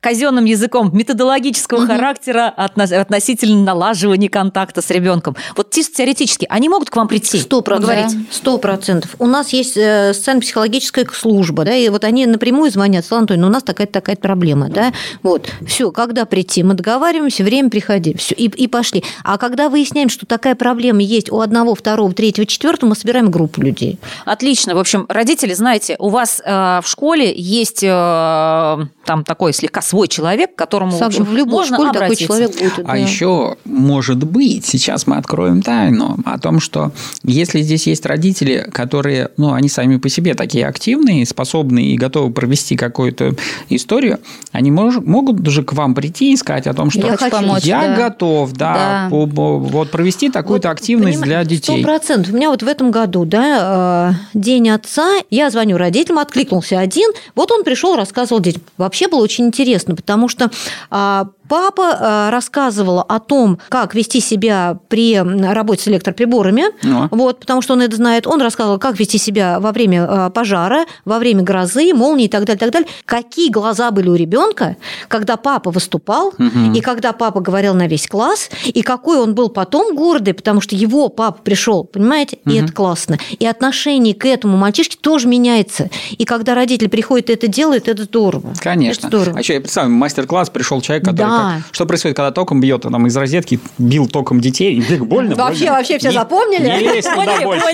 казенным 0.00 0.44
языком 0.44 0.90
методологического 0.92 1.78
угу. 1.78 1.86
характера 1.86 2.48
относительно 2.48 3.62
налаживания 3.62 4.28
контакта 4.28 4.82
с 4.82 4.90
ребенком. 4.90 5.36
Вот 5.56 5.70
чисто 5.70 5.96
теоретически, 5.96 6.46
они 6.48 6.68
могут 6.68 6.90
к 6.90 6.96
вам 6.96 7.08
прийти? 7.08 7.38
Сто 7.38 7.62
процентов. 7.62 8.12
Сто 8.30 8.58
процентов. 8.58 9.14
У 9.18 9.26
нас 9.26 9.52
есть 9.52 9.76
э, 9.76 10.12
социально-психологическая 10.14 11.06
служба, 11.12 11.64
да, 11.64 11.74
и 11.74 11.88
вот 11.88 12.04
они 12.04 12.26
напрямую 12.26 12.70
звонят, 12.70 13.04
Слава 13.04 13.22
Антоновна, 13.22 13.46
ну, 13.46 13.50
у 13.50 13.52
нас 13.52 13.62
такая-то 13.62 13.92
такая 13.92 14.16
проблема, 14.16 14.68
да, 14.68 14.92
вот, 15.22 15.48
все, 15.66 15.90
когда 15.90 16.24
прийти, 16.24 16.62
мы 16.62 16.74
договариваемся, 16.74 17.44
время 17.44 17.70
приходи, 17.70 18.16
все, 18.16 18.34
и, 18.34 18.44
и 18.48 18.66
пошли. 18.68 19.04
А 19.24 19.38
когда 19.38 19.68
выясняем, 19.68 20.08
что 20.08 20.26
такая 20.26 20.54
проблема 20.54 21.00
есть 21.02 21.30
у 21.30 21.40
одного, 21.40 21.74
второго, 21.74 22.12
третьего, 22.12 22.46
четвертого, 22.46 22.90
мы 22.90 22.96
собираем 22.96 23.30
группу 23.30 23.60
людей. 23.60 23.98
Отлично. 24.24 24.74
В 24.74 24.78
общем, 24.78 25.06
родители, 25.08 25.54
знаете, 25.54 25.96
у 25.98 26.08
вас 26.08 26.40
э, 26.44 26.80
в 26.82 26.88
школе 26.88 27.32
есть 27.36 27.82
э, 27.82 27.86
там 27.86 29.24
такой 29.24 29.52
слегка 29.52 29.75
свой 29.82 30.08
человек, 30.08 30.54
которому 30.54 30.92
Сам, 30.92 31.10
в, 31.10 31.14
общем, 31.14 31.24
в 31.24 31.34
любой 31.34 31.60
можно 31.60 31.76
школе 31.76 31.90
обратиться. 31.90 32.26
такой 32.26 32.38
человек 32.38 32.58
будет. 32.58 32.86
А 32.86 32.92
да. 32.92 32.96
еще 32.96 33.56
может 33.64 34.24
быть, 34.24 34.64
сейчас 34.64 35.06
мы 35.06 35.16
откроем 35.16 35.62
тайну 35.62 36.16
о 36.24 36.38
том, 36.38 36.60
что 36.60 36.92
если 37.22 37.60
здесь 37.60 37.86
есть 37.86 38.06
родители, 38.06 38.68
которые, 38.72 39.30
ну, 39.36 39.52
они 39.52 39.68
сами 39.68 39.96
по 39.98 40.08
себе 40.08 40.34
такие 40.34 40.66
активные, 40.66 41.26
способные 41.26 41.88
и 41.88 41.96
готовы 41.96 42.32
провести 42.32 42.76
какую-то 42.76 43.34
историю, 43.68 44.18
они 44.52 44.70
мож, 44.70 44.96
могут 44.96 45.40
даже 45.40 45.62
к 45.62 45.72
вам 45.72 45.94
прийти 45.94 46.32
и 46.32 46.36
сказать 46.36 46.66
о 46.66 46.74
том, 46.74 46.90
что 46.90 47.06
я, 47.06 47.16
хочу 47.16 47.30
помочь, 47.30 47.64
я 47.64 47.88
да. 47.88 47.96
готов, 47.96 48.52
да, 48.52 49.08
да. 49.10 49.16
вот 49.16 49.90
провести 49.90 50.30
такую-то 50.30 50.68
вот, 50.68 50.74
активность 50.74 51.20
для 51.20 51.44
детей. 51.44 51.80
Сто 51.80 51.82
процентов. 51.82 52.32
У 52.32 52.36
меня 52.36 52.50
вот 52.50 52.62
в 52.62 52.66
этом 52.68 52.90
году, 52.90 53.24
да, 53.24 54.12
э, 54.34 54.38
День 54.38 54.70
отца, 54.70 55.18
я 55.30 55.50
звоню 55.50 55.76
родителям, 55.76 56.18
откликнулся 56.18 56.78
один, 56.78 57.10
вот 57.34 57.50
он 57.52 57.62
пришел, 57.64 57.96
рассказывал 57.96 58.40
детям. 58.40 58.62
Вообще 58.78 59.08
было 59.08 59.22
очень 59.22 59.46
интересно, 59.46 59.65
потому 59.94 60.28
что 60.28 60.50
а, 60.90 61.28
Папа 61.48 61.96
э, 61.98 62.30
рассказывал 62.30 63.00
о 63.00 63.18
том, 63.20 63.58
как 63.68 63.94
вести 63.94 64.20
себя 64.20 64.78
при 64.88 65.16
работе 65.16 65.82
с 65.82 65.88
электроприборами, 65.88 66.64
ну. 66.82 67.08
вот, 67.10 67.40
потому 67.40 67.62
что 67.62 67.74
он 67.74 67.82
это 67.82 67.96
знает. 67.96 68.26
Он 68.26 68.40
рассказывал, 68.40 68.78
как 68.78 68.98
вести 68.98 69.18
себя 69.18 69.60
во 69.60 69.72
время 69.72 70.06
э, 70.08 70.30
пожара, 70.30 70.86
во 71.04 71.18
время 71.18 71.42
грозы, 71.42 71.92
молнии 71.94 72.26
и 72.26 72.28
так 72.28 72.44
далее, 72.44 72.58
так 72.58 72.70
далее. 72.70 72.88
Какие 73.04 73.50
глаза 73.50 73.90
были 73.90 74.08
у 74.08 74.14
ребенка, 74.14 74.76
когда 75.08 75.36
папа 75.36 75.70
выступал, 75.70 76.28
угу. 76.28 76.74
и 76.74 76.80
когда 76.80 77.12
папа 77.12 77.40
говорил 77.40 77.74
на 77.74 77.86
весь 77.86 78.06
класс, 78.06 78.50
и 78.66 78.82
какой 78.82 79.18
он 79.18 79.34
был 79.34 79.48
потом 79.48 79.94
гордый, 79.94 80.34
потому 80.34 80.60
что 80.60 80.74
его 80.74 81.08
папа 81.08 81.40
пришел, 81.42 81.84
понимаете, 81.84 82.38
угу. 82.44 82.54
и 82.54 82.58
это 82.58 82.72
классно. 82.72 83.18
И 83.38 83.46
отношение 83.46 84.14
к 84.14 84.24
этому 84.26 84.56
мальчишке 84.56 84.96
тоже 85.00 85.28
меняется. 85.28 85.90
И 86.10 86.24
когда 86.24 86.54
родитель 86.54 86.88
приходит 86.88 87.30
и 87.30 87.32
это 87.34 87.48
делает, 87.48 87.88
это 87.88 88.04
здорово. 88.04 88.54
Конечно. 88.58 89.06
Это 89.06 89.18
здорово. 89.18 89.36
А 89.36 89.40
еще 89.40 89.54
я 89.54 89.60
представляю, 89.60 89.94
мастер-класс 89.94 90.50
пришел 90.50 90.80
человек, 90.80 91.04
который 91.04 91.28
да 91.28 91.35
как, 91.36 91.62
что 91.72 91.86
происходит, 91.86 92.16
когда 92.16 92.30
током 92.30 92.60
бьет, 92.60 92.82
там 92.82 93.06
из 93.06 93.16
розетки 93.16 93.60
бил 93.78 94.08
током 94.08 94.40
детей, 94.40 94.74
и 94.74 94.80
их 94.80 95.06
больно, 95.06 95.34
Вообще, 95.36 95.70
вообще 95.70 95.98
все 95.98 96.12
запомнили? 96.12 96.64
Не 96.64 96.94
лезь 96.94 97.04
туда 97.04 97.40
больше. 97.42 97.66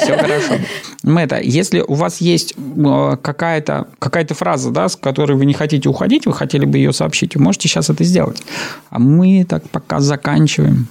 Все 0.00 0.16
хорошо. 0.16 0.54
Мэтта, 1.02 1.40
если 1.40 1.80
у 1.80 1.94
вас 1.94 2.20
есть 2.20 2.54
э, 2.56 3.16
какая-то 3.22 3.88
какая 3.98 4.26
фраза, 4.26 4.70
да, 4.70 4.88
с 4.88 4.96
которой 4.96 5.36
вы 5.36 5.46
не 5.46 5.54
хотите 5.54 5.88
уходить, 5.88 6.26
вы 6.26 6.32
хотели 6.32 6.64
бы 6.64 6.78
ее 6.78 6.92
сообщить, 6.92 7.36
вы 7.36 7.42
можете 7.42 7.68
сейчас 7.68 7.90
это 7.90 8.02
сделать. 8.04 8.42
А 8.90 8.98
мы 8.98 9.46
так 9.48 9.68
пока 9.70 10.00
заканчиваем. 10.00 10.88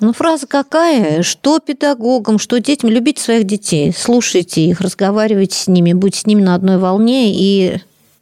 Ну, 0.00 0.12
фраза 0.12 0.46
какая? 0.46 1.22
Что 1.22 1.58
педагогам, 1.58 2.38
что 2.38 2.60
детям? 2.60 2.88
Любите 2.90 3.22
своих 3.22 3.44
детей, 3.44 3.92
слушайте 3.96 4.62
их, 4.62 4.80
разговаривайте 4.80 5.56
с 5.56 5.68
ними, 5.68 5.92
будьте 5.92 6.20
с 6.20 6.26
ними 6.26 6.42
на 6.42 6.54
одной 6.54 6.78
волне 6.78 7.32
и 7.34 7.80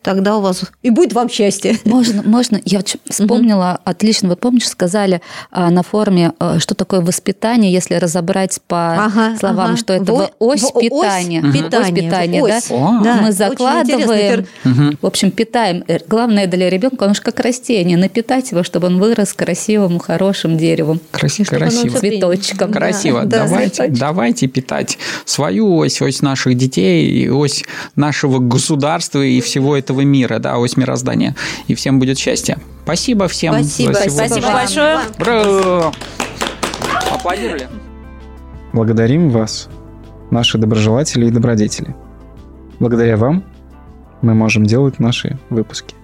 тогда 0.09 0.38
у 0.38 0.40
вас 0.40 0.64
и 0.82 0.88
будет 0.88 1.12
вам 1.12 1.28
счастье. 1.28 1.76
Можно, 1.84 2.22
можно. 2.22 2.59
Я 2.64 2.80
вспомнила, 3.11 3.74
угу. 3.74 3.90
отлично, 3.90 4.30
вы 4.30 4.36
помнишь, 4.36 4.66
сказали 4.66 5.20
а, 5.50 5.70
на 5.70 5.82
форуме, 5.82 6.32
а, 6.38 6.59
что 6.61 6.74
такое 6.74 7.02
воспитание, 7.02 7.70
если 7.70 7.94
разобрать 7.96 8.59
по 8.66 9.04
ага, 9.04 9.36
словам, 9.38 9.66
ага. 9.66 9.76
что 9.76 9.92
это 9.92 10.11
в, 10.14 10.30
ось 10.38 10.62
в, 10.62 10.80
питания. 10.80 11.42
Ось 11.44 11.52
питания, 11.52 11.78
ось 11.80 12.04
питания, 12.04 12.42
ось. 12.42 12.68
да? 12.70 13.00
да? 13.04 13.16
Мы 13.20 13.32
закладываем, 13.32 14.46
в 15.02 15.06
общем, 15.06 15.30
питаем. 15.30 15.84
Э, 15.88 15.98
главное 16.09 16.46
для 16.46 16.70
ребенка, 16.70 17.04
он 17.04 17.14
же 17.14 17.20
как 17.20 17.40
растение, 17.40 17.98
напитать 17.98 18.50
его, 18.52 18.62
чтобы 18.62 18.86
он 18.86 18.98
вырос 18.98 19.34
красивым, 19.34 19.98
хорошим 19.98 20.56
деревом. 20.56 21.00
Красиво, 21.11 21.48
красиво. 21.48 21.98
Цветочком. 21.98 22.72
Красиво. 22.72 23.26
Да, 23.26 23.44
давайте, 23.44 23.88
да, 23.88 24.06
давайте 24.06 24.46
питать 24.46 24.96
свою 25.26 25.76
ось, 25.76 26.00
ось 26.00 26.22
наших 26.22 26.56
детей, 26.56 27.28
ось 27.28 27.64
нашего 27.94 28.38
государства 28.38 29.22
и 29.22 29.42
всего 29.42 29.76
этого 29.76 29.97
этого 29.99 30.05
мира, 30.05 30.38
да, 30.38 30.59
ось 30.59 30.76
мироздания. 30.76 31.34
И 31.66 31.74
всем 31.74 31.99
будет 31.99 32.18
счастье. 32.18 32.59
Спасибо 32.84 33.28
всем 33.28 33.55
Спасибо. 33.55 33.94
за 33.94 34.01
сегодня. 34.01 34.26
Спасибо 34.26 34.53
большое. 34.53 34.99
Браво! 35.18 35.92
Аплодировали. 37.12 37.68
Благодарим 38.72 39.30
вас, 39.30 39.68
наши 40.30 40.59
доброжелатели 40.59 41.26
и 41.26 41.30
добродетели. 41.30 41.94
Благодаря 42.80 43.16
вам 43.16 43.44
мы 44.22 44.34
можем 44.34 44.64
делать 44.64 45.01
наши 45.01 45.38
выпуски. 45.51 45.94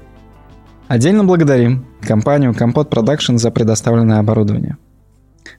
Отдельно 0.88 1.24
благодарим 1.24 1.86
компанию 2.00 2.54
Компот 2.54 2.90
Production 2.90 3.36
за 3.36 3.50
предоставленное 3.50 4.18
оборудование. 4.18 4.76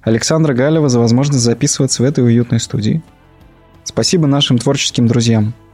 Александра 0.01 0.53
Галева 0.53 0.89
за 0.89 0.99
возможность 0.99 1.43
записываться 1.43 2.03
в 2.03 2.05
этой 2.05 2.23
уютной 2.23 2.59
студии. 2.59 3.01
Спасибо 3.83 4.27
нашим 4.27 4.57
творческим 4.57 5.07
друзьям– 5.07 5.53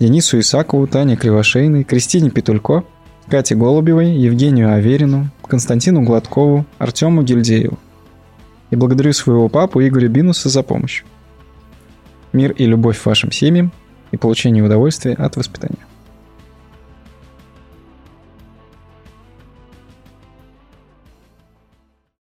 Денису 0.00 0.38
Исакову, 0.40 0.86
Тане 0.86 1.14
Кривошейной, 1.14 1.84
Кристине 1.84 2.30
Петулько, 2.30 2.84
Кате 3.28 3.54
Голубевой, 3.54 4.12
Евгению 4.12 4.72
Аверину, 4.72 5.28
Константину 5.46 6.02
Гладкову, 6.02 6.64
Артему 6.78 7.22
Гильдееву. 7.22 7.78
И 8.70 8.76
благодарю 8.76 9.12
своего 9.12 9.50
папу 9.50 9.82
Игоря 9.82 10.08
Бинуса 10.08 10.48
за 10.48 10.62
помощь. 10.62 11.04
Мир 12.32 12.52
и 12.52 12.64
любовь 12.64 13.04
вашим 13.04 13.30
семьям 13.30 13.72
и 14.10 14.16
получение 14.16 14.64
удовольствия 14.64 15.12
от 15.12 15.36
воспитания. 15.36 15.89